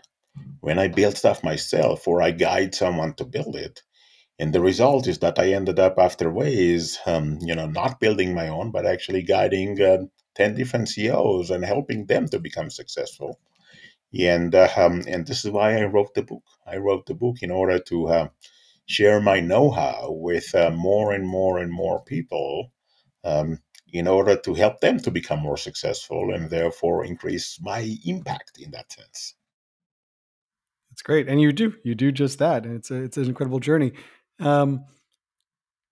when 0.61 0.79
I 0.79 0.89
build 0.89 1.17
stuff 1.17 1.43
myself 1.45 2.07
or 2.07 2.23
I 2.23 2.31
guide 2.31 2.75
someone 2.75 3.15
to 3.15 3.25
build 3.25 3.57
it 3.57 3.83
and 4.43 4.53
the 4.53 4.61
result 4.61 5.07
is 5.07 5.20
that 5.20 5.38
I 5.38 5.53
ended 5.53 5.78
up 5.78 6.01
after 6.01 6.28
Waze, 6.28 6.99
um, 7.07 7.38
you 7.43 7.55
know, 7.55 7.66
not 7.66 8.01
building 8.01 8.34
my 8.34 8.49
own, 8.49 8.72
but 8.72 8.84
actually 8.84 9.22
guiding 9.22 9.80
uh, 9.80 9.99
10 10.34 10.57
different 10.57 10.88
CEOs 10.88 11.51
and 11.51 11.64
helping 11.64 12.07
them 12.07 12.26
to 12.26 12.40
become 12.40 12.68
successful. 12.68 13.38
And, 14.12 14.53
uh, 14.53 14.68
um, 14.76 15.05
and 15.07 15.24
this 15.24 15.45
is 15.45 15.53
why 15.53 15.78
I 15.78 15.84
wrote 15.84 16.14
the 16.14 16.24
book. 16.24 16.43
I 16.66 16.78
wrote 16.78 17.07
the 17.07 17.14
book 17.14 17.36
in 17.40 17.53
order 17.53 17.78
to 17.78 18.09
uh, 18.09 18.28
share 18.86 19.20
my 19.20 19.38
know 19.38 19.70
how 19.70 20.09
with 20.11 20.53
uh, 20.57 20.72
more 20.72 21.12
and 21.12 21.24
more 21.24 21.61
and 21.61 21.72
more 21.72 22.03
people 22.03 22.72
um, 23.22 23.61
in 23.93 24.09
order 24.09 24.34
to 24.34 24.55
help 24.55 24.80
them 24.80 24.99
to 25.03 25.12
become 25.12 25.38
more 25.38 25.57
successful 25.57 26.34
and 26.34 26.51
therefore 26.51 27.05
increase 27.05 27.61
my 27.62 27.97
impact 28.05 28.59
in 28.59 28.72
that 28.72 28.90
sense. 28.90 29.34
That's 30.90 31.03
great, 31.03 31.28
and 31.28 31.40
you 31.40 31.53
do 31.53 31.74
you 31.84 31.95
do 31.95 32.12
just 32.12 32.38
that, 32.40 32.66
and 32.66 32.76
it's 32.76 32.90
a, 32.90 32.97
it's 32.97 33.16
an 33.16 33.24
incredible 33.24 33.61
journey. 33.61 33.93
Um, 34.43 34.84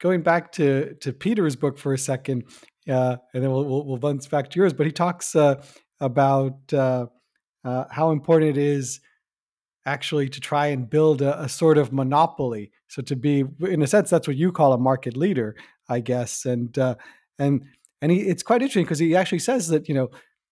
going 0.00 0.22
back 0.22 0.52
to 0.52 0.94
to 1.00 1.12
Peter's 1.12 1.56
book 1.56 1.78
for 1.78 1.92
a 1.92 1.98
second, 1.98 2.44
uh, 2.88 3.16
and 3.34 3.42
then 3.42 3.50
we'll, 3.50 3.64
we'll, 3.64 3.84
we'll 3.84 3.98
bounce 3.98 4.26
back 4.26 4.50
to 4.50 4.58
yours. 4.58 4.72
But 4.72 4.86
he 4.86 4.92
talks 4.92 5.36
uh, 5.36 5.62
about 6.00 6.72
uh, 6.72 7.06
uh, 7.64 7.84
how 7.90 8.10
important 8.10 8.56
it 8.56 8.60
is 8.60 9.00
actually 9.86 10.28
to 10.28 10.40
try 10.40 10.66
and 10.66 10.88
build 10.88 11.22
a, 11.22 11.42
a, 11.42 11.48
sort 11.48 11.78
of 11.78 11.92
monopoly. 11.92 12.70
So 12.88 13.02
to 13.02 13.16
be, 13.16 13.44
in 13.60 13.82
a 13.82 13.86
sense, 13.86 14.10
that's 14.10 14.28
what 14.28 14.36
you 14.36 14.52
call 14.52 14.72
a 14.72 14.78
market 14.78 15.16
leader, 15.16 15.56
I 15.88 16.00
guess. 16.00 16.44
And 16.44 16.76
uh, 16.78 16.96
and 17.38 17.64
and 18.02 18.12
he, 18.12 18.20
it's 18.20 18.42
quite 18.42 18.62
interesting 18.62 18.84
because 18.84 18.98
he 18.98 19.14
actually 19.16 19.40
says 19.40 19.68
that 19.68 19.88
you 19.88 19.94
know 19.94 20.10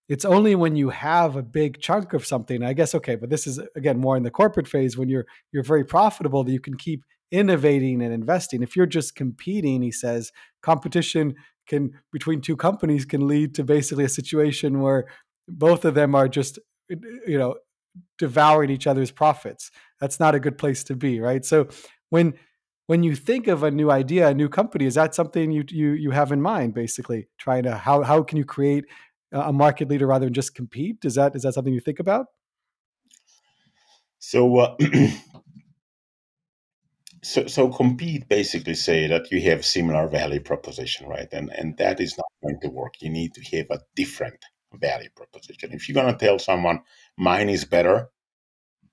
it's 0.08 0.24
only 0.24 0.54
when 0.54 0.76
you 0.76 0.88
have 0.90 1.36
a 1.36 1.42
big 1.42 1.80
chunk 1.80 2.12
of 2.14 2.26
something. 2.26 2.62
I 2.62 2.72
guess 2.72 2.94
okay, 2.94 3.16
but 3.16 3.30
this 3.30 3.46
is 3.46 3.60
again 3.74 3.98
more 3.98 4.16
in 4.16 4.22
the 4.22 4.30
corporate 4.30 4.68
phase 4.68 4.96
when 4.96 5.08
you're 5.08 5.26
you're 5.52 5.62
very 5.62 5.84
profitable 5.84 6.44
that 6.44 6.52
you 6.52 6.60
can 6.60 6.76
keep 6.76 7.04
innovating 7.30 8.02
and 8.02 8.12
investing. 8.12 8.62
If 8.62 8.76
you're 8.76 8.86
just 8.86 9.14
competing, 9.14 9.82
he 9.82 9.92
says, 9.92 10.32
competition 10.62 11.34
can 11.66 11.92
between 12.12 12.40
two 12.40 12.56
companies 12.56 13.04
can 13.04 13.28
lead 13.28 13.54
to 13.54 13.64
basically 13.64 14.04
a 14.04 14.08
situation 14.08 14.80
where 14.80 15.06
both 15.46 15.84
of 15.84 15.94
them 15.94 16.14
are 16.14 16.28
just 16.28 16.58
you 16.88 17.38
know 17.38 17.56
devouring 18.18 18.70
each 18.70 18.86
other's 18.86 19.10
profits. 19.10 19.70
That's 20.00 20.18
not 20.18 20.34
a 20.34 20.40
good 20.40 20.58
place 20.58 20.84
to 20.84 20.96
be, 20.96 21.20
right? 21.20 21.44
So 21.44 21.68
when 22.10 22.34
when 22.86 23.02
you 23.02 23.14
think 23.14 23.48
of 23.48 23.62
a 23.62 23.70
new 23.70 23.90
idea, 23.90 24.28
a 24.28 24.34
new 24.34 24.48
company, 24.48 24.86
is 24.86 24.94
that 24.94 25.14
something 25.14 25.50
you 25.50 25.64
you 25.68 25.90
you 25.90 26.10
have 26.10 26.32
in 26.32 26.40
mind? 26.40 26.74
Basically, 26.74 27.28
trying 27.38 27.64
to 27.64 27.76
how 27.76 28.02
how 28.02 28.22
can 28.22 28.38
you 28.38 28.44
create 28.44 28.84
a 29.32 29.52
market 29.52 29.88
leader 29.88 30.06
rather 30.06 30.26
than 30.26 30.34
just 30.34 30.54
compete? 30.54 31.04
Is 31.04 31.14
that 31.16 31.36
is 31.36 31.42
that 31.42 31.54
something 31.54 31.74
you 31.74 31.80
think 31.80 32.00
about? 32.00 32.26
So 34.18 34.58
uh, 34.58 34.76
So, 37.22 37.46
so 37.46 37.68
compete 37.68 38.28
basically 38.28 38.74
say 38.74 39.06
that 39.08 39.30
you 39.32 39.40
have 39.50 39.64
similar 39.64 40.08
value 40.08 40.40
proposition, 40.40 41.08
right? 41.08 41.28
And 41.32 41.50
and 41.50 41.76
that 41.78 42.00
is 42.00 42.16
not 42.16 42.26
going 42.42 42.60
to 42.60 42.68
work. 42.68 42.94
You 43.00 43.10
need 43.10 43.34
to 43.34 43.56
have 43.56 43.66
a 43.70 43.80
different 43.96 44.44
value 44.74 45.08
proposition. 45.16 45.72
If 45.72 45.88
you're 45.88 46.00
going 46.00 46.16
to 46.16 46.24
tell 46.24 46.38
someone 46.38 46.80
mine 47.16 47.48
is 47.48 47.64
better, 47.64 48.10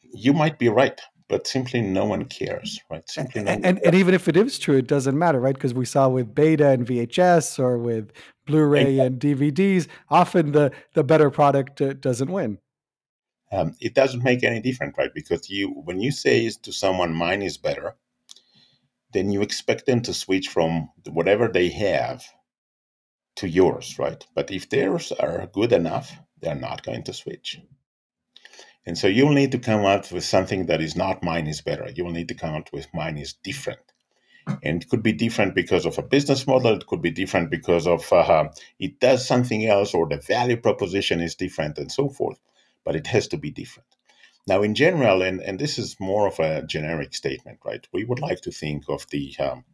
you 0.02 0.34
might 0.34 0.58
be 0.58 0.70
right, 0.70 1.00
but 1.28 1.48
simply 1.48 1.82
no 1.82 2.06
one 2.06 2.26
cares, 2.26 2.80
right? 2.90 3.08
Simply 3.10 3.44
no 3.44 3.52
and, 3.52 3.66
and, 3.66 3.80
and, 3.86 3.96
even 3.96 4.14
if 4.14 4.28
it 4.28 4.38
is 4.38 4.58
true, 4.58 4.78
it 4.78 4.88
doesn't 4.88 5.18
matter, 5.18 5.40
right? 5.40 5.56
Because 5.56 5.74
we 5.74 5.86
saw 5.86 6.08
with 6.08 6.34
beta 6.34 6.70
and 6.70 6.88
VHS 6.88 7.60
or 7.60 7.78
with 7.78 8.12
Blu-ray 8.46 9.00
and 9.00 9.20
DVDs, 9.20 9.88
often 10.10 10.52
the 10.52 10.72
the 10.94 11.04
better 11.04 11.30
product 11.30 11.82
uh, 11.82 11.94
doesn't 11.94 12.32
win. 12.32 12.60
Um, 13.52 13.76
it 13.80 13.94
doesn't 13.94 14.24
make 14.24 14.44
any 14.44 14.60
difference, 14.60 14.98
right? 14.98 15.14
Because 15.14 15.50
you 15.50 15.70
when 15.70 16.00
you 16.00 16.12
say 16.12 16.50
to 16.50 16.72
someone 16.72 17.14
mine 17.14 17.42
is 17.42 17.58
better, 17.58 17.96
then 19.16 19.32
you 19.32 19.42
expect 19.42 19.86
them 19.86 20.02
to 20.02 20.14
switch 20.14 20.50
from 20.50 20.90
whatever 21.10 21.48
they 21.48 21.70
have 21.70 22.24
to 23.38 23.48
yours, 23.48 23.98
right? 23.98 24.26
But 24.36 24.52
if 24.52 24.70
theirs 24.70 25.14
are 25.14 25.48
good 25.54 25.72
enough, 25.72 26.12
they're 26.42 26.56
not 26.56 26.84
going 26.84 27.04
to 27.04 27.14
switch. 27.14 27.60
And 28.86 28.98
so 28.98 29.08
you'll 29.08 29.34
need 29.34 29.54
to 29.54 29.60
come 29.60 29.86
up 29.86 30.12
with 30.12 30.26
something 30.26 30.68
that 30.68 30.82
is 30.82 30.96
not 30.96 31.24
mine 31.24 31.48
is 31.48 31.62
better. 31.62 31.90
You'll 31.96 32.12
need 32.12 32.28
to 32.28 32.36
come 32.36 32.56
up 32.56 32.72
with 32.74 32.88
mine 32.94 33.18
is 33.18 33.34
different. 33.34 33.80
And 34.62 34.84
it 34.84 34.90
could 34.90 35.02
be 35.02 35.14
different 35.14 35.56
because 35.56 35.86
of 35.86 35.98
a 35.98 36.04
business 36.04 36.46
model. 36.46 36.76
It 36.76 36.86
could 36.86 37.02
be 37.02 37.12
different 37.12 37.50
because 37.50 37.88
of 37.88 38.12
uh, 38.14 38.50
it 38.80 39.00
does 39.00 39.26
something 39.26 39.66
else 39.66 39.94
or 39.94 40.08
the 40.08 40.18
value 40.18 40.58
proposition 40.58 41.22
is 41.22 41.36
different 41.36 41.78
and 41.78 41.92
so 41.92 42.10
forth. 42.10 42.40
But 42.84 42.96
it 42.96 43.08
has 43.08 43.28
to 43.30 43.38
be 43.38 43.50
different. 43.50 43.95
Now, 44.48 44.62
in 44.62 44.76
general, 44.76 45.24
and, 45.24 45.42
and 45.42 45.60
this 45.60 45.80
is 45.80 46.00
more 46.00 46.28
of 46.28 46.40
a 46.40 46.62
generic 46.64 47.16
statement, 47.16 47.60
right? 47.66 47.88
We 47.92 48.04
would 48.04 48.20
like 48.20 48.42
to 48.42 48.52
think 48.52 48.84
of 48.88 49.08
the 49.10 49.36
um, 49.40 49.66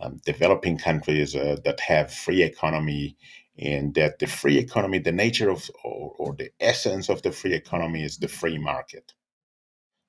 um, 0.00 0.20
developing 0.24 0.78
countries 0.78 1.36
uh, 1.36 1.56
that 1.64 1.80
have 1.80 2.12
free 2.12 2.42
economy 2.42 3.16
and 3.58 3.94
that 3.94 4.18
the 4.18 4.26
free 4.26 4.58
economy, 4.58 4.98
the 4.98 5.12
nature 5.12 5.50
of 5.50 5.70
or, 5.84 6.14
or 6.18 6.34
the 6.34 6.50
essence 6.60 7.08
of 7.08 7.22
the 7.22 7.32
free 7.32 7.54
economy 7.54 8.02
is 8.02 8.18
the 8.18 8.28
free 8.28 8.58
market. 8.58 9.12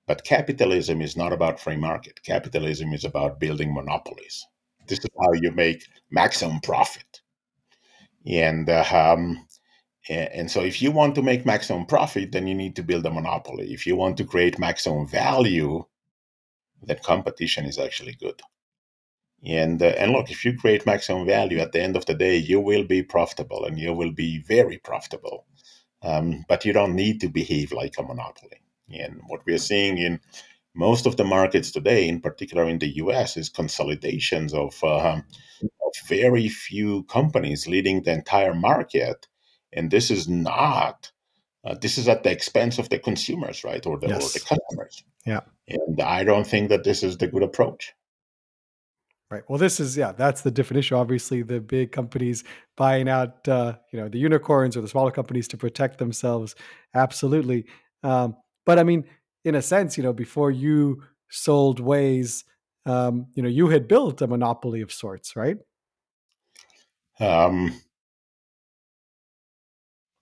But 0.05 0.23
capitalism 0.23 1.01
is 1.01 1.17
not 1.17 1.33
about 1.33 1.59
free 1.59 1.75
market. 1.75 2.23
Capitalism 2.23 2.93
is 2.93 3.03
about 3.03 3.39
building 3.39 3.73
monopolies. 3.73 4.45
This 4.87 4.99
is 4.99 5.09
how 5.19 5.33
you 5.33 5.51
make 5.51 5.83
maximum 6.09 6.61
profit. 6.61 7.21
And 8.25 8.69
uh, 8.69 8.85
um, 8.91 9.46
and 10.09 10.49
so, 10.49 10.61
if 10.61 10.81
you 10.81 10.91
want 10.91 11.15
to 11.15 11.21
make 11.21 11.45
maximum 11.45 11.85
profit, 11.85 12.31
then 12.31 12.47
you 12.47 12.55
need 12.55 12.75
to 12.75 12.83
build 12.83 13.05
a 13.05 13.11
monopoly. 13.11 13.73
If 13.73 13.85
you 13.85 13.95
want 13.95 14.17
to 14.17 14.25
create 14.25 14.59
maximum 14.59 15.07
value, 15.07 15.85
then 16.81 16.99
competition 17.03 17.65
is 17.65 17.77
actually 17.77 18.13
good. 18.13 18.41
And 19.45 19.81
uh, 19.81 19.93
and 19.97 20.11
look, 20.11 20.31
if 20.31 20.45
you 20.45 20.57
create 20.57 20.85
maximum 20.85 21.25
value, 21.25 21.59
at 21.59 21.71
the 21.71 21.81
end 21.81 21.95
of 21.95 22.05
the 22.05 22.15
day, 22.15 22.37
you 22.37 22.59
will 22.59 22.83
be 22.85 23.03
profitable, 23.03 23.65
and 23.65 23.77
you 23.77 23.93
will 23.93 24.11
be 24.11 24.39
very 24.39 24.77
profitable. 24.77 25.45
Um, 26.01 26.45
but 26.47 26.65
you 26.65 26.73
don't 26.73 26.95
need 26.95 27.21
to 27.21 27.29
behave 27.29 27.71
like 27.71 27.95
a 27.97 28.03
monopoly. 28.03 28.61
And 28.89 29.21
what 29.27 29.45
we 29.45 29.53
are 29.53 29.59
seeing 29.59 29.97
in 29.97 30.19
most 30.75 31.05
of 31.05 31.17
the 31.17 31.23
markets 31.23 31.71
today, 31.71 32.07
in 32.07 32.21
particular 32.21 32.69
in 32.69 32.79
the 32.79 32.95
U.S., 32.97 33.35
is 33.35 33.49
consolidations 33.49 34.53
of 34.53 34.81
uh, 34.83 35.21
of 35.61 36.07
very 36.07 36.47
few 36.49 37.03
companies 37.03 37.67
leading 37.67 38.03
the 38.03 38.13
entire 38.13 38.53
market, 38.53 39.27
and 39.73 39.91
this 39.91 40.11
is 40.11 40.27
not. 40.27 41.11
Uh, 41.63 41.75
this 41.81 41.97
is 41.97 42.07
at 42.07 42.23
the 42.23 42.31
expense 42.31 42.79
of 42.79 42.87
the 42.89 42.99
consumers, 42.99 43.63
right, 43.63 43.85
or 43.85 43.99
the, 43.99 44.07
yes. 44.07 44.35
or 44.35 44.39
the 44.39 44.45
customers. 44.45 45.03
Yeah, 45.25 45.41
and 45.67 46.01
I 46.01 46.23
don't 46.23 46.47
think 46.47 46.69
that 46.69 46.83
this 46.83 47.03
is 47.03 47.17
the 47.17 47.27
good 47.27 47.43
approach. 47.43 47.93
Right. 49.29 49.43
Well, 49.49 49.57
this 49.57 49.81
is 49.81 49.97
yeah, 49.97 50.13
that's 50.13 50.41
the 50.41 50.51
different 50.51 50.79
issue. 50.79 50.95
Obviously, 50.95 51.41
the 51.41 51.59
big 51.59 51.91
companies 51.91 52.45
buying 52.77 53.09
out, 53.09 53.45
uh, 53.47 53.73
you 53.91 53.99
know, 53.99 54.07
the 54.07 54.19
unicorns 54.19 54.77
or 54.77 54.81
the 54.81 54.87
smaller 54.87 55.11
companies 55.11 55.49
to 55.49 55.57
protect 55.57 55.97
themselves. 55.97 56.55
Absolutely. 56.95 57.65
Um, 58.03 58.37
but 58.65 58.79
I 58.79 58.83
mean, 58.83 59.03
in 59.43 59.55
a 59.55 59.61
sense, 59.61 59.97
you 59.97 60.03
know, 60.03 60.13
before 60.13 60.49
you 60.49 61.03
sold 61.29 61.81
Waze, 61.81 62.45
um, 62.85 63.27
you 63.33 63.43
know, 63.43 63.49
you 63.49 63.67
had 63.67 63.89
built 63.89 64.21
a 64.21 64.27
monopoly 64.27 64.79
of 64.79 64.93
sorts, 64.93 65.35
right? 65.35 65.57
Um, 67.19 67.77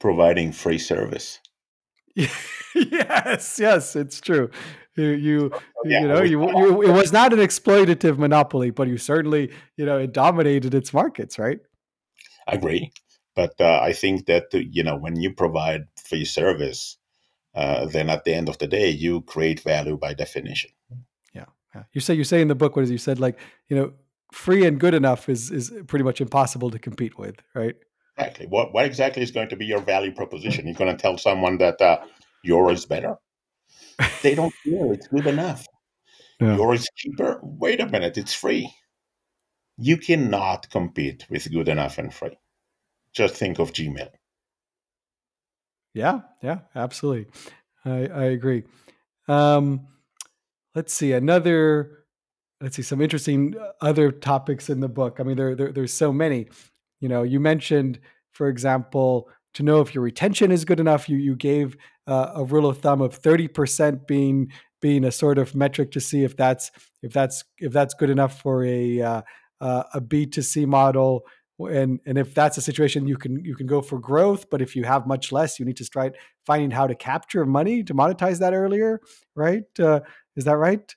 providing 0.05 0.51
free 0.51 0.77
service. 0.77 1.39
yes, 2.15 3.57
yes, 3.59 3.95
it's 3.95 4.21
true. 4.21 4.51
You, 4.95 5.07
you, 5.07 5.51
yeah, 5.83 6.01
you 6.01 6.07
know, 6.07 6.21
you, 6.21 6.41
you, 6.59 6.83
it 6.83 6.91
was 6.91 7.11
not 7.11 7.33
an 7.33 7.39
exploitative 7.39 8.19
monopoly, 8.19 8.69
but 8.69 8.87
you 8.87 8.99
certainly, 8.99 9.51
you 9.77 9.85
know, 9.87 9.97
it 9.97 10.13
dominated 10.13 10.75
its 10.75 10.93
markets, 10.93 11.39
right? 11.39 11.57
I 12.47 12.53
agree, 12.53 12.91
but 13.35 13.55
uh, 13.59 13.79
I 13.81 13.93
think 13.93 14.27
that 14.27 14.53
you 14.53 14.83
know 14.83 14.95
when 14.95 15.15
you 15.19 15.33
provide 15.33 15.87
free 15.95 16.23
service, 16.23 16.97
uh, 17.55 17.87
then 17.87 18.11
at 18.11 18.25
the 18.25 18.35
end 18.35 18.47
of 18.47 18.59
the 18.59 18.67
day, 18.67 18.89
you 18.89 19.21
create 19.21 19.61
value 19.61 19.97
by 19.97 20.13
definition. 20.13 20.69
Yeah, 21.33 21.45
yeah. 21.73 21.83
You 21.93 21.99
say 21.99 22.13
you 22.13 22.23
say 22.23 22.41
in 22.41 22.47
the 22.47 22.53
book, 22.53 22.75
what 22.75 22.83
is 22.83 22.91
you 22.91 22.99
said 22.99 23.19
like 23.19 23.39
you 23.69 23.75
know, 23.75 23.93
free 24.31 24.67
and 24.67 24.79
good 24.79 24.93
enough 24.93 25.27
is 25.29 25.49
is 25.49 25.73
pretty 25.87 26.05
much 26.05 26.21
impossible 26.21 26.69
to 26.69 26.77
compete 26.77 27.17
with, 27.17 27.37
right? 27.55 27.75
Exactly. 28.17 28.47
What 28.47 28.73
what 28.73 28.85
exactly 28.85 29.23
is 29.23 29.31
going 29.31 29.49
to 29.49 29.55
be 29.55 29.65
your 29.65 29.81
value 29.81 30.13
proposition? 30.13 30.65
You're 30.65 30.75
going 30.75 30.95
to 30.95 31.01
tell 31.01 31.17
someone 31.17 31.57
that 31.57 31.81
uh, 31.81 31.99
yours 32.43 32.79
is 32.79 32.85
better. 32.85 33.15
They 34.23 34.35
don't 34.35 34.53
care. 34.63 34.93
It's 34.93 35.07
good 35.07 35.27
enough. 35.27 35.65
Yeah. 36.39 36.55
Yours 36.55 36.81
is 36.81 36.89
cheaper. 36.95 37.39
Wait 37.43 37.81
a 37.81 37.87
minute. 37.87 38.17
It's 38.17 38.33
free. 38.33 38.73
You 39.77 39.97
cannot 39.97 40.69
compete 40.69 41.25
with 41.29 41.51
good 41.51 41.67
enough 41.67 41.97
and 41.97 42.13
free. 42.13 42.37
Just 43.13 43.35
think 43.35 43.59
of 43.59 43.73
Gmail. 43.73 44.09
Yeah, 45.93 46.21
yeah, 46.41 46.59
absolutely. 46.75 47.27
I, 47.85 48.07
I 48.07 48.23
agree. 48.25 48.63
Um, 49.27 49.87
let's 50.73 50.93
see 50.93 51.13
another. 51.13 52.05
Let's 52.61 52.75
see 52.77 52.81
some 52.81 53.01
interesting 53.01 53.55
uh, 53.57 53.71
other 53.81 54.11
topics 54.11 54.69
in 54.69 54.79
the 54.79 54.89
book. 54.89 55.17
I 55.19 55.23
mean, 55.23 55.37
there, 55.37 55.55
there 55.55 55.71
there's 55.71 55.93
so 55.93 56.13
many. 56.13 56.47
You 57.05 57.09
know, 57.09 57.21
you 57.21 57.39
mentioned, 57.39 57.99
for 58.31 58.47
example, 58.47 59.29
to 59.53 59.61
know 59.61 59.79
if 59.79 59.93
your 59.93 60.03
retention 60.03 60.51
is 60.51 60.65
good 60.65 60.79
enough. 60.79 61.07
You 61.07 61.17
you 61.17 61.35
gave 61.35 61.77
uh, 62.07 62.31
a 62.33 62.43
rule 62.43 62.65
of 62.65 62.79
thumb 62.79 62.99
of 62.99 63.13
thirty 63.13 63.47
percent 63.47 64.07
being 64.07 64.51
being 64.81 65.03
a 65.05 65.11
sort 65.11 65.37
of 65.37 65.53
metric 65.53 65.91
to 65.91 65.99
see 65.99 66.23
if 66.23 66.35
that's 66.35 66.71
if 67.03 67.13
that's 67.13 67.43
if 67.59 67.71
that's 67.71 67.93
good 67.93 68.09
enough 68.09 68.41
for 68.41 68.65
a 68.65 69.01
uh, 69.01 69.21
uh, 69.61 69.83
a 69.93 70.01
B 70.01 70.25
two 70.25 70.41
C 70.41 70.65
model 70.65 71.27
and 71.59 71.99
and 72.07 72.17
if 72.17 72.33
that's 72.33 72.57
a 72.57 72.61
situation 72.61 73.07
you 73.07 73.17
can 73.17 73.45
you 73.45 73.55
can 73.55 73.67
go 73.67 73.83
for 73.83 73.99
growth 73.99 74.49
but 74.49 74.59
if 74.59 74.75
you 74.75 74.83
have 74.83 75.05
much 75.05 75.31
less 75.31 75.59
you 75.59 75.65
need 75.65 75.77
to 75.77 75.85
start 75.85 76.17
finding 76.43 76.71
how 76.71 76.87
to 76.87 76.95
capture 76.95 77.45
money 77.45 77.83
to 77.83 77.93
monetize 77.93 78.39
that 78.39 78.55
earlier 78.55 78.99
right 79.35 79.79
uh, 79.79 79.99
is 80.35 80.45
that 80.45 80.57
right 80.57 80.95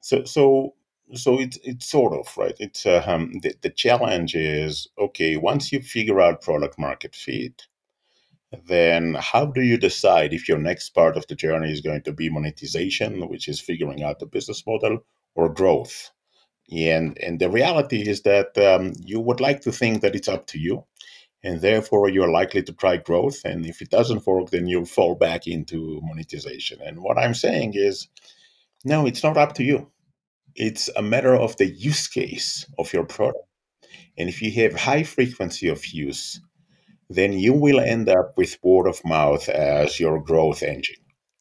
so 0.00 0.24
so 0.24 0.74
so 1.14 1.38
it's 1.38 1.58
it's 1.64 1.86
sort 1.86 2.12
of 2.12 2.36
right 2.36 2.56
it's 2.60 2.86
uh, 2.86 3.02
um, 3.06 3.32
the, 3.42 3.54
the 3.62 3.70
challenge 3.70 4.34
is 4.34 4.88
okay 4.98 5.36
once 5.36 5.72
you 5.72 5.80
figure 5.80 6.20
out 6.20 6.42
product 6.42 6.78
market 6.78 7.14
fit 7.14 7.66
then 8.66 9.14
how 9.18 9.46
do 9.46 9.62
you 9.62 9.78
decide 9.78 10.32
if 10.32 10.48
your 10.48 10.58
next 10.58 10.90
part 10.90 11.16
of 11.16 11.26
the 11.28 11.34
journey 11.34 11.70
is 11.70 11.80
going 11.80 12.02
to 12.02 12.12
be 12.12 12.30
monetization 12.30 13.28
which 13.28 13.48
is 13.48 13.60
figuring 13.60 14.02
out 14.02 14.18
the 14.18 14.26
business 14.26 14.64
model 14.66 14.98
or 15.34 15.48
growth 15.48 16.10
and 16.70 17.18
and 17.18 17.40
the 17.40 17.50
reality 17.50 18.08
is 18.08 18.22
that 18.22 18.56
um, 18.58 18.92
you 19.04 19.20
would 19.20 19.40
like 19.40 19.60
to 19.62 19.72
think 19.72 20.02
that 20.02 20.14
it's 20.14 20.28
up 20.28 20.46
to 20.48 20.58
you, 20.58 20.84
and 21.42 21.60
therefore 21.60 22.08
you're 22.08 22.30
likely 22.30 22.62
to 22.62 22.72
try 22.72 22.96
growth. 22.96 23.40
And 23.44 23.66
if 23.66 23.82
it 23.82 23.90
doesn't 23.90 24.26
work, 24.26 24.50
then 24.50 24.66
you'll 24.66 24.86
fall 24.86 25.14
back 25.14 25.46
into 25.46 26.00
monetization. 26.02 26.80
And 26.82 27.02
what 27.02 27.18
I'm 27.18 27.34
saying 27.34 27.72
is, 27.74 28.08
no, 28.84 29.06
it's 29.06 29.22
not 29.22 29.36
up 29.36 29.54
to 29.56 29.64
you. 29.64 29.90
It's 30.54 30.88
a 30.96 31.02
matter 31.02 31.34
of 31.34 31.56
the 31.56 31.66
use 31.66 32.06
case 32.08 32.66
of 32.78 32.92
your 32.92 33.04
product. 33.04 33.46
And 34.18 34.28
if 34.28 34.42
you 34.42 34.50
have 34.62 34.78
high 34.78 35.02
frequency 35.02 35.68
of 35.68 35.86
use, 35.86 36.40
then 37.08 37.32
you 37.32 37.52
will 37.52 37.80
end 37.80 38.08
up 38.08 38.36
with 38.36 38.58
word 38.62 38.86
of 38.86 39.04
mouth 39.04 39.48
as 39.48 39.98
your 39.98 40.20
growth 40.22 40.62
engine. 40.62 40.96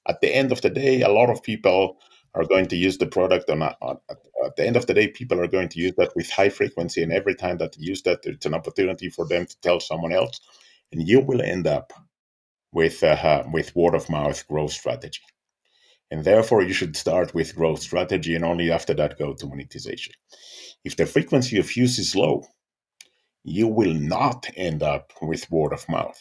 At 0.08 0.22
the 0.22 0.34
end 0.34 0.52
of 0.52 0.62
the 0.62 0.70
day, 0.70 1.02
a 1.02 1.10
lot 1.10 1.30
of 1.30 1.44
people 1.44 1.98
are 2.34 2.46
going 2.46 2.68
to 2.68 2.76
use 2.76 2.98
the 2.98 3.06
product 3.06 3.50
a, 3.50 3.54
on, 3.82 3.98
at 4.46 4.56
the 4.56 4.66
end 4.66 4.76
of 4.76 4.86
the 4.88 4.94
day 4.94 5.08
people 5.08 5.40
are 5.40 5.48
going 5.48 5.70
to 5.70 5.80
use 5.80 5.94
that 5.98 6.16
with 6.16 6.30
high 6.30 6.50
frequency 6.50 7.04
and 7.04 7.12
every 7.12 7.36
time 7.36 7.58
that 7.58 7.74
they 7.74 7.84
use 7.84 8.02
that 8.04 8.20
it's 8.24 8.46
an 8.46 8.54
opportunity 8.54 9.10
for 9.10 9.28
them 9.28 9.46
to 9.46 9.60
tell 9.62 9.80
someone 9.80 10.14
else 10.14 10.40
and 10.92 11.08
you 11.08 11.20
will 11.20 11.42
end 11.42 11.68
up 11.68 11.94
with 12.72 13.04
uh, 13.04 13.44
with 13.52 13.76
word 13.76 13.96
of 13.96 14.10
mouth 14.10 14.48
growth 14.48 14.72
strategy 14.72 15.22
and 16.12 16.24
therefore 16.24 16.62
you 16.62 16.74
should 16.74 16.96
start 16.96 17.34
with 17.34 17.56
growth 17.56 17.82
strategy 17.82 18.36
and 18.36 18.46
only 18.46 18.70
after 18.70 18.94
that 18.94 19.18
go 19.18 19.34
to 19.34 19.48
monetization. 19.48 20.14
If 20.84 20.98
the 20.98 21.06
frequency 21.06 21.58
of 21.58 21.76
use 21.76 21.98
is 21.98 22.16
low 22.16 22.44
you 23.44 23.68
will 23.68 23.94
not 23.94 24.48
end 24.56 24.84
up 24.84 25.12
with 25.22 25.50
word 25.50 25.74
of 25.74 25.88
mouth 25.90 26.20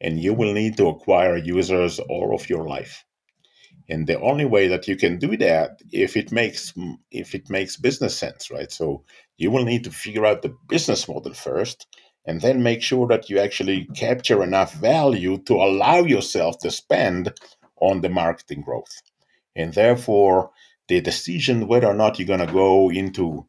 and 0.00 0.20
you 0.20 0.34
will 0.34 0.52
need 0.52 0.76
to 0.76 0.88
acquire 0.88 1.36
users 1.36 1.98
all 1.98 2.34
of 2.34 2.48
your 2.48 2.66
life. 2.66 3.04
And 3.88 4.06
the 4.06 4.20
only 4.20 4.44
way 4.44 4.68
that 4.68 4.86
you 4.86 4.96
can 4.96 5.18
do 5.18 5.36
that 5.38 5.80
if 5.90 6.16
it 6.16 6.30
makes 6.30 6.72
if 7.10 7.34
it 7.34 7.50
makes 7.50 7.76
business 7.76 8.16
sense 8.16 8.50
right? 8.50 8.70
So 8.70 9.04
you 9.36 9.50
will 9.50 9.64
need 9.64 9.84
to 9.84 9.90
figure 9.90 10.26
out 10.26 10.42
the 10.42 10.54
business 10.68 11.08
model 11.08 11.34
first 11.34 11.86
and 12.26 12.40
then 12.40 12.62
make 12.62 12.82
sure 12.82 13.08
that 13.08 13.30
you 13.30 13.38
actually 13.38 13.86
capture 13.96 14.42
enough 14.42 14.74
value 14.74 15.38
to 15.44 15.54
allow 15.54 15.98
yourself 15.98 16.58
to 16.58 16.70
spend 16.70 17.32
on 17.80 18.02
the 18.02 18.10
marketing 18.10 18.60
growth 18.60 19.00
and 19.56 19.74
therefore 19.74 20.50
the 20.88 21.00
decision 21.00 21.66
whether 21.66 21.86
or 21.86 21.94
not 21.94 22.18
you're 22.18 22.26
going 22.26 22.44
to 22.44 22.52
go 22.52 22.90
into 22.90 23.46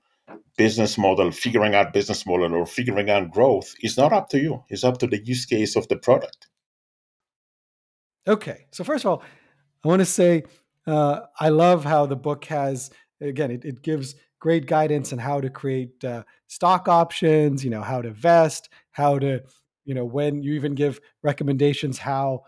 business 0.58 0.98
model 0.98 1.32
figuring 1.32 1.76
out 1.76 1.94
business 1.94 2.26
model 2.26 2.54
or 2.54 2.66
figuring 2.66 3.10
out 3.10 3.32
growth 3.32 3.74
is 3.82 3.98
not 3.98 4.14
up 4.14 4.30
to 4.30 4.40
you 4.40 4.64
it's 4.70 4.84
up 4.84 4.98
to 4.98 5.08
the 5.08 5.24
use 5.26 5.46
case 5.46 5.76
of 5.76 5.88
the 5.88 5.96
product 5.96 6.48
okay 8.28 8.66
so 8.72 8.84
first 8.84 9.06
of 9.06 9.12
all 9.12 9.24
I 9.84 9.88
want 9.88 10.00
to 10.02 10.06
say 10.06 10.44
uh, 10.88 11.22
I 11.40 11.50
love 11.50 11.84
how 11.84 12.06
the 12.06 12.16
book 12.16 12.46
has 12.46 12.92
again 13.20 13.52
it, 13.52 13.66
it 13.66 13.82
gives 13.82 14.16
great 14.42 14.66
guidance 14.66 15.14
on 15.14 15.20
how 15.20 15.40
to 15.40 15.50
create 15.50 16.04
uh, 16.04 16.24
stock 16.48 16.90
options. 16.90 17.64
You 17.64 17.70
know 17.70 17.82
how 17.82 18.02
to 18.02 18.12
vest, 18.12 18.68
how 18.92 19.20
to 19.20 19.42
you 19.86 19.94
know 19.94 20.04
when 20.04 20.44
you 20.44 20.54
even 20.54 20.76
give 20.76 21.00
recommendations 21.24 21.98
how 21.98 22.44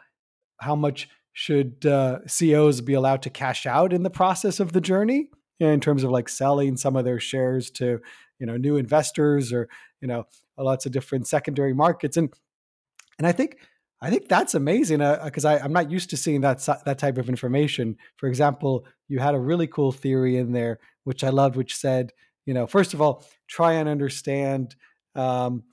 how 0.57 0.75
much 0.75 1.07
should 1.33 1.85
uh, 1.85 2.19
CEOs 2.27 2.81
be 2.81 2.93
allowed 2.93 3.21
to 3.23 3.29
cash 3.29 3.65
out 3.65 3.91
in 3.91 4.03
the 4.03 4.09
process 4.09 4.59
of 4.59 4.71
the 4.71 4.81
journey 4.81 5.29
in 5.59 5.79
terms 5.79 6.03
of 6.03 6.11
like 6.11 6.29
selling 6.29 6.77
some 6.77 6.95
of 6.95 7.05
their 7.05 7.19
shares 7.19 7.69
to 7.71 7.99
you 8.39 8.45
know 8.45 8.57
new 8.57 8.77
investors 8.77 9.51
or 9.51 9.67
you 10.01 10.07
know 10.07 10.25
lots 10.57 10.85
of 10.85 10.91
different 10.91 11.27
secondary 11.27 11.73
markets 11.73 12.17
and 12.17 12.33
and 13.17 13.27
I 13.27 13.31
think 13.31 13.57
I 14.01 14.09
think 14.09 14.27
that's 14.27 14.53
amazing 14.53 14.99
because 14.99 15.45
uh, 15.45 15.59
I'm 15.63 15.71
not 15.71 15.89
used 15.89 16.09
to 16.09 16.17
seeing 16.17 16.41
that 16.41 16.59
that 16.85 16.99
type 16.99 17.17
of 17.17 17.29
information. 17.29 17.95
For 18.17 18.27
example, 18.27 18.85
you 19.07 19.19
had 19.19 19.33
a 19.33 19.39
really 19.39 19.65
cool 19.65 19.93
theory 19.93 20.35
in 20.35 20.51
there, 20.51 20.79
which 21.05 21.23
I 21.23 21.29
loved, 21.29 21.55
which 21.55 21.73
said, 21.73 22.11
you 22.45 22.53
know, 22.53 22.67
first 22.67 22.93
of 22.93 23.01
all, 23.01 23.23
try 23.47 23.73
and 23.73 23.87
understand 23.87 24.75
um, 25.15 25.63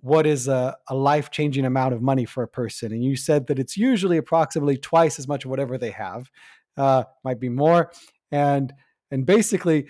what 0.00 0.26
is 0.26 0.48
a, 0.48 0.76
a 0.88 0.94
life 0.94 1.30
changing 1.30 1.64
amount 1.64 1.94
of 1.94 2.02
money 2.02 2.24
for 2.24 2.42
a 2.42 2.48
person, 2.48 2.92
and 2.92 3.04
you 3.04 3.16
said 3.16 3.46
that 3.46 3.58
it's 3.58 3.76
usually 3.76 4.16
approximately 4.16 4.76
twice 4.76 5.18
as 5.18 5.28
much 5.28 5.44
of 5.44 5.50
whatever 5.50 5.78
they 5.78 5.90
have, 5.90 6.30
uh, 6.76 7.04
might 7.24 7.40
be 7.40 7.48
more, 7.48 7.92
and 8.30 8.72
and 9.10 9.26
basically 9.26 9.86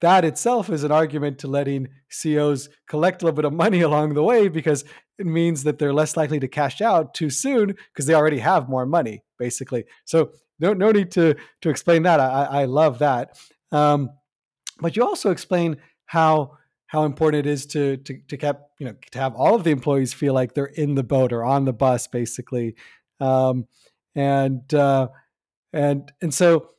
that 0.00 0.24
itself 0.24 0.70
is 0.70 0.82
an 0.82 0.92
argument 0.92 1.38
to 1.38 1.46
letting 1.46 1.88
CEOs 2.08 2.68
collect 2.88 3.22
a 3.22 3.26
little 3.26 3.36
bit 3.36 3.44
of 3.44 3.52
money 3.52 3.80
along 3.82 4.14
the 4.14 4.22
way 4.22 4.48
because 4.48 4.84
it 5.18 5.26
means 5.26 5.64
that 5.64 5.78
they're 5.78 5.92
less 5.92 6.16
likely 6.16 6.40
to 6.40 6.48
cash 6.48 6.80
out 6.80 7.14
too 7.14 7.30
soon 7.30 7.74
because 7.92 8.06
they 8.06 8.14
already 8.14 8.38
have 8.38 8.68
more 8.68 8.86
money, 8.86 9.22
basically. 9.38 9.84
So 10.06 10.32
no, 10.58 10.72
no 10.72 10.90
need 10.90 11.10
to 11.12 11.34
to 11.62 11.70
explain 11.70 12.02
that. 12.04 12.20
I, 12.20 12.44
I 12.44 12.64
love 12.64 12.98
that. 13.00 13.38
Um, 13.72 14.10
but 14.80 14.96
you 14.96 15.04
also 15.04 15.30
explain 15.30 15.76
how 16.06 16.56
how 16.90 17.04
important 17.04 17.46
it 17.46 17.48
is 17.48 17.66
to 17.66 17.98
to 17.98 18.18
to 18.26 18.36
keep 18.36 18.56
you 18.80 18.86
know 18.86 18.96
to 19.12 19.18
have 19.20 19.34
all 19.36 19.54
of 19.54 19.62
the 19.62 19.70
employees 19.70 20.12
feel 20.12 20.34
like 20.34 20.54
they're 20.54 20.64
in 20.66 20.96
the 20.96 21.04
boat 21.04 21.32
or 21.32 21.44
on 21.44 21.64
the 21.64 21.72
bus, 21.72 22.08
basically. 22.08 22.74
Um, 23.20 23.68
and 24.16 24.74
uh, 24.74 25.06
and 25.72 26.10
and 26.20 26.34
so 26.34 26.70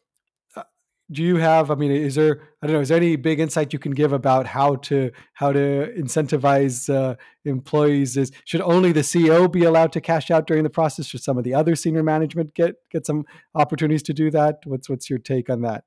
do 1.10 1.24
you 1.24 1.38
have? 1.38 1.72
I 1.72 1.76
mean, 1.76 1.92
is 1.92 2.16
there? 2.16 2.42
I 2.62 2.68
don't 2.68 2.76
know. 2.76 2.82
Is 2.82 2.90
there 2.90 2.98
any 2.98 3.16
big 3.16 3.40
insight 3.40 3.72
you 3.72 3.80
can 3.80 3.94
give 3.94 4.12
about 4.12 4.48
how 4.48 4.76
to 4.88 5.12
how 5.32 5.54
to 5.54 5.94
incentivize 5.98 6.94
uh, 6.94 7.16
employees? 7.46 8.18
Is 8.18 8.34
should 8.44 8.62
only 8.62 8.92
the 8.92 9.02
CEO 9.02 9.50
be 9.50 9.64
allowed 9.64 9.94
to 9.94 10.02
cash 10.02 10.30
out 10.30 10.46
during 10.46 10.64
the 10.64 10.70
process? 10.70 11.06
Should 11.06 11.24
some 11.24 11.38
of 11.38 11.46
the 11.46 11.54
other 11.54 11.78
senior 11.78 12.04
management 12.04 12.54
get 12.54 12.76
get 12.90 13.06
some 13.06 13.24
opportunities 13.56 14.04
to 14.04 14.14
do 14.14 14.30
that? 14.32 14.60
What's 14.66 14.90
what's 14.90 15.10
your 15.10 15.20
take 15.20 15.50
on 15.50 15.62
that? 15.62 15.86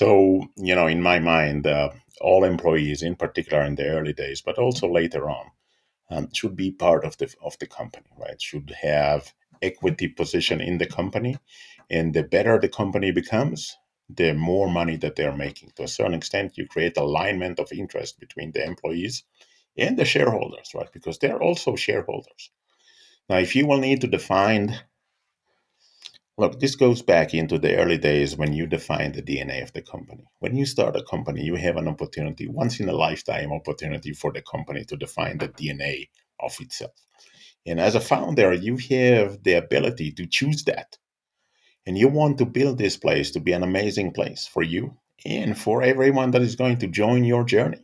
So 0.00 0.48
you 0.56 0.74
know, 0.74 0.88
in 0.88 1.00
my 1.00 1.20
mind, 1.20 1.68
uh, 1.68 1.90
all 2.20 2.42
employees, 2.42 3.00
in 3.00 3.14
particular 3.14 3.62
in 3.62 3.76
the 3.76 3.86
early 3.86 4.12
days, 4.12 4.42
but 4.42 4.58
also 4.58 4.88
later 4.88 5.30
on, 5.30 5.46
um, 6.10 6.28
should 6.32 6.56
be 6.56 6.72
part 6.72 7.04
of 7.04 7.16
the 7.18 7.32
of 7.40 7.56
the 7.60 7.68
company, 7.68 8.10
right? 8.18 8.42
Should 8.42 8.74
have 8.82 9.32
equity 9.62 10.08
position 10.08 10.60
in 10.60 10.78
the 10.78 10.86
company, 10.86 11.36
and 11.88 12.12
the 12.12 12.24
better 12.24 12.58
the 12.58 12.68
company 12.68 13.12
becomes, 13.12 13.76
the 14.08 14.32
more 14.34 14.68
money 14.68 14.96
that 14.96 15.14
they're 15.14 15.36
making. 15.46 15.70
To 15.76 15.84
a 15.84 15.94
certain 15.96 16.14
extent, 16.14 16.58
you 16.58 16.66
create 16.66 16.96
alignment 16.96 17.60
of 17.60 17.70
interest 17.72 18.18
between 18.18 18.50
the 18.50 18.64
employees 18.64 19.22
and 19.78 19.96
the 19.96 20.04
shareholders, 20.04 20.72
right? 20.74 20.92
Because 20.92 21.18
they're 21.20 21.42
also 21.48 21.76
shareholders. 21.76 22.50
Now, 23.28 23.38
if 23.38 23.54
you 23.54 23.68
will 23.68 23.78
need 23.78 24.00
to 24.00 24.08
define, 24.18 24.76
look, 26.36 26.60
this 26.60 26.76
goes 26.76 27.02
back 27.02 27.34
into 27.34 27.58
the 27.58 27.76
early 27.76 27.98
days 27.98 28.36
when 28.36 28.52
you 28.52 28.66
define 28.66 29.12
the 29.12 29.22
DNA 29.22 29.62
of 29.62 29.72
the 29.72 29.82
company. 29.82 30.24
When 30.40 30.56
you 30.56 30.66
start 30.66 30.96
a 30.96 31.02
company, 31.02 31.42
you 31.42 31.56
have 31.56 31.76
an 31.76 31.88
opportunity, 31.88 32.48
once 32.48 32.80
in 32.80 32.88
a 32.88 32.92
lifetime 32.92 33.52
opportunity 33.52 34.12
for 34.12 34.32
the 34.32 34.42
company 34.42 34.84
to 34.86 34.96
define 34.96 35.38
the 35.38 35.48
DNA 35.48 36.08
of 36.40 36.56
itself. 36.60 36.92
And 37.66 37.80
as 37.80 37.94
a 37.94 38.00
founder, 38.00 38.52
you 38.52 38.76
have 38.90 39.42
the 39.42 39.54
ability 39.54 40.12
to 40.12 40.26
choose 40.26 40.64
that 40.64 40.98
and 41.86 41.98
you 41.98 42.08
want 42.08 42.38
to 42.38 42.46
build 42.46 42.78
this 42.78 42.96
place 42.96 43.30
to 43.32 43.40
be 43.40 43.52
an 43.52 43.62
amazing 43.62 44.12
place 44.12 44.46
for 44.46 44.62
you 44.62 44.96
and 45.24 45.58
for 45.58 45.82
everyone 45.82 46.30
that 46.30 46.42
is 46.42 46.56
going 46.56 46.78
to 46.78 46.86
join 46.86 47.24
your 47.24 47.44
journey. 47.44 47.82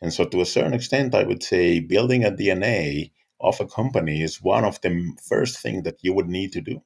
And 0.00 0.12
so, 0.12 0.24
to 0.24 0.40
a 0.40 0.46
certain 0.46 0.74
extent, 0.74 1.14
I 1.14 1.22
would 1.22 1.42
say 1.42 1.78
building 1.78 2.24
a 2.24 2.32
DNA 2.32 3.12
of 3.40 3.60
a 3.60 3.66
company 3.66 4.22
is 4.22 4.42
one 4.42 4.64
of 4.64 4.80
the 4.80 5.12
first 5.22 5.60
things 5.60 5.84
that 5.84 5.98
you 6.02 6.12
would 6.12 6.28
need 6.28 6.52
to 6.52 6.60
do. 6.60 6.82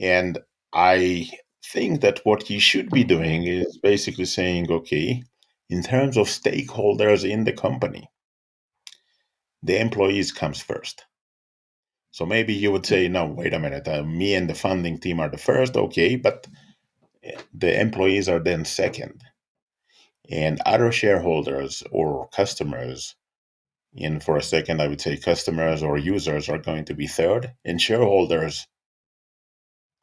And 0.00 0.38
I 0.72 1.30
think 1.64 2.00
that 2.02 2.20
what 2.24 2.48
you 2.50 2.60
should 2.60 2.90
be 2.90 3.04
doing 3.04 3.44
is 3.44 3.78
basically 3.78 4.24
saying, 4.24 4.70
okay, 4.70 5.22
in 5.68 5.82
terms 5.82 6.16
of 6.16 6.26
stakeholders 6.26 7.28
in 7.28 7.44
the 7.44 7.52
company, 7.52 8.08
the 9.62 9.80
employees 9.80 10.32
comes 10.32 10.60
first. 10.60 11.04
So 12.10 12.24
maybe 12.24 12.54
you 12.54 12.72
would 12.72 12.86
say, 12.86 13.08
no, 13.08 13.26
wait 13.26 13.52
a 13.52 13.58
minute, 13.58 13.86
uh, 13.86 14.02
me 14.02 14.34
and 14.34 14.48
the 14.48 14.54
funding 14.54 14.98
team 14.98 15.20
are 15.20 15.28
the 15.28 15.38
first, 15.38 15.76
okay, 15.76 16.16
but 16.16 16.46
eh, 17.22 17.38
the 17.52 17.80
employees 17.80 18.28
are 18.28 18.38
then 18.38 18.64
second. 18.64 19.22
And 20.30 20.60
other 20.64 20.92
shareholders 20.92 21.82
or 21.90 22.28
customers, 22.28 23.14
and 23.96 24.22
for 24.22 24.36
a 24.36 24.42
second, 24.42 24.80
I 24.80 24.88
would 24.88 25.00
say 25.00 25.16
customers 25.16 25.82
or 25.82 25.98
users 25.98 26.48
are 26.48 26.58
going 26.58 26.84
to 26.86 26.94
be 26.94 27.06
third, 27.06 27.52
and 27.64 27.80
shareholders, 27.80 28.66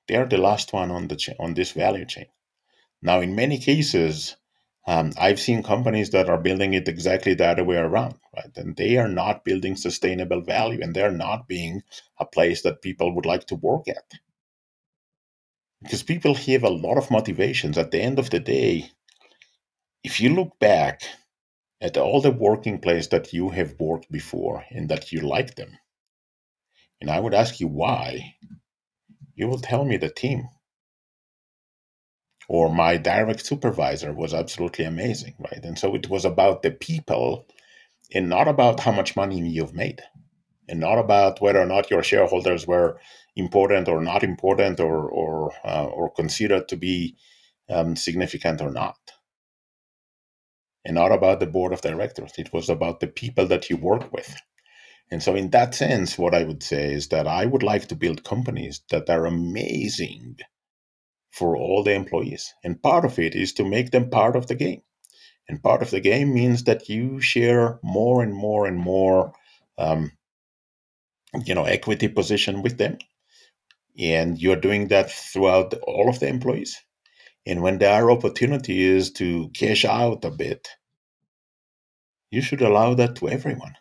they're 0.07 0.27
the 0.27 0.37
last 0.37 0.73
one 0.73 0.91
on 0.91 1.07
the 1.07 1.15
cha- 1.15 1.39
on 1.39 1.53
this 1.53 1.71
value 1.71 2.05
chain. 2.05 2.27
Now, 3.01 3.21
in 3.21 3.35
many 3.35 3.59
cases, 3.59 4.35
um, 4.87 5.11
I've 5.17 5.39
seen 5.39 5.63
companies 5.63 6.11
that 6.11 6.29
are 6.29 6.37
building 6.37 6.73
it 6.73 6.87
exactly 6.87 7.33
the 7.33 7.47
other 7.47 7.63
way 7.63 7.77
around, 7.77 8.15
right? 8.35 8.55
And 8.55 8.75
they 8.75 8.97
are 8.97 9.07
not 9.07 9.43
building 9.43 9.75
sustainable 9.75 10.41
value 10.41 10.79
and 10.81 10.93
they're 10.95 11.11
not 11.11 11.47
being 11.47 11.83
a 12.19 12.25
place 12.25 12.61
that 12.63 12.81
people 12.81 13.13
would 13.15 13.25
like 13.25 13.47
to 13.47 13.55
work 13.55 13.87
at. 13.87 14.11
Because 15.81 16.03
people 16.03 16.35
have 16.35 16.63
a 16.63 16.69
lot 16.69 16.97
of 16.97 17.11
motivations. 17.11 17.77
At 17.77 17.91
the 17.91 18.01
end 18.01 18.19
of 18.19 18.29
the 18.29 18.39
day, 18.39 18.91
if 20.03 20.21
you 20.21 20.29
look 20.29 20.57
back 20.59 21.01
at 21.81 21.97
all 21.97 22.21
the 22.21 22.31
working 22.31 22.79
place 22.79 23.07
that 23.07 23.33
you 23.33 23.49
have 23.49 23.79
worked 23.79 24.11
before 24.11 24.65
and 24.69 24.89
that 24.89 25.11
you 25.11 25.21
like 25.21 25.55
them, 25.55 25.77
and 27.01 27.09
I 27.09 27.19
would 27.19 27.33
ask 27.33 27.59
you 27.59 27.67
why, 27.67 28.35
you 29.35 29.47
will 29.47 29.59
tell 29.59 29.85
me 29.85 29.97
the 29.97 30.09
team. 30.09 30.49
Or 32.47 32.73
my 32.73 32.97
direct 32.97 33.45
supervisor 33.45 34.13
was 34.13 34.33
absolutely 34.33 34.85
amazing, 34.85 35.35
right? 35.39 35.63
And 35.63 35.77
so 35.77 35.95
it 35.95 36.09
was 36.09 36.25
about 36.25 36.61
the 36.61 36.71
people 36.71 37.47
and 38.13 38.29
not 38.29 38.47
about 38.47 38.79
how 38.79 38.91
much 38.91 39.15
money 39.15 39.39
you've 39.39 39.73
made 39.73 40.01
and 40.69 40.79
not 40.79 40.97
about 40.97 41.41
whether 41.41 41.59
or 41.59 41.65
not 41.65 41.89
your 41.89 42.03
shareholders 42.03 42.67
were 42.67 42.99
important 43.35 43.87
or 43.87 44.01
not 44.01 44.23
important 44.23 44.79
or 44.79 45.09
or 45.09 45.53
uh, 45.63 45.85
or 45.85 46.11
considered 46.11 46.67
to 46.69 46.77
be 46.77 47.17
um, 47.69 47.95
significant 47.95 48.61
or 48.61 48.71
not. 48.71 48.97
And 50.85 50.95
not 50.95 51.11
about 51.11 51.39
the 51.39 51.47
board 51.47 51.73
of 51.73 51.81
directors. 51.81 52.33
It 52.37 52.53
was 52.53 52.69
about 52.69 52.99
the 52.99 53.07
people 53.07 53.47
that 53.47 53.71
you 53.71 53.77
work 53.77 54.13
with 54.13 54.35
and 55.11 55.21
so 55.21 55.35
in 55.35 55.49
that 55.51 55.75
sense 55.75 56.17
what 56.17 56.33
i 56.33 56.43
would 56.43 56.63
say 56.63 56.93
is 56.93 57.09
that 57.09 57.27
i 57.27 57.45
would 57.45 57.63
like 57.63 57.87
to 57.87 57.95
build 57.95 58.23
companies 58.23 58.81
that 58.89 59.09
are 59.09 59.25
amazing 59.25 60.37
for 61.35 61.57
all 61.57 61.83
the 61.83 61.91
employees. 61.91 62.53
And 62.63 62.81
part 62.81 63.03
of 63.03 63.19
it 63.19 63.35
is 63.35 63.51
to 63.53 63.65
make 63.65 63.91
them 63.91 64.09
part 64.09 64.37
of 64.37 64.47
the 64.47 64.55
game. 64.55 64.81
And 65.49 65.61
part 65.61 65.81
of 65.81 65.91
the 65.91 65.99
game 65.99 66.33
means 66.33 66.63
that 66.63 66.87
you 66.87 67.19
share 67.19 67.77
more 67.83 68.23
and 68.23 68.33
more 68.33 68.65
and 68.65 68.77
more, 68.77 69.33
um, 69.77 70.13
you 71.45 71.53
know, 71.53 71.65
equity 71.65 72.07
position 72.07 72.61
with 72.61 72.77
them. 72.77 72.99
And 73.99 74.41
you're 74.41 74.55
doing 74.67 74.87
that 74.87 75.11
throughout 75.11 75.73
all 75.83 76.07
of 76.07 76.19
the 76.19 76.29
employees. 76.29 76.81
And 77.45 77.61
when 77.61 77.79
there 77.79 78.01
are 78.01 78.11
opportunities 78.11 79.11
to 79.11 79.49
cash 79.49 79.83
out 79.83 80.23
a 80.23 80.31
bit, 80.31 80.69
you 82.31 82.41
should 82.41 82.61
allow 82.61 82.93
that 82.93 83.17
to 83.17 83.27
everyone. 83.27 83.75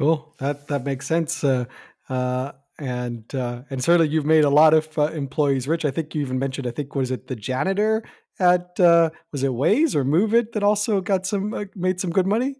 Cool. 0.00 0.34
That 0.38 0.66
that 0.68 0.82
makes 0.82 1.06
sense. 1.06 1.44
Uh, 1.44 1.66
uh, 2.08 2.52
and 2.78 3.34
uh, 3.34 3.64
and 3.68 3.84
certainly 3.84 4.08
you've 4.08 4.24
made 4.24 4.44
a 4.44 4.48
lot 4.48 4.72
of 4.72 4.96
uh, 4.96 5.12
employees 5.12 5.68
rich. 5.68 5.84
I 5.84 5.90
think 5.90 6.14
you 6.14 6.22
even 6.22 6.38
mentioned. 6.38 6.66
I 6.66 6.70
think 6.70 6.94
was 6.94 7.10
it 7.10 7.26
the 7.26 7.36
janitor 7.36 8.02
at 8.38 8.80
uh, 8.80 9.10
was 9.30 9.42
it 9.42 9.50
Waze 9.50 9.94
or 9.94 10.06
Moovit 10.06 10.52
that 10.52 10.62
also 10.62 11.02
got 11.02 11.26
some 11.26 11.52
uh, 11.52 11.66
made 11.76 12.00
some 12.00 12.08
good 12.12 12.26
money. 12.26 12.54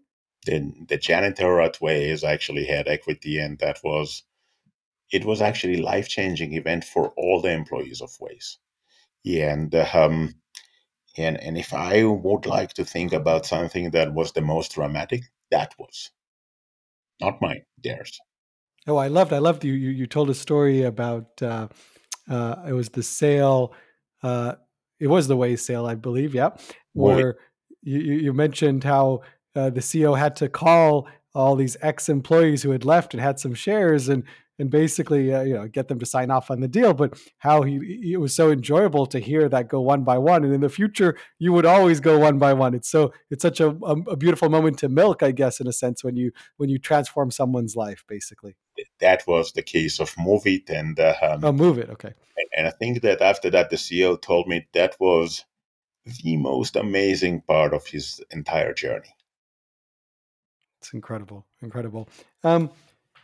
The 0.45 0.71
the 0.87 0.97
janitor 0.97 1.59
at 1.61 1.79
Waze 1.79 2.23
actually 2.23 2.65
had 2.65 2.87
equity, 2.87 3.39
and 3.39 3.57
that 3.57 3.79
was 3.83 4.21
it 5.11 5.25
was 5.25 5.41
actually 5.41 5.77
life 5.77 6.07
changing 6.07 6.53
event 6.53 6.83
for 6.83 7.11
all 7.17 7.41
the 7.41 7.53
employees 7.53 8.01
of 8.01 8.11
Waze. 8.21 8.57
Yeah, 9.23 9.51
and 9.51 9.73
um, 9.73 10.35
and 11.17 11.41
and 11.41 11.57
if 11.57 11.73
I 11.73 12.03
would 12.03 12.45
like 12.45 12.73
to 12.73 12.85
think 12.85 13.13
about 13.13 13.47
something 13.47 13.89
that 13.89 14.13
was 14.13 14.33
the 14.33 14.41
most 14.41 14.75
dramatic, 14.75 15.23
that 15.49 15.73
was 15.79 16.11
not 17.21 17.41
mine, 17.41 17.63
theirs. 17.83 18.19
Oh, 18.87 18.97
I 18.97 19.07
loved. 19.07 19.31
I 19.31 19.37
loved 19.37 19.63
you. 19.63 19.73
You, 19.73 19.89
you 19.89 20.07
told 20.07 20.29
a 20.29 20.33
story 20.33 20.83
about 20.83 21.41
uh, 21.41 21.67
uh, 22.29 22.55
it 22.67 22.73
was 22.73 22.89
the 22.89 23.03
sale. 23.03 23.73
Uh, 24.23 24.55
it 24.99 25.07
was 25.07 25.27
the 25.27 25.37
Waze 25.37 25.59
sale, 25.59 25.85
I 25.85 25.95
believe. 25.95 26.33
Yeah, 26.33 26.49
where 26.93 27.37
you, 27.81 27.99
you 27.99 28.33
mentioned 28.33 28.83
how 28.83 29.21
uh, 29.55 29.69
the 29.69 29.81
CEO 29.81 30.17
had 30.17 30.35
to 30.37 30.49
call 30.49 31.07
all 31.33 31.55
these 31.55 31.77
ex-employees 31.81 32.63
who 32.63 32.71
had 32.71 32.85
left 32.85 33.13
and 33.13 33.21
had 33.21 33.39
some 33.39 33.53
shares, 33.53 34.09
and 34.09 34.23
and 34.61 34.69
basically 34.69 35.33
uh, 35.33 35.41
you 35.41 35.55
know 35.55 35.67
get 35.67 35.87
them 35.87 35.99
to 35.99 36.05
sign 36.05 36.29
off 36.29 36.51
on 36.51 36.61
the 36.61 36.67
deal 36.67 36.93
but 36.93 37.19
how 37.39 37.63
he 37.63 37.75
it 38.13 38.17
was 38.17 38.33
so 38.33 38.51
enjoyable 38.51 39.05
to 39.07 39.19
hear 39.19 39.49
that 39.49 39.67
go 39.67 39.81
one 39.81 40.03
by 40.03 40.17
one 40.17 40.43
and 40.45 40.53
in 40.53 40.61
the 40.61 40.69
future 40.69 41.17
you 41.39 41.51
would 41.51 41.65
always 41.65 41.99
go 41.99 42.19
one 42.19 42.37
by 42.37 42.53
one. 42.53 42.73
It's 42.75 42.89
so 42.89 43.11
it's 43.31 43.41
such 43.41 43.59
a, 43.59 43.69
a, 43.69 43.95
a 44.13 44.15
beautiful 44.15 44.49
moment 44.49 44.77
to 44.79 44.89
milk 44.89 45.23
i 45.23 45.31
guess 45.31 45.59
in 45.59 45.67
a 45.67 45.73
sense 45.73 46.03
when 46.03 46.15
you 46.15 46.31
when 46.57 46.69
you 46.69 46.77
transform 46.77 47.31
someone's 47.31 47.75
life 47.75 48.03
basically. 48.07 48.55
That 48.99 49.23
was 49.27 49.51
the 49.51 49.61
case 49.63 49.99
of 49.99 50.13
Moovit 50.15 50.69
and 50.69 50.99
uh, 50.99 51.15
um, 51.21 51.43
oh 51.43 51.51
Moovit 51.51 51.89
okay. 51.89 52.13
and, 52.37 52.47
and 52.57 52.67
i 52.67 52.71
think 52.71 53.01
that 53.01 53.21
after 53.21 53.49
that 53.49 53.69
the 53.71 53.75
ceo 53.75 54.21
told 54.21 54.47
me 54.47 54.67
that 54.73 54.95
was 54.99 55.43
the 56.23 56.37
most 56.37 56.75
amazing 56.75 57.41
part 57.41 57.73
of 57.73 57.85
his 57.85 58.21
entire 58.31 58.73
journey. 58.73 59.15
It's 60.79 60.93
incredible 60.93 61.45
incredible. 61.61 62.09
Um, 62.43 62.71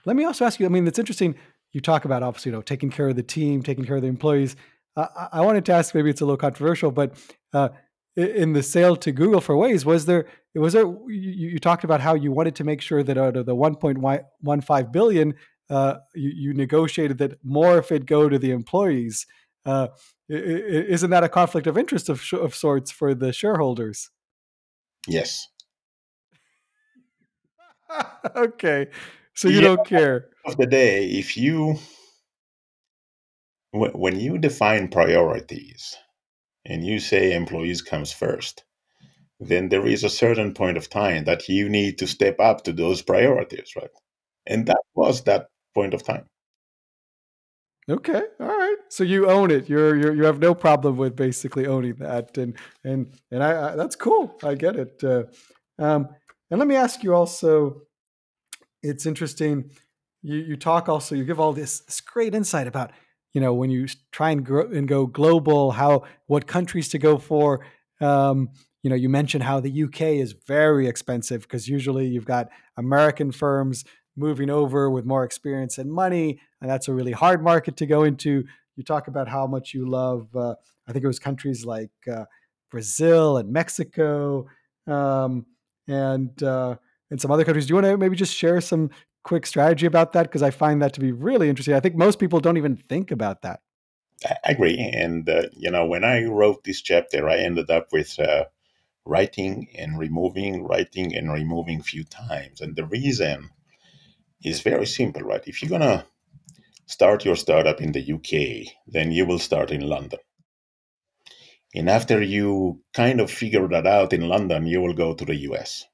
let 0.08 0.16
me 0.16 0.24
also 0.24 0.45
ask 0.45 0.60
you. 0.60 0.66
I 0.66 0.70
mean, 0.70 0.88
it's 0.88 0.97
interesting. 0.97 1.36
You 1.74 1.82
talk 1.82 2.05
about 2.05 2.24
obviously, 2.24 2.49
you 2.49 2.55
know, 2.55 2.62
taking 2.62 2.89
care 2.89 3.10
of 3.10 3.18
the 3.18 3.24
team, 3.24 3.62
taking 3.62 3.84
care 3.84 3.97
of 3.97 4.01
the 4.01 4.08
employees. 4.08 4.55
Uh, 4.95 5.08
I 5.34 5.41
wanted 5.41 5.66
to 5.66 5.74
ask. 5.74 5.93
Maybe 5.93 6.10
it's 6.10 6.22
a 6.22 6.26
little 6.26 6.38
controversial, 6.38 6.91
but 6.91 7.14
uh, 7.53 7.70
in 8.16 8.53
the 8.53 8.64
sale 8.64 8.95
to 8.95 9.12
Google 9.12 9.41
for 9.41 9.53
Waze, 9.55 9.84
was 9.84 10.05
there 10.05 10.26
was 10.55 10.74
there 10.74 10.86
you, 10.86 11.49
you, 11.49 11.60
talked 11.60 11.84
about 11.84 11.99
how 11.99 12.16
you 12.16 12.32
wanted 12.32 12.55
to 12.55 12.64
make 12.64 12.82
sure 12.82 13.03
that 13.03 13.18
out 13.18 13.36
of 13.36 13.45
the 13.45 13.55
1.15 13.55 14.91
billion, 14.93 15.34
uh, 15.70 15.95
you, 16.16 16.32
you, 16.36 16.53
negotiated 16.53 17.18
that 17.18 17.38
more 17.43 17.78
of 17.78 17.91
it 17.91 18.05
go 18.05 18.30
to 18.30 18.39
the 18.39 18.51
employees. 18.51 19.28
Uh, 19.66 19.89
isn't 20.30 21.10
that 21.10 21.26
a 21.26 21.30
conflict 21.30 21.68
of 21.68 21.78
interest 21.78 22.08
of, 22.08 22.24
of 22.34 22.55
sorts 22.55 22.91
for 22.91 23.14
the 23.14 23.34
shareholders? 23.34 24.10
Yes. 25.05 25.47
okay. 28.36 28.88
So 29.38 29.50
you 29.50 29.62
yeah, 29.62 29.68
don't 29.68 29.88
care. 29.88 30.30
Of 30.46 30.58
the 30.58 30.66
day, 30.66 31.06
if 31.06 31.38
you 31.38 31.78
when 33.72 34.20
you 34.20 34.40
define 34.40 34.88
priorities 34.88 35.96
and 36.66 36.84
you 36.84 37.00
say 37.00 37.34
employees 37.34 37.84
comes 37.84 38.12
first, 38.12 38.64
then 39.40 39.70
there 39.70 39.86
is 39.86 40.04
a 40.04 40.10
certain 40.10 40.56
point 40.56 40.76
of 40.76 40.90
time 40.90 41.26
that 41.26 41.48
you 41.48 41.70
need 41.70 42.00
to 42.00 42.08
step 42.08 42.40
up 42.40 42.64
to 42.64 42.74
those 42.74 43.04
priorities, 43.04 43.76
right? 43.76 43.92
And 44.48 44.66
that 44.66 44.82
was 44.96 45.24
that 45.26 45.50
point 45.76 45.94
of 45.94 46.02
time. 46.02 46.26
Okay, 47.88 48.24
all 48.40 48.48
right. 48.48 48.78
So 48.90 49.04
you 49.04 49.30
own 49.30 49.52
it. 49.52 49.70
You're, 49.70 49.96
you're 49.96 50.16
you 50.16 50.24
have 50.24 50.40
no 50.40 50.56
problem 50.56 50.98
with 50.98 51.16
basically 51.16 51.68
owning 51.68 51.94
that, 52.00 52.38
and 52.40 52.58
and 52.84 53.14
and 53.32 53.44
I, 53.44 53.74
I 53.74 53.76
that's 53.76 53.96
cool. 53.96 54.36
I 54.44 54.56
get 54.56 54.76
it. 54.76 55.04
Uh, 55.04 55.26
um, 55.78 56.10
and 56.50 56.58
let 56.58 56.68
me 56.68 56.76
ask 56.76 57.04
you 57.04 57.14
also. 57.14 57.84
It's 58.84 59.05
interesting. 59.05 59.71
You 60.21 60.38
you 60.38 60.55
talk 60.57 60.89
also. 60.89 61.15
You 61.15 61.23
give 61.25 61.39
all 61.39 61.53
this 61.53 61.82
this 61.82 62.01
great 62.01 62.36
insight 62.36 62.67
about 62.67 62.91
you 63.34 63.41
know 63.41 63.53
when 63.53 63.69
you 63.69 63.88
try 64.11 64.32
and 64.32 64.45
grow 64.45 64.67
and 64.67 64.88
go 64.88 65.05
global, 65.05 65.71
how 65.71 66.03
what 66.28 66.47
countries 66.47 66.89
to 66.89 66.99
go 66.99 67.17
for. 67.17 67.65
Um, 67.99 68.49
you 68.84 68.89
know, 68.89 68.95
you 68.95 69.09
mentioned 69.09 69.43
how 69.43 69.59
the 69.59 69.84
UK 69.84 70.01
is 70.01 70.34
very 70.47 70.88
expensive 70.88 71.41
because 71.41 71.67
usually 71.67 72.07
you've 72.07 72.25
got 72.25 72.49
American 72.78 73.32
firms 73.32 73.84
moving 74.15 74.49
over 74.49 74.89
with 74.89 75.05
more 75.05 75.23
experience 75.23 75.78
and 75.78 75.91
money, 75.91 76.39
and 76.61 76.69
that's 76.69 76.88
a 76.88 76.93
really 76.93 77.11
hard 77.11 77.43
market 77.43 77.78
to 77.78 77.86
go 77.86 78.03
into. 78.03 78.43
You 78.75 78.84
talk 78.84 79.07
about 79.07 79.28
how 79.28 79.47
much 79.47 79.73
you 79.73 79.89
love. 79.89 80.34
Uh, 80.36 80.55
I 80.88 80.93
think 80.93 81.03
it 81.03 81.07
was 81.07 81.19
countries 81.19 81.65
like 81.65 81.91
uh, 82.11 82.25
Brazil 82.71 83.38
and 83.38 83.51
Mexico, 83.51 84.47
um, 84.86 85.45
and 85.88 86.41
uh, 86.43 86.75
and 87.10 87.22
some 87.22 87.32
other 87.32 87.43
countries. 87.43 87.66
Do 87.66 87.72
you 87.72 87.76
want 87.76 87.88
to 87.88 87.97
maybe 87.97 88.16
just 88.16 88.36
share 88.36 88.62
some 88.62 88.89
quick 89.24 89.45
strategy 89.45 89.86
about 89.86 90.14
that? 90.14 90.24
Because 90.24 90.43
I 90.43 90.51
find 90.51 90.82
that 90.82 90.93
to 90.93 90.99
be 90.99 91.12
really 91.12 91.49
interesting. 91.49 91.76
I 91.76 91.80
think 91.80 91.95
most 91.95 92.20
people 92.20 92.39
don't 92.39 92.58
even 92.58 92.76
think 92.76 93.12
about 93.12 93.41
that. 93.41 93.62
I 94.26 94.51
agree, 94.51 94.80
and 94.80 95.30
uh, 95.30 95.43
you 95.53 95.70
know, 95.70 95.86
when 95.86 96.03
I 96.03 96.24
wrote 96.24 96.64
this 96.64 96.82
chapter, 96.82 97.30
I 97.30 97.38
ended 97.38 97.70
up 97.70 97.89
with 97.91 98.20
uh, 98.20 98.45
writing 99.05 99.68
and 99.78 99.99
removing, 99.99 100.64
writing 100.64 101.16
and 101.16 101.32
removing 101.32 101.80
a 101.80 101.84
few 101.84 102.03
times, 102.03 102.60
and 102.60 102.76
the 102.76 102.88
reason 102.88 103.51
is 104.43 104.62
very 104.62 104.88
simple, 104.88 105.22
right? 105.22 105.43
If 105.45 105.62
you're 105.62 105.70
gonna 105.70 106.08
start 106.88 107.26
your 107.26 107.36
startup 107.36 107.80
in 107.80 107.91
the 107.91 108.14
UK, 108.14 108.74
then 108.88 109.12
you 109.12 109.26
will 109.26 109.39
start 109.39 109.72
in 109.72 109.82
London. 109.82 110.20
And 111.76 111.89
after 111.89 112.22
you 112.22 112.82
kind 112.93 113.20
of 113.20 113.30
figure 113.30 113.68
that 113.68 113.86
out 113.86 114.14
in 114.14 114.28
London, 114.28 114.66
you 114.66 114.82
will 114.82 114.93
go 114.93 115.14
to 115.14 115.26
the 115.26 115.36
US. 115.51 115.86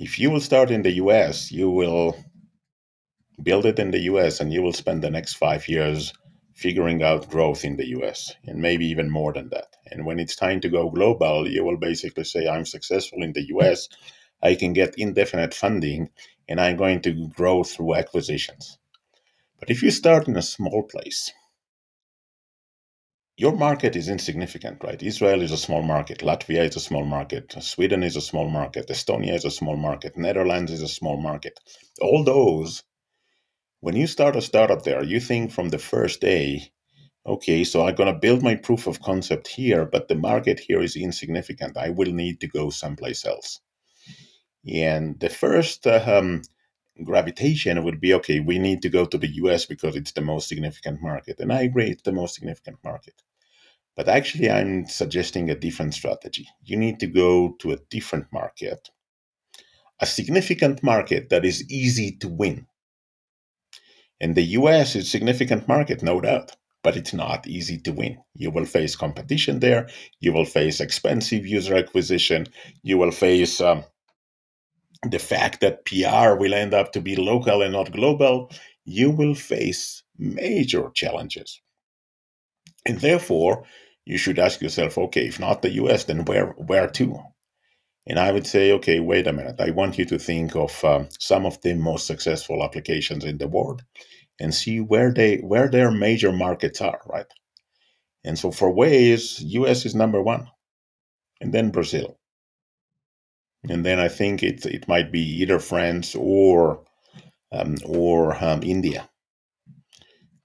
If 0.00 0.16
you 0.16 0.30
will 0.30 0.40
start 0.40 0.70
in 0.70 0.82
the 0.82 0.92
US, 1.02 1.50
you 1.50 1.68
will 1.68 2.16
build 3.42 3.66
it 3.66 3.80
in 3.80 3.90
the 3.90 4.02
US 4.10 4.38
and 4.38 4.52
you 4.52 4.62
will 4.62 4.72
spend 4.72 5.02
the 5.02 5.10
next 5.10 5.34
five 5.34 5.66
years 5.66 6.12
figuring 6.54 7.02
out 7.02 7.28
growth 7.28 7.64
in 7.64 7.76
the 7.76 7.88
US 7.98 8.32
and 8.46 8.62
maybe 8.62 8.86
even 8.86 9.10
more 9.10 9.32
than 9.32 9.48
that. 9.48 9.74
And 9.90 10.06
when 10.06 10.20
it's 10.20 10.36
time 10.36 10.60
to 10.60 10.68
go 10.68 10.88
global, 10.88 11.48
you 11.48 11.64
will 11.64 11.78
basically 11.78 12.22
say, 12.22 12.46
I'm 12.46 12.64
successful 12.64 13.24
in 13.24 13.32
the 13.32 13.48
US, 13.54 13.88
I 14.40 14.54
can 14.54 14.72
get 14.72 14.94
indefinite 14.96 15.52
funding, 15.52 16.10
and 16.48 16.60
I'm 16.60 16.76
going 16.76 17.02
to 17.02 17.26
grow 17.30 17.64
through 17.64 17.96
acquisitions. 17.96 18.78
But 19.58 19.68
if 19.68 19.82
you 19.82 19.90
start 19.90 20.28
in 20.28 20.36
a 20.36 20.42
small 20.42 20.84
place, 20.84 21.32
your 23.38 23.56
market 23.56 23.94
is 23.94 24.08
insignificant, 24.08 24.82
right? 24.82 25.00
Israel 25.00 25.42
is 25.42 25.52
a 25.52 25.56
small 25.56 25.82
market, 25.82 26.18
Latvia 26.18 26.68
is 26.68 26.74
a 26.74 26.80
small 26.80 27.04
market, 27.04 27.54
Sweden 27.60 28.02
is 28.02 28.16
a 28.16 28.20
small 28.20 28.50
market, 28.50 28.88
Estonia 28.88 29.32
is 29.34 29.44
a 29.44 29.50
small 29.50 29.76
market, 29.76 30.16
Netherlands 30.16 30.72
is 30.72 30.82
a 30.82 30.88
small 30.88 31.22
market. 31.22 31.60
All 32.00 32.24
those, 32.24 32.82
when 33.78 33.94
you 33.94 34.08
start 34.08 34.34
a 34.34 34.42
startup 34.42 34.82
there, 34.82 35.04
you 35.04 35.20
think 35.20 35.52
from 35.52 35.68
the 35.68 35.78
first 35.78 36.20
day, 36.20 36.72
okay, 37.24 37.62
so 37.62 37.86
I'm 37.86 37.94
going 37.94 38.12
to 38.12 38.18
build 38.18 38.42
my 38.42 38.56
proof 38.56 38.88
of 38.88 39.02
concept 39.02 39.46
here, 39.46 39.86
but 39.86 40.08
the 40.08 40.16
market 40.16 40.58
here 40.58 40.82
is 40.82 40.96
insignificant. 40.96 41.76
I 41.76 41.90
will 41.90 42.12
need 42.12 42.40
to 42.40 42.48
go 42.48 42.70
someplace 42.70 43.24
else. 43.24 43.60
And 44.68 45.20
the 45.20 45.30
first 45.30 45.86
uh, 45.86 46.02
um, 46.04 46.42
gravitation 47.04 47.84
would 47.84 48.00
be 48.00 48.14
okay, 48.14 48.40
we 48.40 48.58
need 48.58 48.82
to 48.82 48.88
go 48.88 49.04
to 49.04 49.16
the 49.16 49.30
US 49.44 49.64
because 49.64 49.94
it's 49.94 50.10
the 50.10 50.22
most 50.22 50.48
significant 50.48 51.00
market. 51.00 51.38
And 51.38 51.52
I 51.52 51.62
agree, 51.62 51.90
it's 51.90 52.02
the 52.02 52.10
most 52.10 52.34
significant 52.34 52.78
market. 52.82 53.14
But 53.98 54.08
actually, 54.08 54.48
I'm 54.48 54.86
suggesting 54.86 55.50
a 55.50 55.56
different 55.56 55.92
strategy. 55.92 56.46
You 56.62 56.76
need 56.76 57.00
to 57.00 57.08
go 57.08 57.56
to 57.58 57.72
a 57.72 57.78
different 57.90 58.26
market, 58.32 58.90
a 59.98 60.06
significant 60.06 60.84
market 60.84 61.30
that 61.30 61.44
is 61.44 61.68
easy 61.68 62.12
to 62.18 62.28
win. 62.28 62.68
And 64.20 64.36
the 64.36 64.54
US 64.58 64.94
is 64.94 65.06
a 65.06 65.10
significant 65.10 65.66
market, 65.66 66.00
no 66.00 66.20
doubt, 66.20 66.54
but 66.84 66.96
it's 66.96 67.12
not 67.12 67.48
easy 67.48 67.76
to 67.80 67.90
win. 67.90 68.18
You 68.34 68.52
will 68.52 68.66
face 68.66 68.94
competition 68.94 69.58
there. 69.58 69.88
You 70.20 70.32
will 70.32 70.44
face 70.44 70.78
expensive 70.78 71.44
user 71.44 71.74
acquisition. 71.74 72.46
You 72.84 72.98
will 72.98 73.10
face 73.10 73.60
um, 73.60 73.82
the 75.10 75.18
fact 75.18 75.60
that 75.60 75.84
PR 75.86 76.38
will 76.38 76.54
end 76.54 76.72
up 76.72 76.92
to 76.92 77.00
be 77.00 77.16
local 77.16 77.62
and 77.62 77.72
not 77.72 77.90
global, 77.90 78.52
you 78.84 79.10
will 79.10 79.34
face 79.34 80.04
major 80.16 80.88
challenges. 80.94 81.60
And 82.86 83.00
therefore, 83.00 83.64
you 84.08 84.18
should 84.18 84.38
ask 84.38 84.60
yourself, 84.60 84.98
okay, 84.98 85.28
if 85.28 85.38
not 85.40 85.62
the 85.62 85.70
US, 85.82 86.04
then 86.04 86.24
where 86.24 86.48
where 86.52 86.88
to? 86.88 87.20
And 88.06 88.18
I 88.18 88.32
would 88.32 88.46
say, 88.46 88.72
okay, 88.72 89.00
wait 89.00 89.26
a 89.26 89.32
minute. 89.32 89.60
I 89.60 89.70
want 89.70 89.98
you 89.98 90.06
to 90.06 90.18
think 90.18 90.56
of 90.56 90.84
um, 90.84 91.08
some 91.18 91.46
of 91.46 91.60
the 91.62 91.74
most 91.74 92.06
successful 92.06 92.64
applications 92.64 93.24
in 93.24 93.38
the 93.38 93.48
world 93.48 93.84
and 94.40 94.54
see 94.54 94.80
where 94.80 95.12
they 95.12 95.38
where 95.38 95.68
their 95.68 95.90
major 95.90 96.32
markets 96.32 96.80
are, 96.80 97.00
right? 97.06 97.30
And 98.24 98.38
so 98.38 98.50
for 98.50 98.74
Waze, 98.74 99.40
US 99.60 99.86
is 99.86 99.94
number 99.94 100.22
one, 100.22 100.50
and 101.40 101.52
then 101.52 101.70
Brazil 101.70 102.18
and 103.68 103.84
then 103.84 103.98
I 103.98 104.08
think 104.08 104.42
it 104.42 104.66
it 104.66 104.88
might 104.88 105.12
be 105.12 105.20
either 105.42 105.58
France 105.58 106.14
or 106.16 106.84
um, 107.52 107.76
or 107.84 108.42
um, 108.44 108.62
India, 108.62 109.07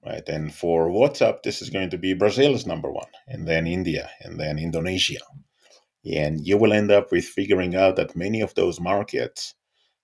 right? 0.05 0.27
And 0.27 0.53
for 0.53 0.89
WhatsApp, 0.89 1.43
this 1.43 1.61
is 1.61 1.69
going 1.69 1.89
to 1.91 1.97
be 1.97 2.13
Brazil's 2.13 2.65
number 2.65 2.91
one, 2.91 3.09
and 3.27 3.47
then 3.47 3.67
India, 3.67 4.09
and 4.21 4.39
then 4.39 4.59
Indonesia, 4.59 5.19
and 6.05 6.45
you 6.45 6.57
will 6.57 6.73
end 6.73 6.91
up 6.91 7.11
with 7.11 7.25
figuring 7.25 7.75
out 7.75 7.95
that 7.95 8.15
many 8.15 8.41
of 8.41 8.53
those 8.55 8.79
markets 8.79 9.55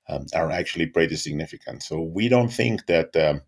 um, 0.08 0.26
are 0.34 0.52
actually 0.52 0.88
pretty 0.88 1.16
significant. 1.16 1.84
So 1.84 2.02
we 2.02 2.30
don't 2.30 2.52
think 2.52 2.86
that 2.88 3.16
um, 3.16 3.42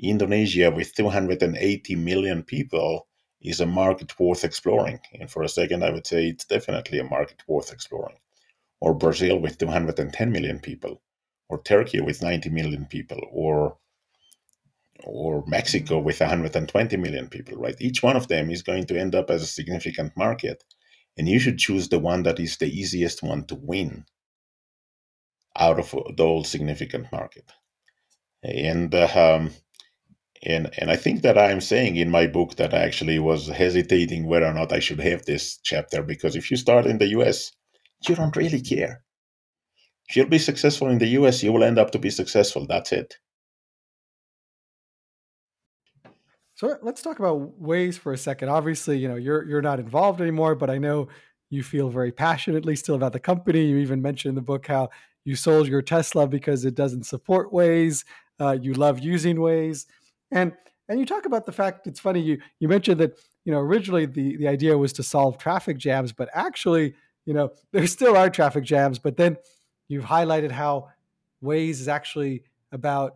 Indonesia, 0.00 0.70
with 0.70 0.94
280 0.94 1.96
million 1.96 2.42
people, 2.44 3.06
is 3.40 3.60
a 3.60 3.66
market 3.66 4.18
worth 4.18 4.44
exploring. 4.44 5.00
And 5.20 5.30
for 5.30 5.42
a 5.42 5.48
second, 5.48 5.84
I 5.84 5.90
would 5.90 6.06
say 6.06 6.28
it's 6.28 6.44
definitely 6.44 6.98
a 6.98 7.04
market 7.04 7.42
worth 7.46 7.72
exploring 7.72 8.16
or 8.80 8.94
Brazil 8.94 9.38
with 9.38 9.58
210 9.58 10.30
million 10.30 10.60
people, 10.60 11.00
or 11.48 11.62
Turkey 11.62 12.00
with 12.00 12.22
90 12.22 12.50
million 12.50 12.86
people, 12.86 13.20
or 13.32 13.76
or 15.04 15.44
Mexico 15.46 15.98
with 15.98 16.20
120 16.20 16.96
million 16.96 17.28
people, 17.28 17.56
right? 17.56 17.76
Each 17.80 18.02
one 18.02 18.16
of 18.16 18.28
them 18.28 18.50
is 18.50 18.62
going 18.62 18.86
to 18.86 18.98
end 18.98 19.14
up 19.14 19.30
as 19.30 19.42
a 19.42 19.46
significant 19.46 20.16
market, 20.16 20.64
and 21.16 21.28
you 21.28 21.38
should 21.38 21.58
choose 21.58 21.88
the 21.88 21.98
one 21.98 22.22
that 22.24 22.40
is 22.40 22.56
the 22.56 22.66
easiest 22.66 23.22
one 23.22 23.44
to 23.46 23.54
win 23.54 24.04
out 25.58 25.78
of 25.78 25.90
the 25.90 26.24
whole 26.24 26.44
significant 26.44 27.10
market. 27.12 27.50
And 28.42 28.94
uh, 28.94 29.08
um, 29.14 29.50
and 30.44 30.70
and 30.78 30.90
I 30.90 30.96
think 30.96 31.22
that 31.22 31.36
I'm 31.38 31.60
saying 31.60 31.96
in 31.96 32.10
my 32.10 32.26
book 32.26 32.56
that 32.56 32.72
I 32.72 32.78
actually 32.78 33.18
was 33.18 33.48
hesitating 33.48 34.26
whether 34.26 34.46
or 34.46 34.54
not 34.54 34.72
I 34.72 34.78
should 34.78 35.00
have 35.00 35.24
this 35.24 35.58
chapter 35.64 36.02
because 36.02 36.36
if 36.36 36.50
you 36.50 36.56
start 36.56 36.86
in 36.86 36.98
the 36.98 37.08
U.S 37.08 37.52
you 38.06 38.14
don't 38.14 38.36
really 38.36 38.60
care. 38.60 39.02
If 40.08 40.16
you'll 40.16 40.28
be 40.28 40.38
successful 40.38 40.88
in 40.88 40.98
the 40.98 41.08
US, 41.18 41.42
you 41.42 41.52
will 41.52 41.64
end 41.64 41.78
up 41.78 41.90
to 41.92 41.98
be 41.98 42.10
successful. 42.10 42.66
That's 42.66 42.92
it. 42.92 43.16
So 46.58 46.76
let's 46.82 47.02
talk 47.02 47.20
about 47.20 47.62
Waze 47.62 47.96
for 47.96 48.12
a 48.12 48.18
second. 48.18 48.48
Obviously, 48.48 48.98
you 48.98 49.06
know, 49.06 49.14
you're 49.14 49.44
you're 49.44 49.62
not 49.62 49.78
involved 49.78 50.20
anymore, 50.20 50.56
but 50.56 50.68
I 50.68 50.76
know 50.76 51.06
you 51.50 51.62
feel 51.62 51.88
very 51.88 52.10
passionately 52.10 52.74
still 52.74 52.96
about 52.96 53.12
the 53.12 53.20
company. 53.20 53.64
You 53.66 53.76
even 53.76 54.02
mentioned 54.02 54.30
in 54.30 54.34
the 54.34 54.42
book 54.42 54.66
how 54.66 54.88
you 55.24 55.36
sold 55.36 55.68
your 55.68 55.82
Tesla 55.82 56.26
because 56.26 56.64
it 56.64 56.74
doesn't 56.74 57.04
support 57.04 57.52
Waze. 57.52 58.04
Uh, 58.40 58.58
you 58.60 58.74
love 58.74 58.98
using 58.98 59.36
Waze, 59.36 59.86
and 60.32 60.52
and 60.88 60.98
you 60.98 61.06
talk 61.06 61.26
about 61.26 61.46
the 61.46 61.52
fact 61.52 61.86
it's 61.86 62.00
funny 62.00 62.18
you 62.18 62.40
you 62.58 62.66
mentioned 62.66 62.98
that 62.98 63.12
you 63.44 63.52
know 63.52 63.60
originally 63.60 64.06
the 64.06 64.36
the 64.38 64.48
idea 64.48 64.76
was 64.76 64.92
to 64.94 65.04
solve 65.04 65.38
traffic 65.38 65.78
jams, 65.78 66.12
but 66.12 66.28
actually 66.34 66.92
you 67.24 67.34
know, 67.34 67.52
there 67.72 67.86
still 67.86 68.16
are 68.16 68.30
traffic 68.30 68.64
jams, 68.64 68.98
but 68.98 69.16
then 69.16 69.36
you've 69.86 70.06
highlighted 70.06 70.50
how 70.50 70.88
Waze 71.40 71.78
is 71.78 71.86
actually 71.86 72.42
about 72.72 73.14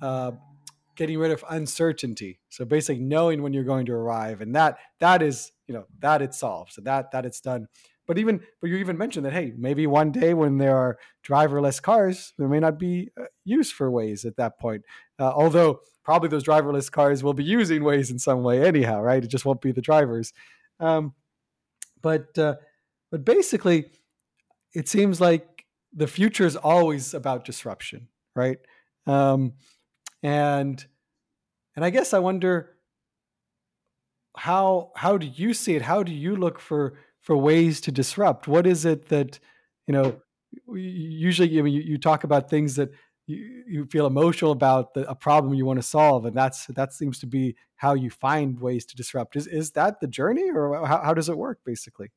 uh, 0.00 0.30
getting 0.96 1.18
rid 1.18 1.30
of 1.30 1.44
uncertainty. 1.48 2.40
So 2.48 2.64
basically 2.64 3.02
knowing 3.02 3.42
when 3.42 3.52
you're 3.52 3.64
going 3.64 3.86
to 3.86 3.92
arrive, 3.92 4.40
and 4.40 4.54
that 4.54 4.78
that 5.00 5.22
is 5.22 5.52
you 5.66 5.74
know 5.74 5.86
that 6.00 6.22
it 6.22 6.34
solves, 6.34 6.74
so 6.74 6.82
that 6.82 7.10
that 7.12 7.26
it's 7.26 7.40
done. 7.40 7.68
But 8.06 8.18
even 8.18 8.40
but 8.60 8.68
you 8.68 8.76
even 8.76 8.98
mentioned 8.98 9.24
that 9.26 9.32
hey, 9.32 9.52
maybe 9.56 9.86
one 9.86 10.12
day 10.12 10.34
when 10.34 10.58
there 10.58 10.76
are 10.76 10.98
driverless 11.26 11.80
cars, 11.80 12.32
there 12.38 12.48
may 12.48 12.60
not 12.60 12.78
be 12.78 13.10
uh, 13.20 13.24
use 13.44 13.70
for 13.70 13.90
Waze 13.90 14.24
at 14.24 14.36
that 14.36 14.58
point. 14.58 14.84
Uh, 15.18 15.32
although 15.34 15.80
probably 16.04 16.28
those 16.28 16.44
driverless 16.44 16.90
cars 16.90 17.22
will 17.22 17.34
be 17.34 17.44
using 17.44 17.82
Waze 17.82 18.10
in 18.10 18.18
some 18.18 18.42
way 18.42 18.66
anyhow, 18.66 19.00
right? 19.00 19.24
It 19.24 19.28
just 19.28 19.44
won't 19.46 19.62
be 19.62 19.72
the 19.72 19.80
drivers. 19.80 20.32
Um, 20.80 21.14
but 22.02 22.36
uh, 22.38 22.56
but 23.10 23.24
basically, 23.24 23.90
it 24.74 24.88
seems 24.88 25.20
like 25.20 25.64
the 25.92 26.06
future 26.06 26.44
is 26.44 26.56
always 26.56 27.14
about 27.14 27.44
disruption, 27.44 28.08
right? 28.34 28.58
Um, 29.06 29.54
and 30.24 30.84
and 31.76 31.84
I 31.84 31.90
guess 31.90 32.14
I 32.14 32.18
wonder 32.18 32.70
how 34.36 34.90
how 34.96 35.18
do 35.18 35.26
you 35.26 35.54
see 35.54 35.76
it? 35.76 35.82
How 35.82 36.02
do 36.02 36.12
you 36.12 36.34
look 36.34 36.58
for 36.58 36.98
for 37.20 37.36
ways 37.36 37.80
to 37.82 37.92
disrupt? 37.92 38.48
What 38.48 38.66
is 38.66 38.84
it 38.84 39.08
that 39.10 39.38
you 39.86 39.92
know? 39.92 40.20
Usually, 40.72 41.48
you, 41.48 41.66
you 41.66 41.98
talk 41.98 42.22
about 42.22 42.48
things 42.48 42.76
that 42.76 42.90
you, 43.26 43.64
you 43.66 43.86
feel 43.86 44.06
emotional 44.06 44.52
about 44.52 44.94
the, 44.94 45.08
a 45.10 45.14
problem 45.14 45.52
you 45.52 45.66
want 45.66 45.80
to 45.80 45.86
solve, 45.86 46.26
and 46.26 46.36
that's 46.36 46.66
that 46.66 46.92
seems 46.92 47.18
to 47.18 47.26
be 47.26 47.56
how 47.76 47.94
you 47.94 48.08
find 48.08 48.60
ways 48.60 48.86
to 48.86 48.96
disrupt. 48.96 49.36
Is 49.36 49.46
is 49.46 49.72
that 49.72 50.00
the 50.00 50.06
journey, 50.06 50.50
or 50.50 50.86
how, 50.86 51.02
how 51.02 51.12
does 51.12 51.28
it 51.28 51.36
work, 51.36 51.58
basically? 51.66 52.12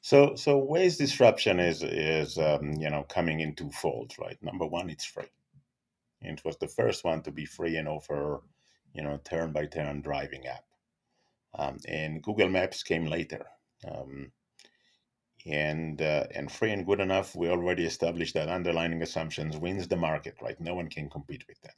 So, 0.00 0.34
so 0.34 0.60
Waze 0.60 0.98
disruption 0.98 1.60
is 1.60 1.82
is 1.82 2.36
um, 2.36 2.72
you 2.74 2.90
know 2.90 3.04
coming 3.04 3.40
in 3.40 3.54
two 3.54 3.70
folds, 3.70 4.18
right? 4.18 4.36
Number 4.42 4.66
one, 4.66 4.90
it's 4.90 5.04
free. 5.06 5.30
It 6.26 6.44
was 6.44 6.56
the 6.58 6.68
first 6.68 7.04
one 7.04 7.22
to 7.22 7.30
be 7.32 7.44
free 7.44 7.76
and 7.76 7.88
offer 7.88 8.42
you 8.94 9.02
know 9.02 9.20
turn 9.24 9.52
by 9.52 9.66
turn 9.66 10.02
driving 10.02 10.46
app. 10.46 10.64
Um, 11.56 11.78
and 11.88 12.22
Google 12.22 12.48
Maps 12.48 12.82
came 12.82 13.06
later. 13.06 13.46
Um, 13.88 14.32
and 15.46 16.00
uh, 16.00 16.24
and 16.34 16.50
free 16.50 16.70
and 16.72 16.86
good 16.86 17.00
enough, 17.00 17.36
we 17.36 17.48
already 17.48 17.84
established 17.84 18.34
that 18.34 18.48
underlying 18.48 19.02
assumptions 19.02 19.56
wins 19.58 19.88
the 19.88 19.96
market, 19.96 20.36
right? 20.42 20.60
No 20.60 20.74
one 20.74 20.88
can 20.88 21.10
compete 21.10 21.44
with 21.46 21.60
that. 21.62 21.74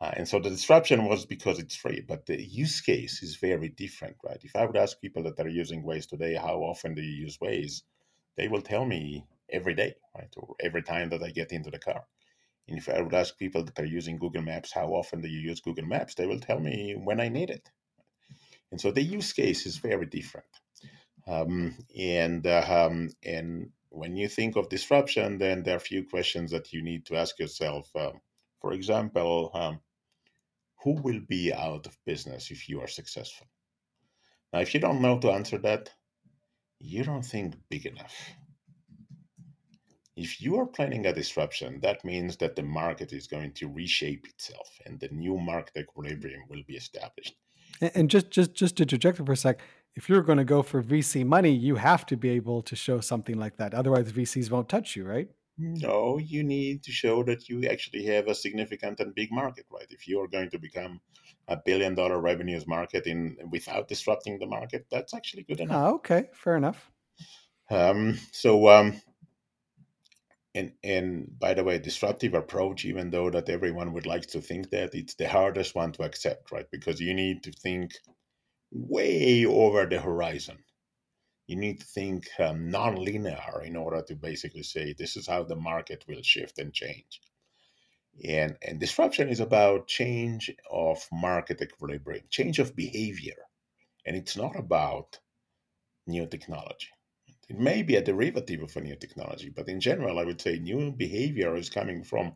Uh, 0.00 0.12
and 0.16 0.28
so 0.28 0.38
the 0.38 0.50
disruption 0.50 1.06
was 1.06 1.24
because 1.24 1.58
it's 1.58 1.74
free, 1.74 2.02
but 2.06 2.26
the 2.26 2.40
use 2.40 2.80
case 2.82 3.22
is 3.22 3.36
very 3.36 3.70
different, 3.70 4.16
right? 4.24 4.38
If 4.42 4.54
I 4.54 4.66
would 4.66 4.76
ask 4.76 5.00
people 5.00 5.22
that 5.24 5.40
are 5.40 5.48
using 5.48 5.82
Waze 5.84 6.06
today, 6.08 6.34
how 6.34 6.58
often 6.58 6.94
do 6.94 7.02
you 7.02 7.24
use 7.24 7.38
Waze? 7.38 7.82
They 8.36 8.48
will 8.48 8.60
tell 8.60 8.84
me 8.84 9.26
every 9.50 9.74
day, 9.74 9.94
right? 10.14 10.32
Or 10.36 10.54
every 10.60 10.82
time 10.82 11.08
that 11.10 11.22
I 11.22 11.30
get 11.30 11.50
into 11.52 11.70
the 11.70 11.78
car. 11.78 12.04
And 12.68 12.78
if 12.78 12.88
I 12.88 13.00
would 13.00 13.14
ask 13.14 13.38
people 13.38 13.64
that 13.64 13.78
are 13.78 13.84
using 13.84 14.18
Google 14.18 14.42
Maps, 14.42 14.72
how 14.72 14.88
often 14.88 15.20
do 15.20 15.28
you 15.28 15.40
use 15.40 15.60
Google 15.60 15.86
Maps? 15.86 16.14
They 16.14 16.26
will 16.26 16.40
tell 16.40 16.58
me 16.58 16.96
when 16.98 17.20
I 17.20 17.28
need 17.28 17.50
it. 17.50 17.70
And 18.70 18.80
so 18.80 18.90
the 18.90 19.02
use 19.02 19.32
case 19.32 19.66
is 19.66 19.76
very 19.76 20.06
different. 20.06 20.46
Um, 21.28 21.76
and 21.98 22.46
uh, 22.46 22.64
um, 22.68 23.10
and 23.24 23.70
when 23.90 24.16
you 24.16 24.28
think 24.28 24.56
of 24.56 24.68
disruption, 24.68 25.38
then 25.38 25.62
there 25.62 25.74
are 25.74 25.78
a 25.78 25.90
few 25.92 26.04
questions 26.04 26.50
that 26.50 26.72
you 26.72 26.82
need 26.82 27.06
to 27.06 27.16
ask 27.16 27.38
yourself. 27.38 27.90
Um, 27.94 28.20
for 28.60 28.72
example, 28.72 29.50
um, 29.54 29.80
who 30.82 31.00
will 31.02 31.20
be 31.28 31.52
out 31.52 31.86
of 31.86 31.98
business 32.04 32.50
if 32.50 32.68
you 32.68 32.80
are 32.80 32.88
successful? 32.88 33.46
Now, 34.52 34.60
if 34.60 34.74
you 34.74 34.80
don't 34.80 35.02
know 35.02 35.18
to 35.18 35.30
answer 35.30 35.58
that, 35.58 35.90
you 36.78 37.04
don't 37.04 37.24
think 37.24 37.54
big 37.68 37.86
enough. 37.86 38.14
If 40.16 40.40
you 40.40 40.56
are 40.56 40.66
planning 40.66 41.04
a 41.06 41.12
disruption, 41.12 41.80
that 41.80 42.02
means 42.02 42.38
that 42.38 42.56
the 42.56 42.62
market 42.62 43.12
is 43.12 43.26
going 43.26 43.52
to 43.52 43.68
reshape 43.68 44.26
itself 44.26 44.68
and 44.86 44.98
the 44.98 45.08
new 45.08 45.36
market 45.36 45.76
equilibrium 45.76 46.42
will 46.48 46.62
be 46.66 46.76
established. 46.76 47.34
And 47.80 48.08
just 48.08 48.30
just 48.30 48.54
just 48.54 48.76
to 48.76 48.84
interject 48.84 49.18
for 49.18 49.30
a 49.30 49.36
sec, 49.36 49.60
if 49.94 50.08
you're 50.08 50.22
going 50.22 50.38
to 50.38 50.44
go 50.44 50.62
for 50.62 50.82
VC 50.82 51.26
money, 51.26 51.52
you 51.52 51.76
have 51.76 52.06
to 52.06 52.16
be 52.16 52.30
able 52.30 52.62
to 52.62 52.74
show 52.74 53.00
something 53.00 53.38
like 53.38 53.58
that. 53.58 53.74
Otherwise, 53.74 54.10
VCs 54.10 54.50
won't 54.50 54.70
touch 54.70 54.96
you, 54.96 55.04
right? 55.04 55.28
No, 55.58 56.18
you 56.18 56.42
need 56.42 56.82
to 56.84 56.92
show 56.92 57.22
that 57.24 57.48
you 57.48 57.66
actually 57.68 58.04
have 58.04 58.28
a 58.28 58.34
significant 58.34 59.00
and 59.00 59.14
big 59.14 59.32
market, 59.32 59.66
right? 59.70 59.86
If 59.90 60.06
you 60.08 60.20
are 60.20 60.28
going 60.28 60.50
to 60.50 60.58
become 60.58 61.00
a 61.48 61.56
billion 61.56 61.94
dollar 61.94 62.20
revenues 62.20 62.66
market 62.66 63.06
in 63.06 63.36
without 63.50 63.88
disrupting 63.88 64.38
the 64.38 64.46
market, 64.46 64.86
that's 64.90 65.14
actually 65.14 65.44
good 65.44 65.60
enough. 65.60 65.76
Oh, 65.76 65.94
okay, 65.96 66.28
fair 66.34 66.56
enough. 66.56 66.90
Um, 67.70 68.18
so 68.32 68.68
um, 68.68 69.00
and 70.56 70.72
and 70.82 71.38
by 71.38 71.54
the 71.54 71.64
way 71.64 71.78
disruptive 71.78 72.34
approach 72.34 72.84
even 72.84 73.10
though 73.10 73.30
that 73.30 73.48
everyone 73.48 73.92
would 73.92 74.06
like 74.06 74.26
to 74.26 74.40
think 74.40 74.70
that 74.70 74.94
it's 74.94 75.14
the 75.16 75.28
hardest 75.28 75.74
one 75.74 75.92
to 75.92 76.02
accept 76.02 76.50
right? 76.52 76.70
Because 76.70 77.00
you 77.00 77.14
need 77.14 77.42
to 77.44 77.52
think 77.52 77.92
way 78.72 79.44
over 79.46 79.86
the 79.86 80.00
horizon. 80.00 80.58
You 81.46 81.56
need 81.56 81.80
to 81.80 81.86
think 81.86 82.28
um, 82.40 82.70
non-linear 82.70 83.62
in 83.64 83.76
order 83.76 84.02
to 84.08 84.16
basically 84.16 84.64
say 84.64 84.92
this 84.92 85.16
is 85.16 85.28
how 85.28 85.44
the 85.44 85.56
market 85.56 86.04
will 86.08 86.22
shift 86.22 86.58
and 86.58 86.72
change. 86.72 87.20
And 88.28 88.56
and 88.62 88.80
disruption 88.80 89.28
is 89.28 89.40
about 89.40 89.88
change 89.88 90.50
of 90.70 91.06
market 91.12 91.60
equilibrium 91.62 92.24
change 92.30 92.58
of 92.58 92.74
behavior. 92.74 93.40
And 94.06 94.16
it's 94.16 94.36
not 94.36 94.58
about 94.58 95.18
new 96.06 96.26
technology 96.26 96.88
it 97.48 97.58
may 97.58 97.82
be 97.82 97.96
a 97.96 98.02
derivative 98.02 98.62
of 98.62 98.76
a 98.76 98.80
new 98.80 98.96
technology, 98.96 99.50
but 99.50 99.68
in 99.68 99.80
general, 99.80 100.18
I 100.18 100.24
would 100.24 100.40
say 100.40 100.58
new 100.58 100.92
behavior 100.92 101.54
is 101.56 101.70
coming 101.70 102.02
from 102.02 102.34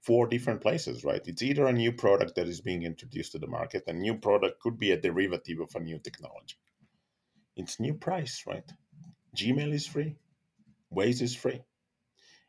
four 0.00 0.26
different 0.26 0.60
places, 0.60 1.04
right? 1.04 1.26
It's 1.26 1.42
either 1.42 1.66
a 1.66 1.72
new 1.72 1.92
product 1.92 2.34
that 2.36 2.48
is 2.48 2.60
being 2.60 2.82
introduced 2.82 3.32
to 3.32 3.38
the 3.38 3.46
market, 3.46 3.84
a 3.86 3.92
new 3.92 4.16
product 4.16 4.60
could 4.60 4.78
be 4.78 4.92
a 4.92 5.00
derivative 5.00 5.60
of 5.60 5.74
a 5.74 5.80
new 5.80 5.98
technology. 5.98 6.56
It's 7.56 7.80
new 7.80 7.94
price, 7.94 8.44
right? 8.46 8.68
Gmail 9.36 9.72
is 9.72 9.86
free, 9.86 10.16
Waze 10.92 11.22
is 11.22 11.34
free. 11.34 11.60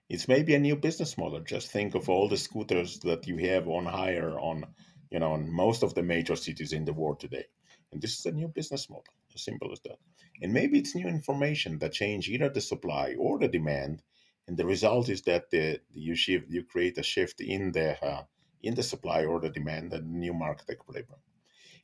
It's 0.07 0.27
maybe 0.27 0.55
a 0.55 0.59
new 0.59 0.75
business 0.75 1.17
model. 1.17 1.41
Just 1.41 1.69
think 1.69 1.93
of 1.93 2.09
all 2.09 2.27
the 2.27 2.37
scooters 2.37 2.99
that 3.01 3.27
you 3.27 3.37
have 3.37 3.67
on 3.67 3.85
hire 3.85 4.39
on, 4.39 4.65
you 5.11 5.19
know, 5.19 5.33
on 5.33 5.51
most 5.51 5.83
of 5.83 5.93
the 5.93 6.01
major 6.01 6.35
cities 6.35 6.73
in 6.73 6.85
the 6.85 6.93
world 6.93 7.19
today. 7.19 7.45
And 7.91 8.01
this 8.01 8.17
is 8.17 8.25
a 8.25 8.31
new 8.31 8.47
business 8.47 8.89
model, 8.89 9.13
simple 9.43 9.71
as 9.71 9.79
that. 9.81 9.97
And 10.41 10.53
maybe 10.53 10.79
it's 10.79 10.95
new 10.95 11.07
information 11.07 11.79
that 11.79 11.93
change 11.93 12.29
either 12.29 12.49
the 12.49 12.61
supply 12.61 13.15
or 13.17 13.39
the 13.39 13.47
demand, 13.47 14.01
and 14.47 14.57
the 14.57 14.65
result 14.65 15.09
is 15.09 15.21
that 15.23 15.49
the, 15.51 15.79
you 15.93 16.15
shift, 16.15 16.45
you 16.49 16.63
create 16.63 16.97
a 16.97 17.03
shift 17.03 17.41
in 17.41 17.71
the 17.71 18.03
uh, 18.03 18.23
in 18.61 18.75
the 18.75 18.83
supply 18.83 19.25
or 19.25 19.39
the 19.39 19.49
demand 19.49 19.93
and 19.93 20.11
new 20.11 20.33
market 20.33 20.69
equilibrium. 20.69 21.21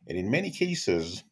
And 0.08 0.18
in 0.18 0.30
many 0.30 0.52
cases, 0.52 1.24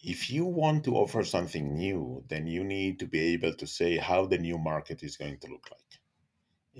if 0.00 0.30
you 0.30 0.44
want 0.44 0.84
to 0.84 0.96
offer 0.96 1.24
something 1.24 1.76
new, 1.76 2.22
then 2.28 2.46
you 2.46 2.62
need 2.62 2.98
to 3.00 3.06
be 3.06 3.32
able 3.34 3.54
to 3.54 3.66
say 3.66 3.96
how 3.96 4.26
the 4.26 4.38
new 4.38 4.58
market 4.58 5.02
is 5.02 5.16
going 5.16 5.38
to 5.38 5.48
look 5.48 5.68
like. 5.70 6.00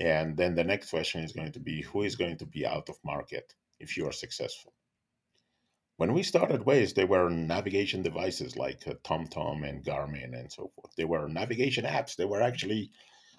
And 0.01 0.37
then 0.37 0.55
the 0.55 0.65
next 0.65 0.91
question 0.91 1.25
is 1.25 1.33
going 1.33 1.53
to 1.53 1.61
be 1.61 1.83
who 1.83 2.03
is 2.03 2.15
going 2.15 2.39
to 2.39 2.47
be 2.47 2.65
out 2.65 2.89
of 2.89 2.97
market 3.05 3.55
if 3.81 3.97
you 3.97 4.07
are 4.07 4.13
successful. 4.13 4.73
When 5.99 6.13
we 6.13 6.23
started 6.23 6.61
Waze, 6.61 6.95
there 6.95 7.09
were 7.09 7.29
navigation 7.29 8.03
devices 8.03 8.57
like 8.57 8.87
uh, 8.87 8.95
TomTom 9.03 9.69
and 9.69 9.85
Garmin 9.85 10.33
and 10.33 10.53
so 10.53 10.71
forth. 10.77 10.95
There 10.97 11.09
were 11.09 11.29
navigation 11.29 11.85
apps. 11.85 12.15
There 12.15 12.29
were 12.29 12.41
actually 12.41 12.93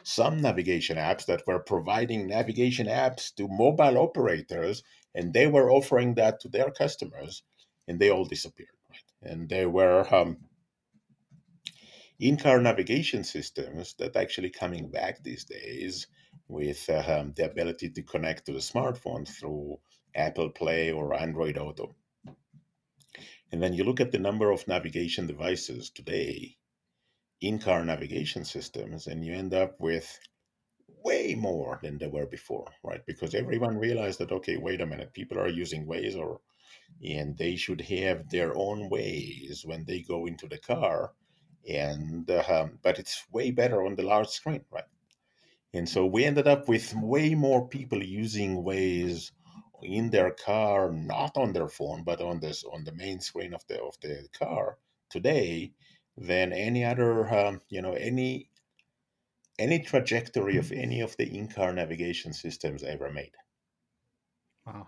some 0.03 0.41
navigation 0.41 0.97
apps 0.97 1.26
that 1.28 1.47
were 1.47 1.60
providing 1.60 2.28
navigation 2.28 2.88
apps 2.88 3.34
to 3.36 3.47
mobile 3.47 3.97
operators, 3.97 4.84
and 5.16 5.34
they 5.34 5.47
were 5.47 5.72
offering 5.72 6.16
that 6.16 6.41
to 6.41 6.49
their 6.49 6.70
customers, 6.70 7.43
and 7.88 7.97
they 7.97 8.10
all 8.12 8.26
disappeared. 8.26 8.78
Right? 8.89 9.32
And 9.32 9.47
there 9.47 9.70
were 9.70 10.05
um, 10.14 10.36
in-car 12.20 12.60
navigation 12.60 13.24
systems 13.24 13.93
that 13.99 14.18
actually 14.18 14.49
coming 14.49 14.91
back 14.91 15.24
these 15.24 15.45
days 15.45 16.07
with 16.49 16.89
uh, 16.89 17.03
um, 17.07 17.32
the 17.38 17.45
ability 17.49 17.91
to 17.91 18.01
connect 18.03 18.47
to 18.47 18.51
the 18.51 18.60
smartphone 18.60 19.26
through 19.26 19.80
Apple 20.14 20.49
Play 20.49 20.91
or 20.91 21.14
Android 21.14 21.57
Auto. 21.57 21.95
And 23.52 23.62
then 23.62 23.74
you 23.74 23.84
look 23.84 24.00
at 24.00 24.12
the 24.12 24.20
number 24.20 24.52
of 24.52 24.68
navigation 24.68 25.28
devices 25.28 25.89
today, 25.89 26.58
in 27.41 27.60
car 27.60 27.84
navigation 27.84 28.45
systems, 28.45 29.08
and 29.08 29.26
you 29.26 29.34
end 29.34 29.54
up 29.54 29.80
with 29.80 30.20
way 31.04 31.36
more 31.36 31.80
than 31.82 31.97
there 31.97 32.10
were 32.10 32.26
before, 32.26 32.72
right? 32.84 33.06
Because 33.06 33.34
everyone 33.34 33.78
realized 33.78 34.20
that, 34.20 34.32
okay, 34.32 34.58
wait 34.58 34.82
a 34.82 34.86
minute, 34.86 35.14
people 35.14 35.39
are 35.39 35.47
using 35.47 35.86
Waze 35.86 36.18
or 36.18 36.41
and 37.04 37.38
they 37.38 37.56
should 37.56 37.82
have 37.82 38.30
their 38.30 38.56
own 38.56 38.89
Waze 38.89 39.66
when 39.66 39.86
they 39.86 40.02
go 40.02 40.26
into 40.26 40.47
the 40.47 40.58
car 40.58 41.14
and 41.68 42.30
uh, 42.30 42.68
but 42.82 43.00
it's 43.00 43.26
way 43.32 43.52
better 43.52 43.86
on 43.86 43.95
the 43.95 44.04
large 44.04 44.28
screen 44.28 44.64
right 44.72 44.86
and 45.74 45.88
so 45.88 46.06
we 46.06 46.26
ended 46.26 46.47
up 46.47 46.68
with 46.68 46.93
way 46.95 47.36
more 47.36 47.68
people 47.68 48.04
using 48.04 48.64
Waze 48.64 49.32
in 49.82 50.09
their 50.09 50.32
car, 50.32 50.91
not 50.91 51.38
on 51.38 51.53
their 51.53 51.69
phone, 51.69 52.03
but 52.03 52.21
on 52.21 52.39
this 52.39 52.63
on 52.63 52.84
the 52.84 52.93
main 52.93 53.19
screen 53.19 53.53
of 53.53 53.65
the 53.67 53.82
of 53.82 53.99
the 54.01 54.27
car 54.38 54.77
today 55.09 55.71
than 56.17 56.53
any 56.53 56.84
other 56.84 57.34
um, 57.34 57.61
you 57.69 57.82
know 57.82 57.93
any 57.93 58.49
any 59.57 59.80
trajectory 59.80 60.57
of 60.57 60.71
any 60.71 61.01
of 61.01 61.15
the 61.17 61.25
in-car 61.25 61.73
navigation 61.73 62.32
systems 62.32 62.82
ever 62.84 63.11
made. 63.11 63.34
Wow, 64.65 64.88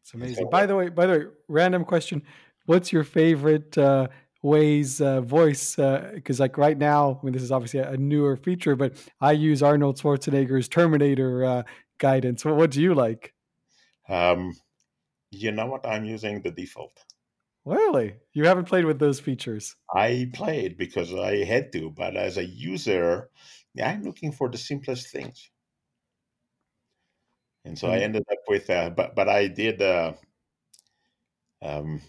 it's 0.00 0.14
amazing. 0.14 0.48
by 0.50 0.66
the 0.66 0.76
way, 0.76 0.88
by 0.88 1.06
the 1.06 1.12
way, 1.12 1.24
random 1.48 1.84
question: 1.84 2.22
What's 2.66 2.92
your 2.92 3.04
favorite 3.04 3.76
uh, 3.78 4.08
Waze 4.44 5.00
uh, 5.00 5.20
voice? 5.20 5.76
Because 5.76 6.40
uh, 6.40 6.44
like 6.44 6.58
right 6.58 6.78
now, 6.78 7.18
I 7.20 7.24
mean, 7.24 7.32
this 7.32 7.42
is 7.42 7.52
obviously 7.52 7.80
a, 7.80 7.96
newer 7.96 8.36
feature, 8.36 8.76
but 8.76 8.94
I 9.20 9.32
use 9.32 9.62
Arnold 9.62 9.98
Schwarzenegger's 9.98 10.68
Terminator 10.68 11.44
uh, 11.44 11.62
guidance. 11.98 12.44
What, 12.44 12.56
what 12.56 12.70
do 12.70 12.82
you 12.82 12.94
like? 12.94 13.32
Um, 14.08 14.54
you 15.30 15.52
know 15.52 15.66
what? 15.66 15.86
I'm 15.86 16.04
using 16.04 16.42
the 16.42 16.50
default. 16.50 17.04
Really? 17.64 18.16
You 18.32 18.46
haven't 18.46 18.66
played 18.66 18.84
with 18.84 18.98
those 18.98 19.20
features? 19.20 19.76
I 19.94 20.30
played 20.32 20.76
because 20.76 21.14
I 21.14 21.44
had 21.44 21.72
to, 21.72 21.90
but 21.90 22.16
as 22.16 22.36
a 22.36 22.44
user, 22.44 23.30
I'm 23.82 24.02
looking 24.02 24.32
for 24.32 24.48
the 24.48 24.58
simplest 24.58 25.10
things. 25.10 25.50
And 27.64 27.78
so 27.78 27.86
mm-hmm. 27.86 27.94
I 27.94 28.00
ended 28.00 28.24
up 28.30 28.38
with, 28.48 28.68
uh, 28.68 28.90
but 28.90 29.14
but 29.14 29.28
I 29.28 29.46
did. 29.46 29.80
Uh, 29.80 30.14
um, 31.62 32.02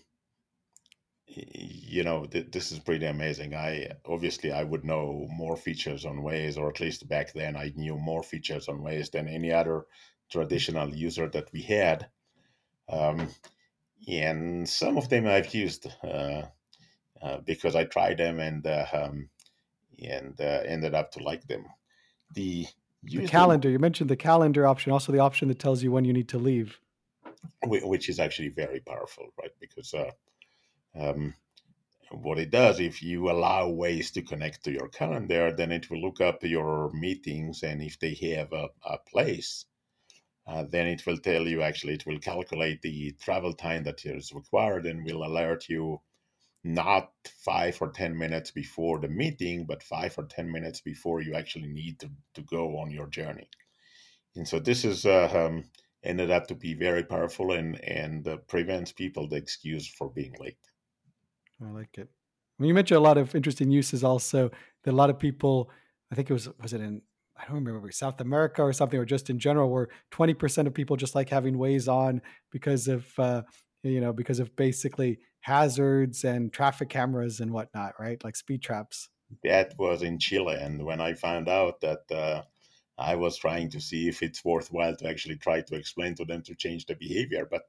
you 1.27 2.03
know, 2.03 2.25
th- 2.25 2.51
this 2.51 2.71
is 2.71 2.79
pretty 2.79 3.05
amazing. 3.05 3.55
I 3.55 3.91
obviously 4.05 4.51
I 4.51 4.63
would 4.63 4.83
know 4.83 5.27
more 5.31 5.55
features 5.55 6.05
on 6.05 6.17
Waze, 6.17 6.57
or 6.57 6.69
at 6.69 6.79
least 6.79 7.07
back 7.07 7.33
then 7.33 7.55
I 7.55 7.71
knew 7.75 7.97
more 7.97 8.23
features 8.23 8.67
on 8.67 8.79
Waze 8.79 9.11
than 9.11 9.27
any 9.27 9.51
other 9.51 9.85
traditional 10.33 10.89
user 10.93 11.29
that 11.29 11.51
we 11.53 11.61
had. 11.61 12.07
Um, 12.89 13.29
and 14.07 14.67
some 14.67 14.97
of 14.97 15.07
them 15.07 15.27
I've 15.27 15.53
used 15.53 15.87
uh, 16.03 16.43
uh, 17.21 17.37
because 17.45 17.75
I 17.75 17.85
tried 17.85 18.17
them 18.17 18.39
and 18.39 18.65
uh, 18.65 18.85
um, 18.91 19.29
and 20.03 20.35
uh, 20.41 20.61
ended 20.65 20.93
up 20.95 21.11
to 21.11 21.23
like 21.23 21.47
them. 21.47 21.65
The, 22.33 22.65
the 23.03 23.27
calendar 23.27 23.69
you 23.69 23.79
mentioned 23.79 24.09
the 24.09 24.15
calendar 24.15 24.65
option, 24.65 24.91
also 24.91 25.11
the 25.11 25.19
option 25.19 25.47
that 25.49 25.59
tells 25.59 25.83
you 25.83 25.91
when 25.91 26.05
you 26.05 26.13
need 26.13 26.29
to 26.29 26.39
leave, 26.39 26.79
which 27.63 28.09
is 28.09 28.19
actually 28.19 28.49
very 28.49 28.79
powerful, 28.79 29.27
right? 29.39 29.51
Because 29.59 29.93
uh, 29.93 30.11
um, 30.99 31.35
what 32.11 32.39
it 32.39 32.51
does, 32.51 32.79
if 32.79 33.03
you 33.03 33.29
allow 33.29 33.69
Waze 33.69 34.11
to 34.13 34.21
connect 34.21 34.63
to 34.63 34.71
your 34.71 34.89
calendar, 34.89 35.53
then 35.55 35.71
it 35.71 35.89
will 35.89 36.01
look 36.01 36.21
up 36.21 36.43
your 36.43 36.91
meetings, 36.91 37.63
and 37.63 37.81
if 37.81 37.99
they 37.99 38.15
have 38.35 38.51
a, 38.51 38.67
a 38.83 38.97
place 38.97 39.65
uh, 40.45 40.63
then 40.69 40.87
it 40.87 41.05
will 41.05 41.17
tell 41.17 41.47
you 41.47 41.61
actually 41.61 41.93
it 41.93 42.05
will 42.05 42.19
calculate 42.19 42.81
the 42.81 43.11
travel 43.21 43.53
time 43.53 43.83
that 43.83 44.05
is 44.05 44.33
required 44.33 44.85
and 44.85 45.05
will 45.05 45.23
alert 45.23 45.69
you 45.69 46.01
not 46.63 47.11
five 47.25 47.77
or 47.81 47.89
ten 47.89 48.17
minutes 48.17 48.51
before 48.51 48.99
the 48.99 49.07
meeting 49.07 49.65
but 49.65 49.83
five 49.83 50.17
or 50.17 50.25
ten 50.25 50.51
minutes 50.51 50.81
before 50.81 51.21
you 51.21 51.33
actually 51.33 51.67
need 51.67 51.99
to, 51.99 52.09
to 52.33 52.41
go 52.41 52.77
on 52.77 52.91
your 52.91 53.07
journey. 53.07 53.49
And 54.35 54.47
so 54.47 54.59
this 54.59 54.85
is 54.85 55.05
uh, 55.05 55.29
um, 55.33 55.65
ended 56.03 56.31
up 56.31 56.47
to 56.47 56.55
be 56.55 56.73
very 56.73 57.03
powerful 57.03 57.51
and 57.51 57.81
and 57.83 58.27
uh, 58.27 58.37
prevents 58.47 58.91
people 58.91 59.27
the 59.27 59.35
excuse 59.35 59.87
for 59.87 60.09
being 60.09 60.35
late. 60.39 60.57
I 61.61 61.69
like 61.69 61.97
it. 61.97 62.09
Well, 62.57 62.67
you 62.67 62.73
mentioned 62.73 62.97
a 62.97 63.01
lot 63.01 63.17
of 63.17 63.35
interesting 63.35 63.71
uses 63.71 64.03
also 64.03 64.51
that 64.83 64.91
a 64.91 64.95
lot 64.95 65.09
of 65.09 65.19
people 65.19 65.69
i 66.11 66.15
think 66.15 66.29
it 66.29 66.33
was 66.33 66.47
was 66.61 66.73
it 66.73 66.81
in 66.81 67.01
I 67.37 67.45
don't 67.45 67.63
remember 67.63 67.91
South 67.91 68.21
America 68.21 68.61
or 68.61 68.73
something, 68.73 68.99
or 68.99 69.05
just 69.05 69.29
in 69.29 69.39
general, 69.39 69.69
where 69.69 69.89
20% 70.11 70.67
of 70.67 70.73
people 70.73 70.95
just 70.95 71.15
like 71.15 71.29
having 71.29 71.55
Waze 71.55 71.91
on 71.91 72.21
because 72.51 72.87
of 72.87 73.07
uh, 73.17 73.41
you 73.83 74.01
know 74.01 74.13
because 74.13 74.39
of 74.39 74.55
basically 74.55 75.19
hazards 75.41 76.23
and 76.23 76.53
traffic 76.53 76.89
cameras 76.89 77.39
and 77.39 77.51
whatnot, 77.51 77.93
right? 77.99 78.23
Like 78.23 78.35
speed 78.35 78.61
traps. 78.61 79.09
That 79.43 79.73
was 79.79 80.03
in 80.03 80.19
Chile, 80.19 80.55
and 80.59 80.83
when 80.85 81.01
I 81.01 81.13
found 81.13 81.49
out 81.49 81.81
that 81.81 82.11
uh, 82.11 82.43
I 82.97 83.15
was 83.15 83.37
trying 83.37 83.69
to 83.71 83.81
see 83.81 84.07
if 84.07 84.21
it's 84.21 84.45
worthwhile 84.45 84.95
to 84.97 85.07
actually 85.07 85.37
try 85.37 85.61
to 85.61 85.75
explain 85.75 86.15
to 86.15 86.25
them 86.25 86.43
to 86.43 86.55
change 86.55 86.85
the 86.85 86.95
behavior, 86.95 87.47
but 87.49 87.63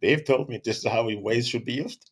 they've 0.00 0.24
told 0.24 0.48
me 0.48 0.60
this 0.64 0.78
is 0.78 0.86
how 0.86 1.04
Waze 1.04 1.48
should 1.48 1.66
be 1.66 1.74
used. 1.74 2.10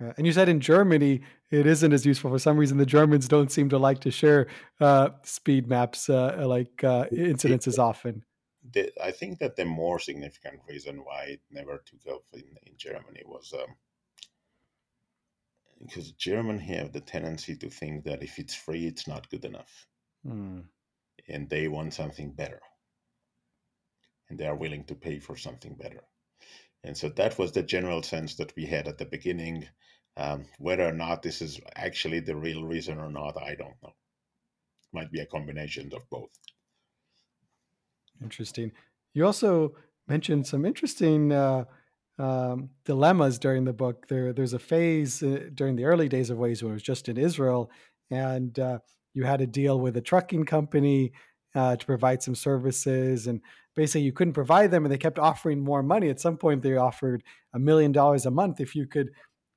Uh, 0.00 0.12
and 0.16 0.26
you 0.26 0.32
said 0.32 0.48
in 0.48 0.60
Germany 0.60 1.20
it 1.50 1.66
isn't 1.66 1.92
as 1.92 2.06
useful. 2.06 2.30
For 2.30 2.38
some 2.38 2.56
reason, 2.56 2.78
the 2.78 2.86
Germans 2.86 3.28
don't 3.28 3.52
seem 3.52 3.68
to 3.70 3.78
like 3.78 4.00
to 4.00 4.10
share 4.10 4.46
uh, 4.80 5.10
speed 5.24 5.68
maps 5.68 6.08
uh, 6.08 6.44
like 6.46 6.82
uh, 6.84 7.06
incidents 7.12 7.66
as 7.66 7.78
often. 7.78 8.24
The, 8.72 8.92
I 9.02 9.10
think 9.10 9.38
that 9.38 9.56
the 9.56 9.64
more 9.64 9.98
significant 9.98 10.60
reason 10.68 10.98
why 10.98 11.24
it 11.24 11.40
never 11.50 11.82
took 11.84 12.14
off 12.14 12.22
in, 12.32 12.44
in 12.66 12.74
Germany 12.76 13.22
was 13.26 13.52
um, 13.54 13.74
because 15.80 16.12
Germans 16.12 16.62
have 16.62 16.92
the 16.92 17.00
tendency 17.00 17.56
to 17.56 17.70
think 17.70 18.04
that 18.04 18.22
if 18.22 18.38
it's 18.38 18.54
free, 18.54 18.86
it's 18.86 19.08
not 19.08 19.30
good 19.30 19.44
enough. 19.44 19.86
Mm. 20.26 20.64
And 21.28 21.48
they 21.48 21.68
want 21.68 21.94
something 21.94 22.32
better. 22.32 22.60
And 24.28 24.38
they 24.38 24.46
are 24.46 24.54
willing 24.54 24.84
to 24.84 24.94
pay 24.94 25.18
for 25.18 25.36
something 25.36 25.74
better. 25.74 26.02
And 26.84 26.96
so 26.96 27.08
that 27.10 27.38
was 27.38 27.52
the 27.52 27.62
general 27.62 28.02
sense 28.02 28.36
that 28.36 28.54
we 28.56 28.66
had 28.66 28.88
at 28.88 28.98
the 28.98 29.04
beginning. 29.04 29.68
Um, 30.16 30.44
whether 30.58 30.86
or 30.86 30.92
not 30.92 31.22
this 31.22 31.40
is 31.40 31.60
actually 31.76 32.20
the 32.20 32.36
real 32.36 32.64
reason 32.64 32.98
or 32.98 33.10
not, 33.10 33.36
I 33.40 33.54
don't 33.54 33.76
know. 33.82 33.94
It 34.82 34.92
might 34.92 35.10
be 35.10 35.20
a 35.20 35.26
combination 35.26 35.90
of 35.94 36.02
both. 36.10 36.30
Interesting. 38.22 38.72
You 39.14 39.24
also 39.26 39.74
mentioned 40.08 40.46
some 40.46 40.66
interesting 40.66 41.32
uh, 41.32 41.64
um, 42.18 42.70
dilemmas 42.84 43.38
during 43.38 43.64
the 43.64 43.72
book. 43.72 44.08
There, 44.08 44.32
there's 44.32 44.52
a 44.52 44.58
phase 44.58 45.22
uh, 45.22 45.48
during 45.54 45.76
the 45.76 45.84
early 45.84 46.08
days 46.08 46.28
of 46.28 46.38
Waze 46.38 46.62
when 46.62 46.72
it 46.72 46.74
was 46.74 46.82
just 46.82 47.08
in 47.08 47.16
Israel, 47.16 47.70
and 48.10 48.58
uh, 48.58 48.80
you 49.14 49.24
had 49.24 49.38
to 49.38 49.46
deal 49.46 49.80
with 49.80 49.96
a 49.96 50.02
trucking 50.02 50.44
company 50.44 51.12
uh, 51.54 51.76
to 51.76 51.86
provide 51.86 52.22
some 52.22 52.34
services, 52.34 53.26
and 53.26 53.40
basically 53.74 54.02
you 54.02 54.12
couldn't 54.12 54.34
provide 54.34 54.70
them 54.70 54.84
and 54.84 54.92
they 54.92 54.98
kept 54.98 55.18
offering 55.18 55.60
more 55.60 55.82
money 55.82 56.08
at 56.08 56.20
some 56.20 56.36
point 56.36 56.62
they 56.62 56.76
offered 56.76 57.22
a 57.54 57.58
million 57.58 57.92
dollars 57.92 58.26
a 58.26 58.30
month 58.30 58.60
if 58.60 58.74
you 58.74 58.86
could 58.86 59.10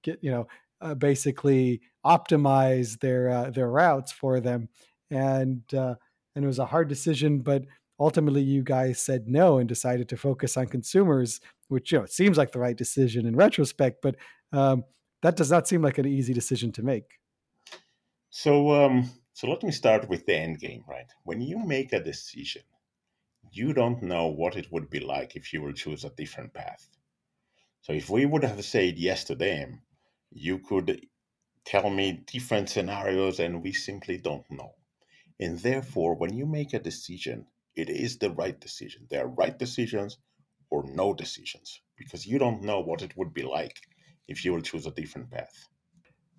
get 0.03 0.19
you 0.21 0.31
know 0.31 0.47
uh, 0.81 0.93
basically 0.95 1.81
optimize 2.05 2.99
their 2.99 3.29
uh, 3.29 3.49
their 3.49 3.69
routes 3.69 4.11
for 4.11 4.39
them. 4.39 4.69
And 5.09 5.61
uh, 5.73 5.95
and 6.35 6.43
it 6.43 6.47
was 6.47 6.59
a 6.59 6.65
hard 6.65 6.87
decision 6.87 7.39
but 7.39 7.65
ultimately 7.99 8.41
you 8.41 8.63
guys 8.63 8.99
said 8.99 9.27
no 9.27 9.57
and 9.57 9.69
decided 9.69 10.09
to 10.09 10.17
focus 10.17 10.57
on 10.57 10.67
consumers 10.67 11.39
which 11.67 11.91
you 11.91 11.97
know 11.97 12.03
it 12.03 12.11
seems 12.11 12.37
like 12.37 12.51
the 12.51 12.59
right 12.59 12.77
decision 12.77 13.25
in 13.25 13.35
retrospect 13.35 14.01
but 14.01 14.15
um, 14.51 14.83
that 15.21 15.35
does 15.35 15.51
not 15.51 15.67
seem 15.67 15.81
like 15.81 15.97
an 15.97 16.07
easy 16.07 16.33
decision 16.33 16.71
to 16.73 16.83
make. 16.83 17.19
So 18.29 18.71
um 18.71 19.09
so 19.33 19.47
let 19.47 19.63
me 19.63 19.71
start 19.71 20.09
with 20.09 20.25
the 20.25 20.35
end 20.35 20.59
game 20.59 20.83
right? 20.87 21.11
When 21.23 21.41
you 21.41 21.59
make 21.59 21.93
a 21.93 22.03
decision 22.03 22.63
you 23.51 23.73
don't 23.73 24.01
know 24.01 24.27
what 24.27 24.55
it 24.55 24.71
would 24.71 24.89
be 24.89 24.99
like 24.99 25.35
if 25.35 25.53
you 25.53 25.61
will 25.61 25.73
choose 25.73 26.03
a 26.03 26.09
different 26.09 26.53
path. 26.53 26.87
So 27.81 27.93
if 27.93 28.09
we 28.09 28.25
would 28.25 28.43
have 28.43 28.63
said 28.65 28.97
yes 28.97 29.25
to 29.25 29.35
them, 29.35 29.81
you 30.33 30.59
could 30.59 31.05
tell 31.65 31.89
me 31.89 32.23
different 32.25 32.69
scenarios 32.69 33.39
and 33.39 33.63
we 33.63 33.71
simply 33.71 34.17
don't 34.17 34.49
know. 34.49 34.73
And 35.39 35.59
therefore, 35.59 36.15
when 36.15 36.33
you 36.33 36.45
make 36.45 36.73
a 36.73 36.79
decision, 36.79 37.47
it 37.75 37.89
is 37.89 38.17
the 38.17 38.31
right 38.31 38.59
decision. 38.59 39.07
There 39.09 39.23
are 39.25 39.27
right 39.27 39.57
decisions 39.57 40.17
or 40.69 40.83
no 40.87 41.13
decisions 41.13 41.81
because 41.97 42.25
you 42.25 42.37
don't 42.37 42.63
know 42.63 42.79
what 42.81 43.01
it 43.01 43.15
would 43.17 43.33
be 43.33 43.43
like 43.43 43.79
if 44.27 44.43
you 44.43 44.53
will 44.53 44.61
choose 44.61 44.85
a 44.85 44.91
different 44.91 45.31
path. 45.31 45.67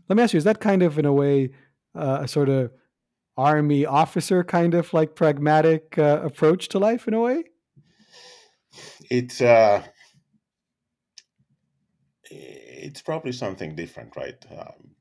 Let 0.08 0.16
me 0.16 0.22
ask 0.22 0.34
you, 0.34 0.38
is 0.38 0.44
that 0.44 0.60
kind 0.60 0.82
of 0.82 0.98
in 0.98 1.06
a 1.06 1.12
way 1.12 1.50
uh, 1.94 2.18
a 2.22 2.28
sort 2.28 2.48
of 2.48 2.72
army 3.36 3.84
officer 3.84 4.44
kind 4.44 4.74
of 4.74 4.92
like 4.92 5.14
pragmatic 5.14 5.98
uh, 5.98 6.20
approach 6.22 6.68
to 6.68 6.78
life 6.78 7.08
in 7.08 7.14
a 7.14 7.20
way? 7.20 7.44
It's 9.10 9.40
uh, 9.40 9.82
it's 12.84 13.02
probably 13.02 13.32
something 13.32 13.74
different, 13.74 14.14
right? 14.16 14.44
Um, 14.50 14.94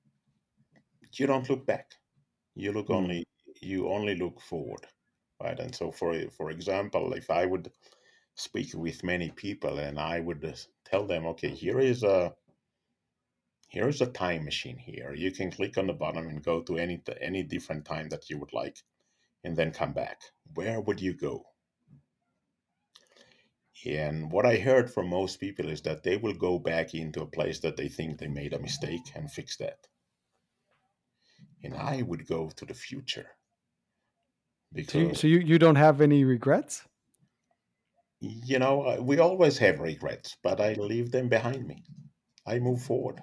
you 1.14 1.28
don't 1.28 1.50
look 1.50 1.66
back; 1.66 1.92
you 2.56 2.72
look 2.72 2.88
mm. 2.88 2.96
only 2.96 3.26
you 3.62 3.90
only 3.90 4.16
look 4.16 4.42
forward, 4.42 4.88
right? 5.42 5.60
And 5.60 5.76
so, 5.76 5.92
for 5.92 6.14
for 6.38 6.50
example, 6.50 7.14
if 7.14 7.30
I 7.30 7.46
would 7.46 7.72
speak 8.36 8.74
with 8.74 9.04
many 9.04 9.30
people 9.32 9.80
and 9.80 10.00
I 10.00 10.20
would 10.20 10.44
tell 10.86 11.06
them, 11.06 11.26
okay, 11.28 11.50
here 11.50 11.80
is 11.80 12.04
a 12.04 12.34
here's 13.70 14.02
a 14.02 14.08
time 14.08 14.46
machine 14.46 14.78
here. 14.78 15.14
You 15.14 15.32
can 15.32 15.52
click 15.52 15.78
on 15.78 15.88
the 15.88 15.94
bottom 15.94 16.28
and 16.30 16.44
go 16.44 16.62
to 16.64 16.78
any 16.78 17.02
any 17.22 17.44
different 17.44 17.86
time 17.86 18.10
that 18.10 18.30
you 18.30 18.38
would 18.40 18.54
like, 18.54 18.78
and 19.44 19.58
then 19.58 19.72
come 19.72 19.94
back. 19.94 20.22
Where 20.56 20.80
would 20.82 21.02
you 21.02 21.14
go? 21.14 21.46
And 23.86 24.32
what 24.32 24.46
I 24.46 24.58
heard 24.58 24.92
from 24.92 25.10
most 25.10 25.40
people 25.40 25.70
is 25.70 25.82
that 25.82 26.04
they 26.04 26.18
will 26.18 26.34
go 26.34 26.60
back 26.60 26.94
into 26.94 27.22
a 27.22 27.28
place 27.28 27.60
that 27.60 27.78
they 27.78 27.90
think 27.90 28.18
they 28.18 28.28
made 28.28 28.54
a 28.54 28.60
mistake 28.60 29.12
and 29.16 29.30
fix 29.32 29.58
that. 29.58 29.88
And 31.64 31.76
I 31.76 32.02
would 32.02 32.28
go 32.28 32.50
to 32.56 32.66
the 32.66 32.74
future. 32.74 33.28
Because, 34.72 34.94
so, 34.94 35.00
you, 35.00 35.16
so 35.16 35.28
you, 35.28 35.40
you 35.40 35.60
don't 35.60 35.76
have 35.76 36.02
any 36.02 36.24
regrets? 36.24 36.84
You 38.20 38.60
know, 38.60 38.84
uh, 38.84 38.98
we 39.02 39.20
always 39.20 39.58
have 39.58 39.80
regrets, 39.80 40.38
but 40.42 40.62
I 40.62 40.74
leave 40.74 41.12
them 41.12 41.28
behind 41.30 41.68
me. 41.68 41.84
I 42.48 42.60
move 42.60 42.82
forward. 42.82 43.22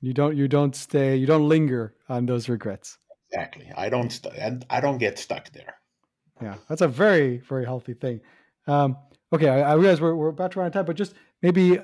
You 0.00 0.12
don't 0.12 0.36
you 0.36 0.46
don't 0.48 0.74
stay 0.76 1.16
you 1.16 1.26
don't 1.26 1.48
linger 1.48 1.94
on 2.08 2.26
those 2.26 2.48
regrets. 2.48 2.98
Exactly. 3.30 3.72
I 3.76 3.88
don't 3.88 4.10
st- 4.10 4.64
I 4.68 4.80
don't 4.80 4.98
get 4.98 5.18
stuck 5.18 5.50
there. 5.52 5.76
Yeah, 6.42 6.56
that's 6.68 6.82
a 6.82 6.88
very 6.88 7.38
very 7.38 7.64
healthy 7.64 7.94
thing. 7.94 8.20
Um, 8.66 8.96
okay, 9.32 9.48
I, 9.48 9.72
I 9.72 9.74
realize 9.74 10.00
we're 10.00 10.14
we're 10.14 10.28
about 10.28 10.52
to 10.52 10.58
run 10.58 10.66
out 10.66 10.68
of 10.68 10.72
time, 10.74 10.84
but 10.86 10.96
just 10.96 11.14
maybe 11.42 11.78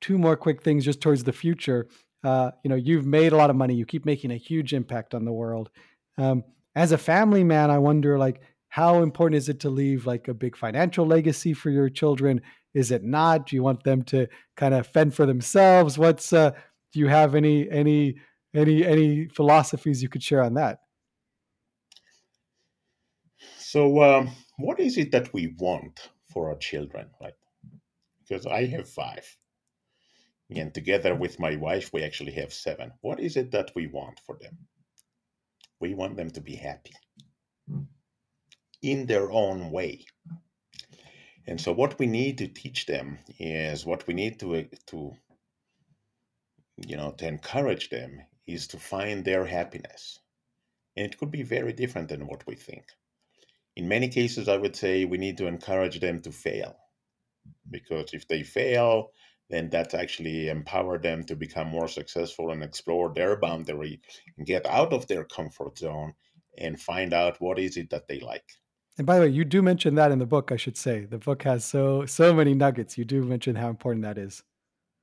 two 0.00 0.18
more 0.18 0.36
quick 0.36 0.62
things 0.62 0.84
just 0.84 1.00
towards 1.00 1.24
the 1.24 1.32
future. 1.32 1.88
Uh, 2.22 2.50
you 2.64 2.68
know, 2.68 2.76
you've 2.76 3.06
made 3.06 3.32
a 3.32 3.36
lot 3.36 3.50
of 3.50 3.56
money. 3.56 3.74
You 3.74 3.86
keep 3.86 4.04
making 4.04 4.30
a 4.30 4.36
huge 4.36 4.74
impact 4.74 5.14
on 5.14 5.24
the 5.24 5.32
world. 5.32 5.70
Um, 6.18 6.44
as 6.74 6.92
a 6.92 6.98
family 6.98 7.44
man, 7.44 7.70
I 7.70 7.78
wonder, 7.78 8.18
like, 8.18 8.42
how 8.68 9.02
important 9.02 9.36
is 9.36 9.48
it 9.48 9.60
to 9.60 9.70
leave 9.70 10.06
like 10.06 10.28
a 10.28 10.34
big 10.34 10.56
financial 10.56 11.06
legacy 11.06 11.52
for 11.52 11.70
your 11.70 11.88
children? 11.88 12.40
Is 12.74 12.90
it 12.90 13.02
not? 13.02 13.46
Do 13.46 13.56
you 13.56 13.62
want 13.62 13.82
them 13.82 14.02
to 14.04 14.28
kind 14.56 14.74
of 14.74 14.86
fend 14.86 15.14
for 15.14 15.26
themselves? 15.26 15.98
What's 15.98 16.32
uh, 16.32 16.52
do 16.92 17.00
you 17.00 17.08
have 17.08 17.34
any 17.34 17.68
any 17.70 18.16
any 18.54 18.84
any 18.84 19.26
philosophies 19.26 20.02
you 20.02 20.08
could 20.08 20.22
share 20.22 20.42
on 20.42 20.54
that? 20.54 20.78
So, 23.58 24.02
um, 24.02 24.30
what 24.60 24.80
is 24.80 24.98
it 24.98 25.12
that 25.12 25.32
we 25.32 25.54
want 25.58 26.10
for 26.32 26.50
our 26.50 26.56
children, 26.56 27.10
right? 27.20 27.34
Because 28.20 28.46
I 28.46 28.66
have 28.66 28.88
five, 28.88 29.36
and 30.50 30.74
together 30.74 31.14
with 31.14 31.38
my 31.38 31.56
wife, 31.56 31.92
we 31.92 32.02
actually 32.02 32.32
have 32.32 32.52
seven. 32.52 32.92
What 33.00 33.20
is 33.20 33.36
it 33.36 33.52
that 33.52 33.72
we 33.74 33.86
want 33.86 34.20
for 34.26 34.36
them? 34.40 34.58
We 35.80 35.94
want 35.94 36.16
them 36.16 36.30
to 36.30 36.40
be 36.40 36.56
happy 36.56 36.94
in 38.82 39.06
their 39.06 39.30
own 39.30 39.70
way. 39.70 40.04
And 41.46 41.60
so, 41.60 41.72
what 41.72 41.98
we 41.98 42.06
need 42.06 42.38
to 42.38 42.48
teach 42.48 42.86
them 42.86 43.18
is 43.38 43.86
what 43.86 44.06
we 44.06 44.14
need 44.14 44.38
to 44.40 44.56
uh, 44.56 44.62
to 44.88 45.12
you 46.86 46.96
know 46.96 47.12
to 47.12 47.26
encourage 47.26 47.90
them 47.90 48.20
is 48.46 48.68
to 48.68 48.78
find 48.78 49.24
their 49.24 49.44
happiness, 49.44 50.18
and 50.96 51.06
it 51.06 51.18
could 51.18 51.30
be 51.30 51.42
very 51.42 51.72
different 51.72 52.08
than 52.08 52.26
what 52.26 52.46
we 52.46 52.54
think. 52.54 52.84
In 53.76 53.88
many 53.88 54.08
cases, 54.08 54.48
I 54.48 54.56
would 54.56 54.76
say 54.76 55.04
we 55.04 55.18
need 55.18 55.38
to 55.38 55.46
encourage 55.46 56.00
them 56.00 56.20
to 56.22 56.32
fail, 56.32 56.76
because 57.70 58.12
if 58.12 58.26
they 58.28 58.42
fail, 58.42 59.10
then 59.48 59.68
that's 59.70 59.94
actually 59.94 60.48
empower 60.48 60.98
them 60.98 61.24
to 61.24 61.36
become 61.36 61.68
more 61.68 61.88
successful 61.88 62.50
and 62.50 62.62
explore 62.62 63.12
their 63.14 63.36
boundary 63.36 64.00
and 64.36 64.46
get 64.46 64.66
out 64.66 64.92
of 64.92 65.06
their 65.06 65.24
comfort 65.24 65.78
zone 65.78 66.12
and 66.58 66.80
find 66.80 67.12
out 67.12 67.40
what 67.40 67.58
is 67.58 67.76
it 67.76 67.90
that 67.90 68.06
they 68.08 68.20
like. 68.20 68.44
And 68.98 69.06
by 69.06 69.16
the 69.16 69.22
way, 69.22 69.28
you 69.28 69.44
do 69.44 69.62
mention 69.62 69.94
that 69.94 70.12
in 70.12 70.18
the 70.18 70.26
book. 70.26 70.52
I 70.52 70.56
should 70.56 70.76
say 70.76 71.04
the 71.04 71.18
book 71.18 71.42
has 71.44 71.64
so 71.64 72.04
so 72.06 72.34
many 72.34 72.54
nuggets. 72.54 72.98
You 72.98 73.04
do 73.04 73.22
mention 73.22 73.56
how 73.56 73.70
important 73.70 74.02
that 74.04 74.18
is. 74.18 74.42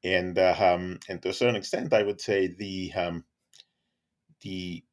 And 0.03 0.37
uh, 0.37 0.55
um, 0.59 0.99
and 1.09 1.21
to 1.23 1.29
a 1.29 1.33
certain 1.33 1.55
extent, 1.55 1.93
I 1.93 2.03
would 2.03 2.21
say 2.21 2.47
the 2.47 2.93
um, 2.95 3.23
the 4.41 4.83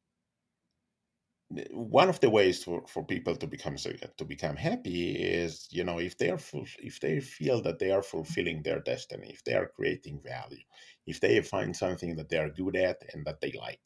one 1.71 2.09
of 2.09 2.19
the 2.21 2.29
ways 2.29 2.63
for, 2.63 2.83
for 2.87 3.05
people 3.05 3.35
to 3.35 3.45
become 3.45 3.75
uh, 3.75 4.07
to 4.17 4.25
become 4.25 4.55
happy 4.55 5.11
is 5.11 5.67
you 5.69 5.83
know 5.83 5.99
if 5.99 6.17
they 6.17 6.31
are 6.31 6.39
full, 6.39 6.65
if 6.79 6.99
they 6.99 7.19
feel 7.19 7.61
that 7.61 7.77
they 7.77 7.91
are 7.91 8.01
fulfilling 8.01 8.63
their 8.63 8.79
destiny 8.79 9.29
if 9.29 9.43
they 9.43 9.53
are 9.53 9.71
creating 9.75 10.19
value 10.23 10.63
if 11.05 11.19
they 11.19 11.39
find 11.41 11.75
something 11.75 12.15
that 12.15 12.29
they 12.29 12.37
are 12.37 12.49
good 12.49 12.75
at 12.75 13.03
and 13.13 13.25
that 13.25 13.41
they 13.41 13.51
like. 13.59 13.81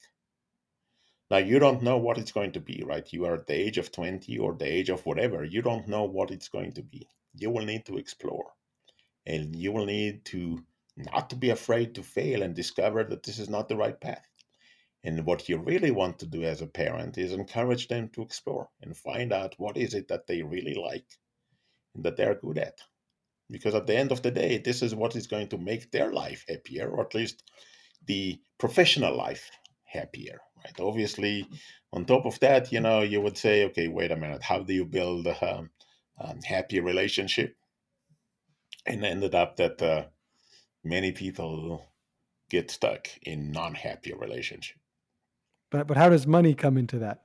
Now 1.30 1.38
you 1.38 1.60
don't 1.60 1.84
know 1.84 1.98
what 1.98 2.18
it's 2.18 2.32
going 2.32 2.54
to 2.54 2.62
be 2.62 2.82
right? 2.86 3.12
You 3.12 3.26
are 3.26 3.36
at 3.36 3.48
the 3.48 3.56
age 3.56 3.78
of 3.78 3.92
20 3.92 4.38
or 4.38 4.56
the 4.56 4.66
age 4.66 4.90
of 4.90 5.06
whatever. 5.06 5.44
You 5.44 5.62
don't 5.62 5.88
know 5.88 6.06
what 6.06 6.32
it's 6.32 6.48
going 6.48 6.72
to 6.74 6.82
be. 6.82 7.08
You 7.36 7.50
will 7.50 7.66
need 7.66 7.86
to 7.88 7.98
explore. 7.98 8.54
And 9.26 9.54
you 9.56 9.74
will 9.74 9.86
need 9.86 10.24
to 10.26 10.64
not 10.96 11.30
to 11.32 11.36
be 11.36 11.50
afraid 11.50 11.96
to 11.96 12.04
fail 12.04 12.42
and 12.42 12.56
discover 12.56 13.04
that 13.04 13.24
this 13.24 13.38
is 13.38 13.50
not 13.50 13.68
the 13.68 13.78
right 13.78 14.00
path 14.00 14.29
and 15.04 15.26
what 15.26 15.48
you 15.48 15.58
really 15.58 15.92
want 15.92 16.20
to 16.20 16.26
do 16.26 16.44
as 16.44 16.62
a 16.62 16.68
parent 16.68 17.18
is 17.18 17.32
encourage 17.32 17.88
them 17.88 18.10
to 18.10 18.22
explore 18.22 18.70
and 18.82 18.98
find 18.98 19.32
out 19.32 19.56
what 19.58 19.78
is 19.78 19.94
it 19.94 20.10
that 20.10 20.28
they 20.28 20.42
really 20.42 20.74
like 20.74 21.06
and 21.96 22.04
that 22.04 22.18
they're 22.18 22.36
good 22.36 22.58
at. 22.58 22.80
Because 23.50 23.74
at 23.76 23.88
the 23.88 23.96
end 23.96 24.12
of 24.12 24.22
the 24.22 24.32
day, 24.32 24.58
this 24.58 24.82
is 24.82 24.94
what 24.94 25.16
is 25.16 25.26
going 25.28 25.48
to 25.50 25.58
make 25.58 25.92
their 25.92 26.12
life 26.12 26.44
happier, 26.48 26.90
or 26.90 27.06
at 27.06 27.16
least 27.16 27.44
the 28.06 28.40
professional 28.58 29.16
life 29.16 29.50
happier, 29.86 30.40
right? 30.64 30.80
Obviously, 30.80 31.48
on 31.94 32.06
top 32.06 32.26
of 32.26 32.40
that, 32.42 32.72
you 32.72 32.82
know, 32.82 33.02
you 33.02 33.22
would 33.22 33.38
say, 33.38 33.66
okay, 33.66 33.88
wait 33.88 34.12
a 34.12 34.18
minute, 34.18 34.44
how 34.44 34.60
do 34.60 34.74
you 34.74 34.86
build 34.86 35.26
a 35.28 35.58
um, 35.58 35.70
um, 36.20 36.42
happy 36.42 36.80
relationship? 36.82 37.56
And 38.86 39.06
ended 39.06 39.34
up 39.34 39.56
that 39.58 39.82
uh, 39.82 40.06
many 40.84 41.14
people 41.14 41.86
get 42.50 42.70
stuck 42.70 43.08
in 43.24 43.52
non-happy 43.52 44.14
relationship 44.14 44.78
but 45.72 45.88
but 45.88 45.98
how 45.98 46.10
does 46.10 46.28
money 46.28 46.54
come 46.54 46.78
into 46.78 47.00
that? 47.00 47.22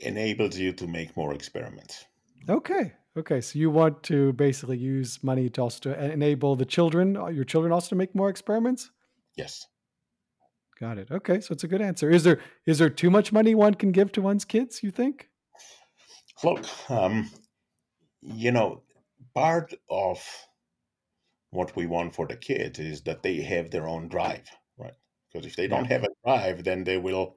enables 0.00 0.58
you 0.58 0.72
to 0.72 0.86
make 0.86 1.16
more 1.16 1.34
experiments. 1.34 2.04
Okay. 2.48 2.92
Okay. 3.16 3.40
So 3.40 3.58
you 3.58 3.70
want 3.70 4.02
to 4.04 4.32
basically 4.34 4.78
use 4.78 5.22
money 5.22 5.48
to 5.50 5.62
also 5.62 5.80
to 5.80 6.12
enable 6.12 6.56
the 6.56 6.64
children, 6.64 7.16
uh, 7.16 7.26
your 7.26 7.44
children 7.44 7.72
also 7.72 7.90
to 7.90 7.96
make 7.96 8.14
more 8.14 8.28
experiments? 8.28 8.90
Yes. 9.36 9.66
Got 10.80 10.98
it. 10.98 11.10
Okay. 11.10 11.40
So 11.40 11.52
it's 11.52 11.64
a 11.64 11.68
good 11.68 11.82
answer. 11.82 12.10
Is 12.10 12.22
there 12.22 12.40
is 12.66 12.78
there 12.78 12.90
too 12.90 13.10
much 13.10 13.32
money 13.32 13.54
one 13.54 13.74
can 13.74 13.92
give 13.92 14.12
to 14.12 14.22
one's 14.22 14.44
kids, 14.44 14.82
you 14.82 14.90
think? 14.90 15.28
Look, 16.44 16.64
um, 16.88 17.28
you 18.22 18.52
know, 18.52 18.82
part 19.34 19.74
of 19.90 20.24
what 21.50 21.74
we 21.74 21.86
want 21.86 22.14
for 22.14 22.28
the 22.28 22.36
kids 22.36 22.78
is 22.78 23.02
that 23.02 23.24
they 23.24 23.42
have 23.42 23.70
their 23.70 23.88
own 23.88 24.06
drive? 24.06 24.48
Because 25.32 25.46
if 25.46 25.56
they 25.56 25.66
don't 25.66 25.86
have 25.86 26.04
a 26.04 26.08
drive 26.24 26.64
then 26.64 26.84
they 26.84 26.98
will 26.98 27.36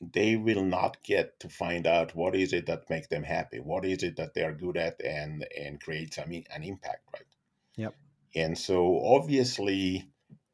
they 0.00 0.36
will 0.36 0.64
not 0.64 1.02
get 1.02 1.38
to 1.40 1.48
find 1.48 1.86
out 1.86 2.14
what 2.14 2.34
is 2.34 2.52
it 2.52 2.66
that 2.66 2.88
makes 2.88 3.08
them 3.08 3.22
happy 3.22 3.58
what 3.58 3.84
is 3.84 4.02
it 4.02 4.16
that 4.16 4.34
they're 4.34 4.54
good 4.54 4.76
at 4.76 5.00
and 5.04 5.46
and 5.58 5.80
creates 5.80 6.18
I 6.18 6.24
mean, 6.24 6.44
an 6.54 6.62
impact 6.62 7.02
right? 7.12 7.24
Yep. 7.76 7.94
And 8.34 8.56
so 8.56 9.00
obviously 9.04 10.10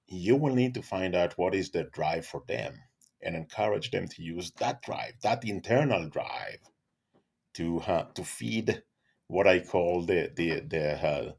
you 0.09 0.37
will 0.37 0.55
need 0.55 0.75
to 0.75 0.83
find 0.83 1.15
out 1.15 1.39
what 1.39 1.55
is 1.55 1.71
the 1.71 1.85
drive 1.85 2.27
for 2.27 2.43
them 2.49 2.75
and 3.23 3.37
encourage 3.37 3.91
them 3.91 4.09
to 4.09 4.23
use 4.23 4.51
that 4.59 4.83
drive 4.83 5.15
that 5.23 5.45
internal 5.45 6.09
drive 6.09 6.59
to 7.55 7.81
uh, 7.81 8.05
to 8.15 8.25
feed 8.25 8.83
what 9.29 9.47
i 9.47 9.59
call 9.59 10.03
the 10.03 10.31
the 10.37 10.61
the 10.61 11.07
uh, 11.07 11.33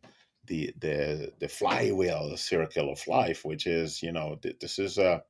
the 0.48 0.74
the 0.80 1.34
the 1.40 1.48
flywheel 1.48 2.38
circle 2.38 2.92
of 2.92 3.08
life, 3.08 3.46
which 3.46 3.68
is 3.68 4.02
you 4.02 4.12
know 4.12 4.40
this 4.62 4.80
is 4.80 4.98
a 4.98 5.24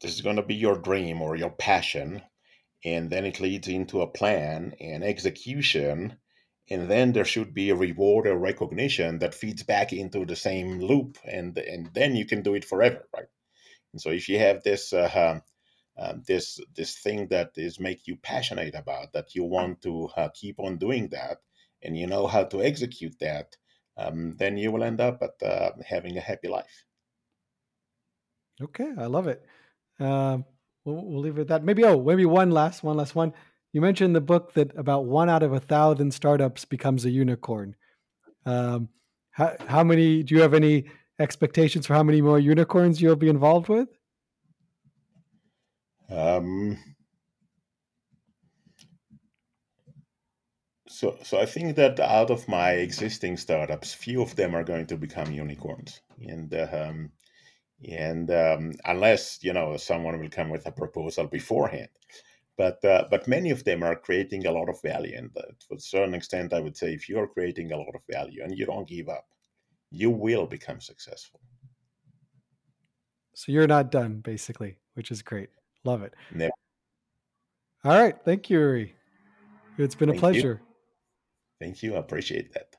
this 0.00 0.14
is 0.14 0.20
going 0.20 0.36
to 0.36 0.42
be 0.42 0.54
your 0.54 0.78
dream 0.78 1.22
or 1.22 1.36
your 1.36 1.50
passion, 1.50 2.22
and 2.84 3.10
then 3.10 3.24
it 3.24 3.40
leads 3.40 3.68
into 3.68 4.00
a 4.00 4.06
plan 4.06 4.74
and 4.80 5.04
execution, 5.04 6.18
and 6.70 6.90
then 6.90 7.12
there 7.12 7.24
should 7.24 7.54
be 7.54 7.70
a 7.70 7.76
reward 7.76 8.26
or 8.26 8.38
recognition 8.38 9.18
that 9.20 9.34
feeds 9.34 9.62
back 9.62 9.92
into 9.92 10.24
the 10.24 10.36
same 10.36 10.80
loop, 10.80 11.18
and 11.24 11.56
and 11.58 11.92
then 11.94 12.16
you 12.16 12.26
can 12.26 12.42
do 12.42 12.54
it 12.54 12.64
forever, 12.64 13.06
right? 13.14 13.28
And 13.92 14.00
so 14.00 14.10
if 14.10 14.28
you 14.28 14.38
have 14.38 14.62
this. 14.62 14.92
Uh, 14.92 15.40
um, 15.98 16.22
this 16.26 16.58
this 16.74 16.98
thing 16.98 17.28
that 17.28 17.50
is 17.56 17.78
make 17.78 18.06
you 18.06 18.16
passionate 18.16 18.74
about 18.74 19.12
that 19.12 19.34
you 19.34 19.44
want 19.44 19.82
to 19.82 20.08
uh, 20.16 20.28
keep 20.34 20.58
on 20.58 20.78
doing 20.78 21.08
that 21.08 21.38
and 21.82 21.96
you 21.96 22.06
know 22.06 22.26
how 22.26 22.44
to 22.44 22.62
execute 22.62 23.18
that, 23.20 23.56
um, 23.96 24.36
then 24.38 24.56
you 24.56 24.70
will 24.70 24.84
end 24.84 25.00
up 25.00 25.22
at 25.22 25.46
uh, 25.46 25.70
having 25.84 26.16
a 26.16 26.20
happy 26.20 26.48
life. 26.48 26.84
Okay, 28.60 28.90
I 28.98 29.06
love 29.06 29.26
it. 29.26 29.44
Um, 29.98 30.44
we'll, 30.84 31.04
we'll, 31.04 31.20
leave 31.20 31.38
it 31.38 31.42
at 31.42 31.48
that. 31.48 31.64
Maybe 31.64 31.84
oh, 31.84 32.02
maybe 32.02 32.26
one 32.26 32.50
last 32.50 32.82
one 32.82 32.96
last 32.96 33.14
one. 33.14 33.32
You 33.72 33.80
mentioned 33.80 34.10
in 34.10 34.12
the 34.12 34.20
book 34.20 34.52
that 34.54 34.76
about 34.76 35.06
one 35.06 35.30
out 35.30 35.42
of 35.42 35.52
a 35.52 35.60
thousand 35.60 36.12
startups 36.12 36.64
becomes 36.64 37.04
a 37.04 37.10
unicorn. 37.10 37.74
Um, 38.44 38.88
how 39.30 39.56
how 39.66 39.84
many? 39.84 40.22
Do 40.22 40.34
you 40.34 40.42
have 40.42 40.54
any 40.54 40.84
expectations 41.18 41.86
for 41.86 41.94
how 41.94 42.02
many 42.02 42.20
more 42.20 42.38
unicorns 42.38 43.00
you'll 43.00 43.16
be 43.16 43.28
involved 43.28 43.68
with? 43.68 43.88
Um, 46.10 46.78
So, 51.02 51.18
so 51.24 51.40
I 51.40 51.46
think 51.46 51.74
that 51.74 51.98
out 51.98 52.30
of 52.30 52.46
my 52.46 52.74
existing 52.74 53.36
startups, 53.36 53.92
few 53.92 54.22
of 54.22 54.36
them 54.36 54.54
are 54.54 54.62
going 54.62 54.86
to 54.86 54.96
become 54.96 55.32
unicorns, 55.32 56.00
and 56.24 56.54
um, 56.54 57.10
and 57.84 58.30
um, 58.30 58.72
unless 58.84 59.42
you 59.42 59.52
know 59.52 59.76
someone 59.76 60.20
will 60.20 60.28
come 60.28 60.48
with 60.48 60.64
a 60.64 60.70
proposal 60.70 61.26
beforehand, 61.26 61.88
but 62.56 62.84
uh, 62.84 63.06
but 63.10 63.26
many 63.26 63.50
of 63.50 63.64
them 63.64 63.82
are 63.82 63.96
creating 63.96 64.46
a 64.46 64.52
lot 64.52 64.68
of 64.68 64.80
value, 64.80 65.16
and 65.18 65.36
uh, 65.36 65.42
to 65.42 65.74
a 65.74 65.80
certain 65.80 66.14
extent, 66.14 66.52
I 66.52 66.60
would 66.60 66.76
say 66.76 66.94
if 66.94 67.08
you 67.08 67.18
are 67.18 67.26
creating 67.26 67.72
a 67.72 67.78
lot 67.78 67.96
of 67.96 68.02
value 68.08 68.44
and 68.44 68.56
you 68.56 68.64
don't 68.64 68.86
give 68.86 69.08
up, 69.08 69.26
you 69.90 70.08
will 70.08 70.46
become 70.46 70.80
successful. 70.80 71.40
So 73.34 73.50
you're 73.50 73.66
not 73.66 73.90
done, 73.90 74.20
basically, 74.20 74.78
which 74.94 75.10
is 75.10 75.20
great. 75.20 75.48
Love 75.82 76.02
it. 76.04 76.14
Never. 76.32 76.52
All 77.82 78.00
right, 78.00 78.16
thank 78.24 78.48
you, 78.48 78.60
Uri. 78.60 78.94
It's 79.78 79.96
been 79.96 80.10
Thank 80.10 80.18
a 80.18 80.20
pleasure. 80.20 80.60
You. 80.64 80.71
Thank 81.62 81.82
you. 81.82 81.94
I 81.94 82.00
appreciate 82.00 82.52
that. 82.54 82.76